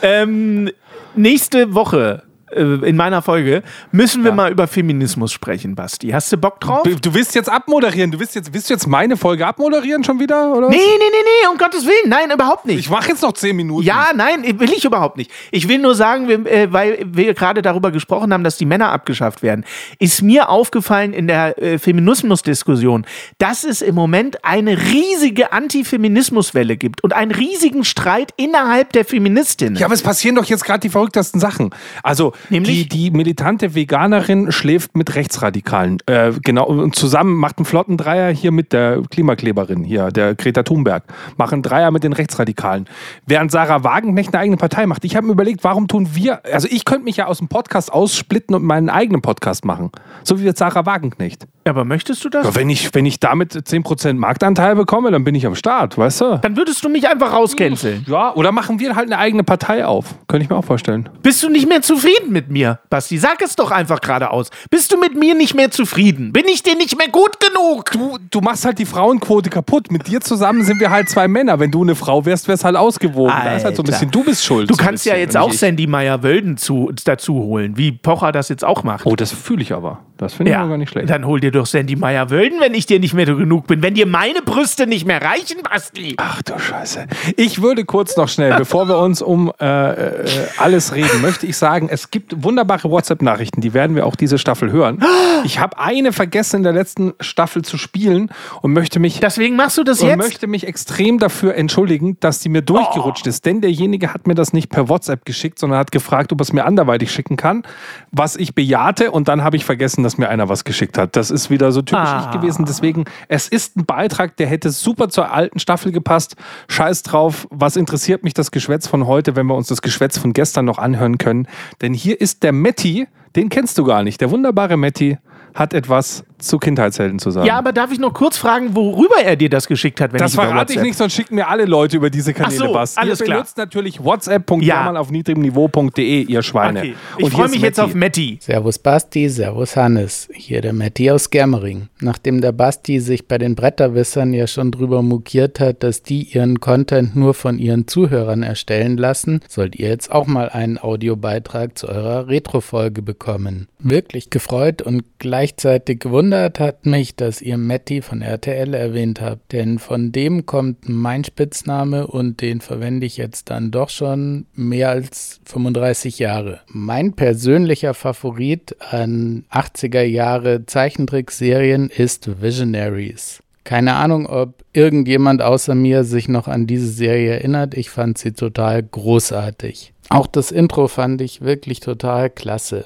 ähm, 0.02 0.70
nächste 1.16 1.74
Woche 1.74 2.24
in 2.52 2.96
meiner 2.96 3.22
Folge 3.22 3.62
müssen 3.92 4.24
wir 4.24 4.32
mal 4.32 4.52
über 4.52 4.68
Feminismus 4.68 5.34
sprechen, 5.34 5.76
Basti. 5.76 6.10
Hast 6.10 6.32
du 6.32 6.38
Bock 6.38 6.62
drauf? 6.62 6.84
Du, 6.84 7.14
willst 7.14 7.36
jetzt 7.36 7.50
abmoderieren. 7.50 8.12
Du 8.12 8.20
willst 8.20 8.36
jetzt, 8.36 8.54
willst 8.54 8.70
du 8.70 8.74
jetzt 8.74 8.88
meine 8.88 9.18
Folge 9.18 9.46
abmoderieren 9.46 10.04
schon 10.06 10.20
wieder? 10.20 10.54
Oder? 10.56 10.70
Nee, 10.70 10.78
nee, 10.78 10.82
nee, 11.00 11.24
nee, 11.24 11.48
um 11.52 11.58
Gottes 11.58 11.86
Willen. 11.86 12.08
Nein, 12.10 12.32
überhaupt 12.32 12.66
nicht. 12.66 12.80
Ich 12.80 12.90
mache 12.90 13.10
jetzt 13.10 13.22
noch 13.22 13.34
zehn 13.34 13.56
Minuten. 13.56 13.84
Ja, 13.84 14.12
nein, 14.16 14.44
will 14.60 14.72
ich 14.72 14.86
überhaupt 14.86 15.18
nicht. 15.18 15.30
Ich 15.52 15.68
will 15.68 15.80
nur 15.80 15.94
sagen, 15.94 16.30
wir, 16.30 16.46
äh, 16.46 16.72
weil 16.72 17.06
wir 17.06 17.34
gerade 17.34 17.62
darüber 17.62 17.92
gesprochen 17.92 18.32
haben, 18.32 18.46
dass 18.46 18.56
die 18.56 18.66
Männer 18.66 18.92
abgeschafft 18.92 19.44
werden, 19.44 19.66
ist 20.00 20.22
mir 20.22 20.48
aufgefallen 20.48 21.12
in 21.12 21.28
der 21.28 21.62
äh, 21.62 21.78
Feminismusdiskussion, 21.78 23.06
dass 23.40 23.66
es 23.66 23.82
im 23.82 23.96
Moment 23.96 24.46
eine 24.46 24.78
riesige 24.78 25.52
Antifeminismuswelle 25.52 26.78
gibt 26.78 27.04
und 27.04 27.12
einen 27.12 27.32
riesigen 27.32 27.84
Streit 27.84 28.32
innerhalb 28.38 28.94
der 28.94 29.04
Feministinnen. 29.04 29.76
Ja, 29.76 29.88
aber 29.88 29.96
es 29.96 30.02
passieren 30.02 30.36
doch 30.36 30.46
jetzt 30.46 30.64
gerade 30.64 30.80
die 30.80 30.90
verrücktesten 30.90 31.42
Sachen. 31.42 31.72
Also 32.04 32.34
Nämlich? 32.50 32.88
die, 32.90 33.10
die 33.10 33.12
militante 33.12 33.76
Veganerin 33.76 34.52
schläft 34.52 34.96
mit 34.96 35.16
Rechtsradikalen. 35.16 35.98
Äh, 36.06 36.34
genau, 36.44 36.66
und 36.66 36.96
zusammen 36.96 37.36
macht 37.36 37.58
einen 37.58 37.66
flotten 37.66 37.98
Dreier 37.98 38.32
hier 38.32 38.52
mit 38.52 38.74
der 38.74 39.02
Klimakleberin 39.10 39.84
hier, 39.84 40.12
der 40.12 40.36
Greta 40.36 40.64
Thunberg. 40.64 41.04
Machen 41.38 41.62
Dreier 41.62 41.92
mit 41.92 42.04
den 42.04 42.14
Rechtsradikalen. 42.14 42.86
Während 43.26 43.52
Sarah 43.52 43.84
Wagenknecht 43.84 44.34
eine 44.34 44.42
eigene 44.42 44.58
Partei 44.58 44.86
macht. 44.86 45.06
Ich 45.06 45.16
habe 45.16 45.28
mir 45.28 45.34
überlegt, 45.34 45.64
warum 45.64 45.88
tun 45.88 46.10
wir, 46.14 46.46
also 46.46 46.68
ich 46.70 46.86
könnte 46.86 47.04
mich 47.04 47.18
ja 47.18 47.28
aus 47.28 47.40
dem 47.40 47.48
Podcast 47.48 47.92
aussplitten 47.92 48.56
und 48.56 48.64
meinen 48.64 48.90
eigenen 48.90 49.22
Podcast 49.22 49.66
machen. 49.66 49.92
So 50.24 50.40
wie 50.40 50.46
jetzt 50.46 50.60
Sarah 50.60 50.86
Wagenknecht. 50.86 51.48
Aber 51.68 51.86
möchtest 51.86 52.24
du 52.26 52.30
das? 52.30 52.46
Ja, 52.46 52.56
wenn, 52.56 52.70
ich, 52.70 52.94
wenn 52.94 53.06
ich 53.06 53.20
damit 53.20 53.54
10% 53.54 54.14
Marktanteil 54.14 54.76
bekomme, 54.76 55.12
dann 55.12 55.24
bin 55.24 55.36
ich 55.36 55.46
am 55.46 55.56
Start, 55.56 55.98
weißt 55.98 56.22
du? 56.22 56.40
Dann 56.42 56.56
würdest 56.58 56.84
du 56.84 56.90
mich 56.90 57.08
einfach 57.08 57.34
rauscanceln. 57.34 58.06
Ja, 58.08 58.34
oder 58.36 58.52
machen 58.52 58.80
wir 58.80 58.96
halt 58.96 59.08
eine 59.08 59.18
eigene 59.18 59.44
Partei 59.44 59.86
auf. 59.86 60.16
Könnte 60.28 60.44
ich 60.44 60.50
mir 60.50 60.56
auch 60.58 60.66
vorstellen. 60.66 61.10
Bist 61.22 61.44
du 61.44 61.50
nicht 61.50 61.68
mehr 61.68 61.82
zufrieden 61.82 62.32
mit 62.32 62.50
mir, 62.50 62.80
Basti? 62.90 63.18
Sag 63.18 63.42
es 63.42 63.56
doch 63.56 63.72
einfach 63.72 64.02
geradeaus. 64.02 64.50
Bist 64.70 64.92
du 64.92 64.98
mit 64.98 65.16
mir 65.16 65.36
nicht 65.36 65.56
mehr 65.56 65.72
zufrieden? 65.72 66.34
Bin 66.34 66.46
ich 66.48 66.64
dir 66.64 66.76
nicht 66.76 66.98
mehr 66.98 67.10
gut 67.10 67.40
genug? 67.40 67.92
Du, 67.92 68.18
du 68.30 68.42
machst 68.42 68.66
halt 68.66 68.80
die 68.80 68.86
Frauenquote 68.86 69.50
kaputt. 69.50 69.92
Mit 69.92 70.08
dir 70.08 70.22
zusammen 70.22 70.64
sind 70.64 70.80
wir 70.80 70.90
halt 70.90 71.10
zwei 71.10 71.28
Männer. 71.28 71.60
Wenn 71.60 71.72
du 71.72 71.84
eine 71.84 71.96
Frau 71.96 72.26
wärst, 72.26 72.48
wär's 72.48 72.64
halt 72.64 72.76
ausgewogen. 72.76 73.32
Da 73.32 73.56
ist 73.56 73.66
halt 73.66 73.76
so 73.76 73.82
ein 73.84 73.86
Alter. 73.86 73.92
bisschen, 73.92 74.12
du 74.12 74.24
bist 74.24 74.46
schuld. 74.46 74.70
Du 74.70 74.76
so 74.76 74.84
kannst 74.84 75.06
ja 75.06 75.14
bisschen, 75.14 75.22
jetzt 75.28 75.36
und 75.36 75.42
auch. 75.42 75.52
Sandy 75.54 75.88
Meyer-Wölden 75.88 76.58
zu, 76.58 76.92
dazu 77.06 77.36
holen, 77.36 77.78
wie 77.78 77.92
Pocher 77.92 78.32
das 78.32 78.50
jetzt 78.50 78.64
auch 78.64 78.84
macht. 78.84 79.06
Oh, 79.06 79.16
das 79.16 79.32
fühle 79.32 79.62
ich 79.62 79.74
aber. 79.74 80.00
Das 80.18 80.34
finde 80.34 80.52
ich 80.52 80.58
aber 80.58 80.70
gar 80.70 80.78
nicht 80.78 80.90
schlecht. 80.90 81.10
Dann 81.10 81.26
hol 81.26 81.40
dir 81.40 81.52
doch 81.58 81.66
Sandy 81.66 81.96
Meyer-Wölden, 81.96 82.60
wenn 82.60 82.74
ich 82.74 82.86
dir 82.86 83.00
nicht 83.00 83.14
mehr 83.14 83.26
genug 83.26 83.68
bin. 83.68 83.82
Wenn 83.82 83.94
dir 83.94 84.06
meine 84.06 84.42
Brüste 84.42 84.88
nicht 84.88 85.06
mehr 85.06 85.22
reichen, 85.22 85.58
Basti. 85.64 86.16
Ach 86.18 86.42
du 86.42 86.58
Scheiße. 86.58 87.08
Ich 87.36 87.62
würde 87.62 87.86
kurz 87.86 88.16
noch 88.18 88.30
schnell, 88.30 88.56
bevor 88.56 88.88
wir 88.88 88.98
uns 88.98 89.22
um 89.22 89.52
äh, 89.60 89.66
äh, 89.66 90.26
alles 90.58 90.94
reden, 90.94 91.22
möchte 91.22 91.46
ich 91.46 91.58
sagen, 91.58 91.90
es 91.92 92.12
gibt 92.12 92.44
wunderbare 92.44 92.90
WhatsApp-Nachrichten, 92.90 93.62
die 93.62 93.74
werden 93.74 93.96
wir 93.96 94.06
auch 94.06 94.16
diese 94.16 94.38
Staffel 94.38 94.72
hören. 94.72 95.04
Ich 95.44 95.60
habe 95.60 95.78
eine 95.80 96.14
vergessen 96.14 96.58
in 96.58 96.64
der 96.64 96.74
letzten 96.74 97.14
Staffel 97.20 97.64
zu 97.64 97.78
spielen 97.78 98.30
und 98.62 98.74
möchte 98.74 99.00
mich 99.00 99.20
Deswegen 99.20 99.56
machst 99.56 99.78
du 99.78 99.84
das 99.84 100.02
jetzt? 100.02 100.18
möchte 100.18 100.48
mich 100.48 100.68
extrem 100.68 101.20
dafür 101.20 101.56
entschuldigen, 101.56 102.18
dass 102.20 102.40
die 102.40 102.50
mir 102.50 102.62
durchgerutscht 102.62 103.28
ist. 103.28 103.46
Denn 103.46 103.62
derjenige 103.62 104.14
hat 104.14 104.28
mir 104.28 104.36
das 104.36 104.54
nicht 104.54 104.70
per 104.70 104.90
WhatsApp 104.90 105.26
geschickt, 105.26 105.60
sondern 105.60 105.80
hat 105.80 105.92
gefragt, 105.92 106.32
ob 106.32 106.40
er 106.40 106.44
es 106.44 106.54
mir 106.54 106.66
anderweitig 106.66 107.12
schicken 107.12 107.38
kann, 107.38 107.64
was 108.12 108.36
ich 108.36 108.56
bejahte 108.56 109.12
und 109.12 109.28
dann 109.28 109.44
habe 109.44 109.56
ich 109.56 109.66
vergessen, 109.66 110.04
dass 110.04 110.18
mir 110.18 110.30
einer 110.30 110.50
was 110.50 110.64
geschickt 110.64 110.98
hat. 110.98 111.16
Das 111.16 111.32
ist 111.32 111.47
wieder 111.50 111.72
so 111.72 111.82
typisch 111.82 111.98
Ah. 112.08 112.30
ich 112.32 112.40
gewesen. 112.40 112.66
Deswegen, 112.66 113.06
es 113.28 113.48
ist 113.48 113.78
ein 113.78 113.86
Beitrag, 113.86 114.36
der 114.38 114.48
hätte 114.48 114.70
super 114.70 115.10
zur 115.10 115.32
alten 115.32 115.60
Staffel 115.60 115.92
gepasst. 115.92 116.36
Scheiß 116.68 117.04
drauf, 117.04 117.48
was 117.50 117.76
interessiert 117.76 118.24
mich 118.24 118.34
das 118.34 118.52
Geschwätz 118.52 118.88
von 118.88 119.08
heute, 119.08 119.36
wenn 119.36 119.46
wir 119.48 119.56
uns 119.56 119.68
das 119.68 119.82
Geschwätz 119.82 120.18
von 120.18 120.34
gestern 120.34 120.66
noch 120.66 120.78
anhören 120.78 121.18
können. 121.18 121.48
Denn 121.82 121.94
hier 121.94 122.20
ist 122.20 122.44
der 122.44 122.52
Metti, 122.52 123.08
den 123.36 123.50
kennst 123.50 123.78
du 123.78 123.84
gar 123.84 124.04
nicht. 124.04 124.22
Der 124.22 124.32
wunderbare 124.32 124.78
Metti 124.78 125.18
hat 125.54 125.74
etwas 125.74 126.24
zu 126.40 126.60
Kindheitshelden 126.60 127.20
zu 127.20 127.32
sagen. 127.32 127.48
Ja, 127.48 127.58
aber 127.58 127.74
darf 127.74 127.92
ich 127.92 128.00
noch 128.00 128.14
kurz 128.14 128.38
fragen, 128.38 128.76
worüber 128.76 129.16
er 129.24 129.36
dir 129.36 129.50
das 129.50 129.68
geschickt 129.68 130.00
hat, 130.02 130.14
wenn 130.14 130.20
Das 130.20 130.32
ich 130.34 130.40
verrate 130.40 130.74
ich 130.74 130.82
nicht, 130.82 130.98
sonst 130.98 131.14
schicken 131.14 131.36
mir 131.36 131.48
alle 131.48 131.66
Leute 131.66 131.98
über 131.98 132.10
diese 132.10 132.34
Kanäle 132.34 132.62
Ach 132.64 132.68
so, 132.68 132.74
was. 132.74 132.98
alles 132.98 133.20
ihr 133.20 133.26
klar. 133.26 133.38
benutzt 133.40 133.58
natürlich 133.58 134.04
whatsapp.jamal 134.04 134.94
Ja. 134.94 135.00
auf 135.00 135.10
niedrigem-niveau.de, 135.10 136.22
ihr 136.24 136.44
Schweine. 136.44 136.80
Okay. 136.80 136.96
Und 137.18 137.28
Ich 137.28 137.34
freue 137.34 137.50
mich 137.50 137.62
jetzt 137.62 137.78
Matti. 137.78 137.90
auf 137.90 137.96
Matti. 137.96 138.38
Servus 138.42 138.80
Basti, 138.80 139.30
Servus 139.30 139.76
Hannes. 139.76 140.30
Hier 140.34 140.62
der 140.62 140.74
Matti 140.74 141.10
aus 141.10 141.30
Germering. 141.30 141.90
Nachdem 142.02 142.42
der 142.42 142.52
Basti 142.52 143.00
sich 143.00 143.28
bei 143.28 143.38
den 143.38 143.56
Bretterwissern 143.56 144.34
ja 144.34 144.46
schon 144.48 144.72
drüber 144.72 145.02
mokiert 145.02 145.60
hat, 145.60 145.82
dass 145.84 146.04
die 146.04 146.24
ihren 146.24 146.60
Content 146.60 147.16
nur 147.16 147.34
von 147.34 147.58
ihren 147.58 147.88
Zuhörern 147.88 148.44
erstellen 148.44 148.98
lassen, 148.98 149.42
sollt 149.48 149.76
ihr 149.76 149.90
jetzt 149.90 150.12
auch 150.12 150.28
mal 150.28 150.50
einen 150.50 150.78
Audiobeitrag 150.78 151.78
zu 151.78 151.88
eurer 151.88 152.28
Retro-Folge 152.28 153.02
bekommen. 153.02 153.68
Wirklich 153.80 154.30
gefreut 154.30 154.82
und 154.82 155.04
gleichzeitig 155.20 156.00
gewundert 156.00 156.27
hat 156.34 156.86
mich, 156.86 157.16
dass 157.16 157.42
ihr 157.42 157.58
Matti 157.58 158.02
von 158.02 158.22
RTL 158.22 158.74
erwähnt 158.74 159.22
habt, 159.22 159.52
denn 159.52 159.80
von 159.80 160.12
dem 160.12 160.46
kommt 160.46 160.90
mein 160.90 161.24
Spitzname 161.24 162.08
und 162.08 162.42
den 162.42 162.62
verwende 162.62 163.06
ich 163.06 163.18
jetzt 163.18 163.50
dann 163.50 163.72
doch 163.72 163.90
schon 163.90 164.46
mehr 164.54 164.90
als 164.90 165.40
35 165.46 166.20
Jahre. 166.20 166.62
Mein 166.68 167.14
persönlicher 167.14 167.94
Favorit 167.94 168.76
an 168.92 169.46
80er 169.52 170.04
Jahre 170.04 170.66
Zeichentrickserien 170.66 171.90
ist 171.90 172.42
Visionaries. 172.42 173.42
Keine 173.64 173.96
Ahnung, 173.96 174.28
ob 174.28 174.64
irgendjemand 174.72 175.42
außer 175.42 175.76
mir 175.76 176.06
sich 176.06 176.30
noch 176.30 176.48
an 176.48 176.68
diese 176.68 176.88
Serie 176.88 177.34
erinnert. 177.34 177.76
Ich 177.76 177.90
fand 177.90 178.18
sie 178.18 178.32
total 178.32 178.82
großartig. 178.82 179.94
Auch 180.10 180.28
das 180.28 180.52
Intro 180.52 180.88
fand 180.88 181.22
ich 181.22 181.42
wirklich 181.42 181.82
total 181.82 182.30
klasse. 182.30 182.86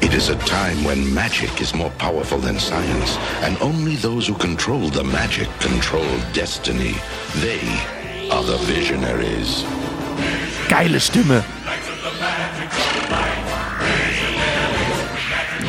It 0.00 0.14
is 0.14 0.28
a 0.28 0.36
time 0.36 0.84
when 0.84 1.12
magic 1.12 1.60
is 1.60 1.74
more 1.74 1.90
powerful 1.98 2.38
than 2.38 2.58
science, 2.58 3.16
and 3.42 3.58
only 3.60 3.96
those 3.96 4.28
who 4.28 4.34
control 4.34 4.88
the 4.88 5.02
magic 5.02 5.48
control 5.58 6.06
destiny. 6.32 6.94
They 7.36 7.62
are 8.30 8.44
the 8.44 8.58
visionaries. 8.58 9.64
Geile 10.68 11.00
Stimme. 11.00 11.42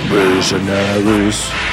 Visionaries. 0.09 1.68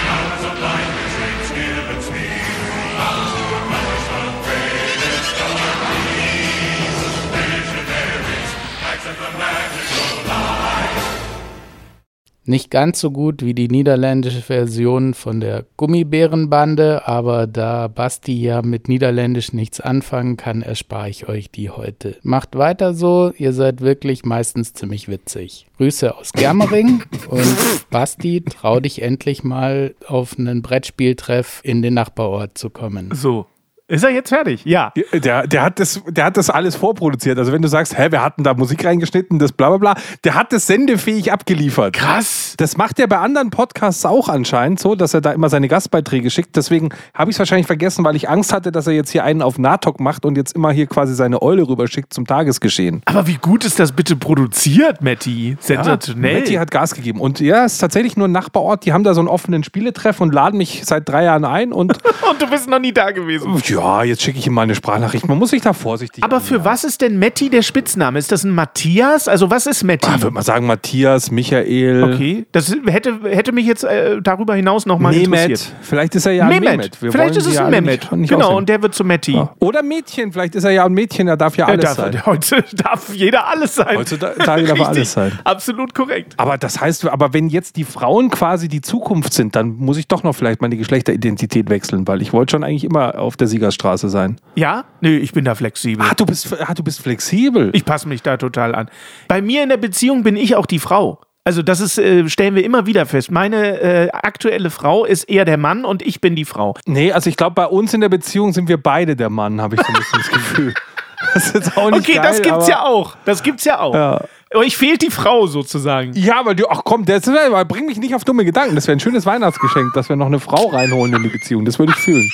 Nicht 12.48 12.70
ganz 12.70 13.00
so 13.00 13.10
gut 13.10 13.44
wie 13.44 13.54
die 13.54 13.66
niederländische 13.66 14.40
Version 14.40 15.14
von 15.14 15.40
der 15.40 15.66
Gummibärenbande, 15.76 17.06
aber 17.06 17.48
da 17.48 17.88
Basti 17.88 18.40
ja 18.40 18.62
mit 18.62 18.88
Niederländisch 18.88 19.52
nichts 19.52 19.80
anfangen 19.80 20.36
kann, 20.36 20.62
erspare 20.62 21.10
ich 21.10 21.28
euch 21.28 21.50
die 21.50 21.70
heute. 21.70 22.16
Macht 22.22 22.56
weiter 22.56 22.94
so, 22.94 23.32
ihr 23.36 23.52
seid 23.52 23.80
wirklich 23.80 24.24
meistens 24.24 24.74
ziemlich 24.74 25.08
witzig. 25.08 25.66
Grüße 25.78 26.16
aus 26.16 26.32
Germering 26.32 27.02
und 27.28 27.56
Basti, 27.90 28.42
trau 28.42 28.78
dich 28.78 29.02
endlich 29.02 29.42
mal 29.42 29.96
auf 30.06 30.38
einen 30.38 30.62
Brettspieltreff 30.62 31.60
in 31.64 31.82
den 31.82 31.94
Nachbarort 31.94 32.56
zu 32.56 32.70
kommen. 32.70 33.10
So. 33.12 33.46
Ist 33.88 34.02
er 34.02 34.10
jetzt 34.10 34.30
fertig? 34.30 34.64
Ja. 34.64 34.92
Der, 35.12 35.46
der, 35.46 35.62
hat 35.62 35.78
das, 35.78 36.02
der 36.08 36.24
hat 36.24 36.36
das 36.36 36.50
alles 36.50 36.74
vorproduziert. 36.74 37.38
Also 37.38 37.52
wenn 37.52 37.62
du 37.62 37.68
sagst, 37.68 37.96
hä, 37.96 38.10
wir 38.10 38.20
hatten 38.20 38.42
da 38.42 38.52
Musik 38.54 38.84
reingeschnitten, 38.84 39.38
das 39.38 39.52
bla 39.52 39.68
bla 39.68 39.78
bla, 39.78 40.02
der 40.24 40.34
hat 40.34 40.52
das 40.52 40.66
sendefähig 40.66 41.32
abgeliefert. 41.32 41.94
Krass. 41.94 42.54
Das 42.56 42.76
macht 42.76 42.98
er 42.98 43.06
bei 43.06 43.18
anderen 43.18 43.50
Podcasts 43.50 44.04
auch 44.04 44.28
anscheinend 44.28 44.80
so, 44.80 44.96
dass 44.96 45.14
er 45.14 45.20
da 45.20 45.30
immer 45.30 45.48
seine 45.48 45.68
Gastbeiträge 45.68 46.30
schickt. 46.30 46.56
Deswegen 46.56 46.88
habe 47.14 47.30
ich 47.30 47.36
es 47.36 47.38
wahrscheinlich 47.38 47.68
vergessen, 47.68 48.04
weil 48.04 48.16
ich 48.16 48.28
Angst 48.28 48.52
hatte, 48.52 48.72
dass 48.72 48.88
er 48.88 48.92
jetzt 48.92 49.10
hier 49.10 49.22
einen 49.22 49.40
auf 49.40 49.56
Natok 49.56 50.00
macht 50.00 50.24
und 50.24 50.36
jetzt 50.36 50.56
immer 50.56 50.72
hier 50.72 50.88
quasi 50.88 51.14
seine 51.14 51.40
Eule 51.40 51.68
rüberschickt 51.68 52.12
zum 52.12 52.26
Tagesgeschehen. 52.26 53.02
Aber 53.04 53.28
wie 53.28 53.36
gut 53.36 53.64
ist 53.64 53.78
das 53.78 53.92
bitte 53.92 54.16
produziert, 54.16 55.00
Matti? 55.00 55.56
Sensationell. 55.60 56.40
Matti 56.40 56.54
hat 56.54 56.72
Gas 56.72 56.92
gegeben. 56.92 57.20
Und 57.20 57.38
ja, 57.38 57.64
es 57.64 57.74
ist 57.74 57.78
tatsächlich 57.78 58.16
nur 58.16 58.26
ein 58.26 58.32
Nachbarort. 58.32 58.84
Die 58.84 58.92
haben 58.92 59.04
da 59.04 59.14
so 59.14 59.20
einen 59.20 59.28
offenen 59.28 59.62
Spieletreff 59.62 60.20
und 60.20 60.34
laden 60.34 60.58
mich 60.58 60.82
seit 60.84 61.08
drei 61.08 61.22
Jahren 61.22 61.44
ein. 61.44 61.72
Und 61.72 61.96
Und 62.30 62.42
du 62.42 62.48
bist 62.48 62.68
noch 62.68 62.80
nie 62.80 62.92
da 62.92 63.12
gewesen. 63.12 63.54
ja, 63.66 63.75
jetzt 64.04 64.22
schicke 64.22 64.38
ich 64.38 64.46
ihm 64.46 64.54
mal 64.54 64.62
eine 64.62 64.74
Sprachnachricht. 64.74 65.28
Man 65.28 65.38
muss 65.38 65.50
sich 65.50 65.62
da 65.62 65.72
vorsichtig 65.72 66.22
Aber 66.24 66.40
für 66.40 66.64
was 66.64 66.84
ist 66.84 67.00
denn 67.00 67.18
Matti 67.18 67.50
der 67.50 67.62
Spitzname? 67.62 68.18
Ist 68.18 68.32
das 68.32 68.44
ein 68.44 68.50
Matthias? 68.50 69.28
Also 69.28 69.50
was 69.50 69.66
ist 69.66 69.84
Matti? 69.84 70.08
Ich 70.14 70.22
würde 70.22 70.34
mal 70.34 70.42
sagen, 70.42 70.66
Matthias, 70.66 71.30
Michael, 71.30 72.02
Okay, 72.04 72.46
das 72.52 72.74
hätte, 72.86 73.20
hätte 73.24 73.52
mich 73.52 73.66
jetzt 73.66 73.84
äh, 73.84 74.20
darüber 74.22 74.54
hinaus 74.54 74.86
nochmal 74.86 75.12
Mehmet. 75.12 75.42
interessiert. 75.50 75.74
Vielleicht 75.82 76.14
ist 76.14 76.26
er 76.26 76.32
ja 76.32 76.44
ein 76.44 76.50
Mehmet. 76.50 76.70
Mehmet. 76.70 77.02
Wir 77.02 77.12
Vielleicht 77.12 77.36
ist 77.36 77.46
es 77.46 77.54
ja 77.54 77.66
ein 77.66 77.70
Mehmet. 77.70 78.02
Nicht, 78.02 78.12
nicht 78.12 78.28
genau, 78.30 78.46
aussehen. 78.46 78.56
und 78.58 78.68
der 78.68 78.82
wird 78.82 78.94
zu 78.94 79.04
Matti. 79.04 79.32
Ja. 79.32 79.54
Oder 79.60 79.82
Mädchen, 79.82 80.32
vielleicht 80.32 80.54
ist 80.54 80.64
er 80.64 80.70
ja 80.70 80.84
ein 80.84 80.92
Mädchen, 80.92 81.28
er 81.28 81.36
darf 81.36 81.56
ja 81.56 81.66
alles 81.66 81.84
darf, 81.84 81.96
sein. 81.96 82.22
heute 82.26 82.64
darf 82.74 83.14
jeder 83.14 83.46
alles 83.46 83.74
sein. 83.74 83.96
Heutzutage 83.96 84.64
darf 84.64 84.80
alles 84.80 85.12
sein. 85.12 85.32
Absolut 85.44 85.94
korrekt. 85.94 86.34
Aber 86.36 86.58
das 86.58 86.80
heißt, 86.80 87.06
aber 87.08 87.32
wenn 87.32 87.48
jetzt 87.48 87.76
die 87.76 87.84
Frauen 87.84 88.30
quasi 88.30 88.68
die 88.68 88.80
Zukunft 88.80 89.32
sind, 89.32 89.56
dann 89.56 89.76
muss 89.76 89.96
ich 89.96 90.08
doch 90.08 90.22
noch 90.22 90.34
vielleicht 90.34 90.60
meine 90.60 90.76
Geschlechteridentität 90.76 91.68
wechseln, 91.70 92.06
weil 92.06 92.22
ich 92.22 92.32
wollte 92.32 92.52
schon 92.52 92.64
eigentlich 92.64 92.84
immer 92.84 93.18
auf 93.18 93.36
der 93.36 93.46
Siegerstraße 93.70 94.08
sein. 94.08 94.36
Ja? 94.54 94.84
Nö, 95.00 95.16
ich 95.16 95.32
bin 95.32 95.44
da 95.44 95.54
flexibel. 95.54 96.06
Ah, 96.08 96.14
du 96.14 96.24
bist, 96.26 96.54
ah, 96.60 96.74
du 96.74 96.82
bist 96.82 97.00
flexibel. 97.00 97.70
Ich 97.72 97.84
passe 97.84 98.08
mich 98.08 98.22
da 98.22 98.36
total 98.36 98.74
an. 98.74 98.88
Bei 99.28 99.42
mir 99.42 99.62
in 99.62 99.68
der 99.68 99.76
Beziehung 99.76 100.22
bin 100.22 100.36
ich 100.36 100.54
auch 100.56 100.66
die 100.66 100.78
Frau. 100.78 101.20
Also 101.44 101.62
das 101.62 101.80
ist, 101.80 101.96
äh, 101.98 102.28
stellen 102.28 102.54
wir 102.56 102.64
immer 102.64 102.86
wieder 102.86 103.06
fest. 103.06 103.30
Meine 103.30 103.80
äh, 103.80 104.10
aktuelle 104.10 104.70
Frau 104.70 105.04
ist 105.04 105.24
eher 105.24 105.44
der 105.44 105.58
Mann 105.58 105.84
und 105.84 106.02
ich 106.02 106.20
bin 106.20 106.34
die 106.34 106.44
Frau. 106.44 106.74
nee, 106.86 107.12
also 107.12 107.30
ich 107.30 107.36
glaube, 107.36 107.54
bei 107.54 107.66
uns 107.66 107.94
in 107.94 108.00
der 108.00 108.08
Beziehung 108.08 108.52
sind 108.52 108.68
wir 108.68 108.82
beide 108.82 109.14
der 109.14 109.30
Mann, 109.30 109.60
habe 109.60 109.76
ich 109.76 109.80
so 109.82 109.86
ein 109.88 109.94
bisschen 109.94 110.18
das 110.18 110.30
Gefühl. 110.30 110.74
Das 111.32 111.50
ist 111.50 111.76
auch 111.78 111.90
nicht 111.90 112.00
Okay, 112.00 112.14
geil, 112.16 112.22
das 112.24 112.42
gibt's 112.42 112.64
aber- 112.64 112.68
ja 112.68 112.82
auch. 112.84 113.16
Das 113.24 113.42
gibt's 113.42 113.64
ja 113.64 113.80
auch. 113.80 114.20
Euch 114.54 114.76
fehlt 114.76 115.00
die 115.00 115.10
Frau 115.10 115.46
sozusagen. 115.46 116.12
Ja, 116.12 116.38
aber 116.38 116.54
du, 116.54 116.68
ach 116.68 116.82
komm, 116.84 117.06
das 117.06 117.22
bring 117.68 117.86
mich 117.86 117.96
nicht 117.98 118.14
auf 118.14 118.22
dumme 118.24 118.44
Gedanken. 118.44 118.74
Das 118.74 118.86
wäre 118.86 118.96
ein 118.96 119.00
schönes 119.00 119.24
Weihnachtsgeschenk, 119.24 119.94
dass 119.94 120.10
wir 120.10 120.16
noch 120.16 120.26
eine 120.26 120.40
Frau 120.40 120.66
reinholen 120.68 121.14
in 121.14 121.22
die 121.22 121.30
Beziehung. 121.30 121.64
Das 121.64 121.78
würde 121.78 121.92
ich 121.96 121.98
fühlen. 121.98 122.30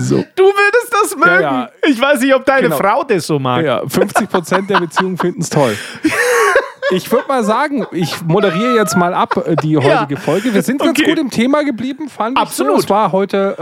So. 0.00 0.24
Du 0.34 0.44
würdest 0.44 0.92
das 0.92 1.16
mögen. 1.16 1.42
ja. 1.42 1.70
Ich 1.86 2.00
weiß 2.00 2.20
nicht, 2.20 2.34
ob 2.34 2.44
deine 2.44 2.62
Genau. 2.62 2.76
Frau 2.76 3.04
das 3.04 3.26
so 3.26 3.38
mag. 3.38 3.64
Ja, 3.64 3.82
50 3.86 4.28
Prozent 4.28 4.70
der 4.70 4.80
Beziehungen 4.80 5.16
finden 5.18 5.40
es 5.40 5.50
toll. 5.50 5.76
Ich 6.94 7.10
würde 7.10 7.24
mal 7.28 7.42
sagen, 7.44 7.86
ich 7.92 8.22
moderiere 8.22 8.76
jetzt 8.76 8.96
mal 8.96 9.14
ab 9.14 9.36
äh, 9.46 9.56
die 9.56 9.76
heutige 9.76 10.16
Folge. 10.16 10.54
Wir 10.54 10.62
sind 10.62 10.78
ganz 10.80 10.90
Okay. 10.98 11.10
gut 11.10 11.18
im 11.18 11.30
Thema 11.30 11.64
geblieben, 11.64 12.08
fand 12.08 12.38
Absolut. 12.38 12.74
ich. 12.74 12.78
So. 12.80 12.84
Es, 12.84 12.90
war 12.90 13.12
heute, 13.12 13.56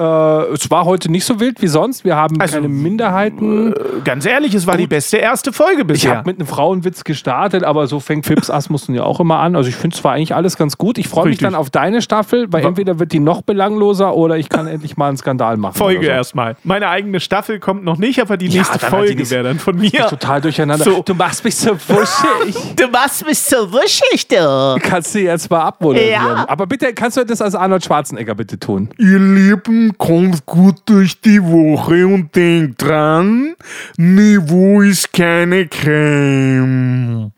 äh, 0.50 0.54
es 0.54 0.70
war 0.70 0.84
heute 0.84 1.10
nicht 1.10 1.24
so 1.24 1.40
wild 1.40 1.62
wie 1.62 1.68
sonst. 1.68 2.04
Wir 2.04 2.16
haben 2.16 2.40
Also, 2.40 2.56
keine 2.56 2.68
Minderheiten. 2.68 3.74
Ganz 4.04 4.26
ehrlich, 4.26 4.54
es 4.54 4.66
war 4.66 4.76
die 4.76 4.86
beste 4.86 5.16
erste 5.16 5.52
Folge 5.52 5.82
Ich 5.82 5.86
bisher. 5.86 6.16
habe 6.18 6.30
mit 6.30 6.38
einem 6.38 6.46
Frauenwitz 6.46 7.04
gestartet, 7.04 7.64
aber 7.64 7.86
so 7.86 8.00
fängt 8.00 8.26
Fips 8.26 8.50
Asmussen 8.50 8.94
ja 8.94 9.04
auch 9.04 9.20
immer 9.20 9.38
an. 9.38 9.56
Also 9.56 9.68
ich 9.68 9.76
finde 9.76 9.96
es 9.96 10.04
war 10.04 10.12
eigentlich 10.12 10.34
alles 10.34 10.56
ganz 10.56 10.76
gut. 10.78 10.98
Ich 10.98 11.08
freue 11.08 11.28
mich 11.28 11.38
dann 11.38 11.54
auf 11.54 11.70
deine 11.70 12.02
Staffel, 12.02 12.52
weil 12.52 12.64
entweder 12.66 12.98
wird 12.98 13.12
die 13.12 13.20
noch 13.20 13.42
belangloser 13.42 14.14
oder 14.14 14.36
ich 14.36 14.48
kann 14.48 14.66
endlich 14.66 14.96
mal 14.96 15.08
einen 15.08 15.16
Skandal 15.16 15.56
machen. 15.56 15.74
Folge 15.76 16.04
so. 16.06 16.10
erstmal. 16.10 16.56
Meine 16.64 16.88
eigene 16.88 17.20
Staffel 17.20 17.58
kommt 17.60 17.84
noch 17.84 17.96
nicht, 17.98 18.20
aber 18.20 18.36
die 18.36 18.46
Ja, 18.48 18.58
nächste 18.62 18.78
Folge 18.78 19.30
wäre 19.30 19.44
dann 19.44 19.58
von 19.58 19.76
mir. 19.76 20.06
Total 20.08 20.40
durcheinander. 20.40 20.84
So. 20.84 21.02
Du 21.02 21.14
machst 21.14 21.44
mich 21.44 21.56
so 21.56 21.70
wuschig. 21.72 22.56
Du 22.76 22.88
machst 22.88 23.21
das 23.22 23.38
ist 23.38 23.50
so 23.50 23.72
wuschig, 23.72 24.26
du. 24.28 24.78
Kannst 24.82 25.14
du 25.14 25.20
jetzt 25.20 25.50
mal 25.50 25.60
abmoderieren. 25.60 26.10
Ja. 26.10 26.44
Aber 26.48 26.66
bitte, 26.66 26.92
kannst 26.92 27.16
du 27.16 27.24
das 27.24 27.40
als 27.40 27.54
Arnold 27.54 27.84
Schwarzenegger 27.84 28.34
bitte 28.34 28.58
tun? 28.58 28.90
Ihr 28.98 29.18
Lieben, 29.18 29.96
kommt 29.98 30.44
gut 30.46 30.82
durch 30.86 31.20
die 31.20 31.42
Woche 31.42 32.06
und 32.06 32.34
denkt 32.34 32.82
dran, 32.82 33.54
Niveau 33.96 34.80
ist 34.82 35.12
keine 35.12 35.66
Creme. 35.68 37.32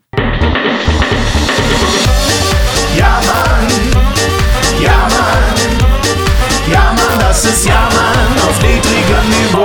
Ja, 2.97 3.21
Mann. 3.25 3.67
Ja, 4.81 5.07
Mann. 5.09 6.71
Ja, 6.71 6.95
Mann, 6.95 7.19
das 7.19 7.45
ist 7.45 7.65
Ja, 7.65 7.89
Mann 7.93 8.49
auf 8.49 8.61
niedrigem 8.61 9.29
Niveau. 9.29 9.64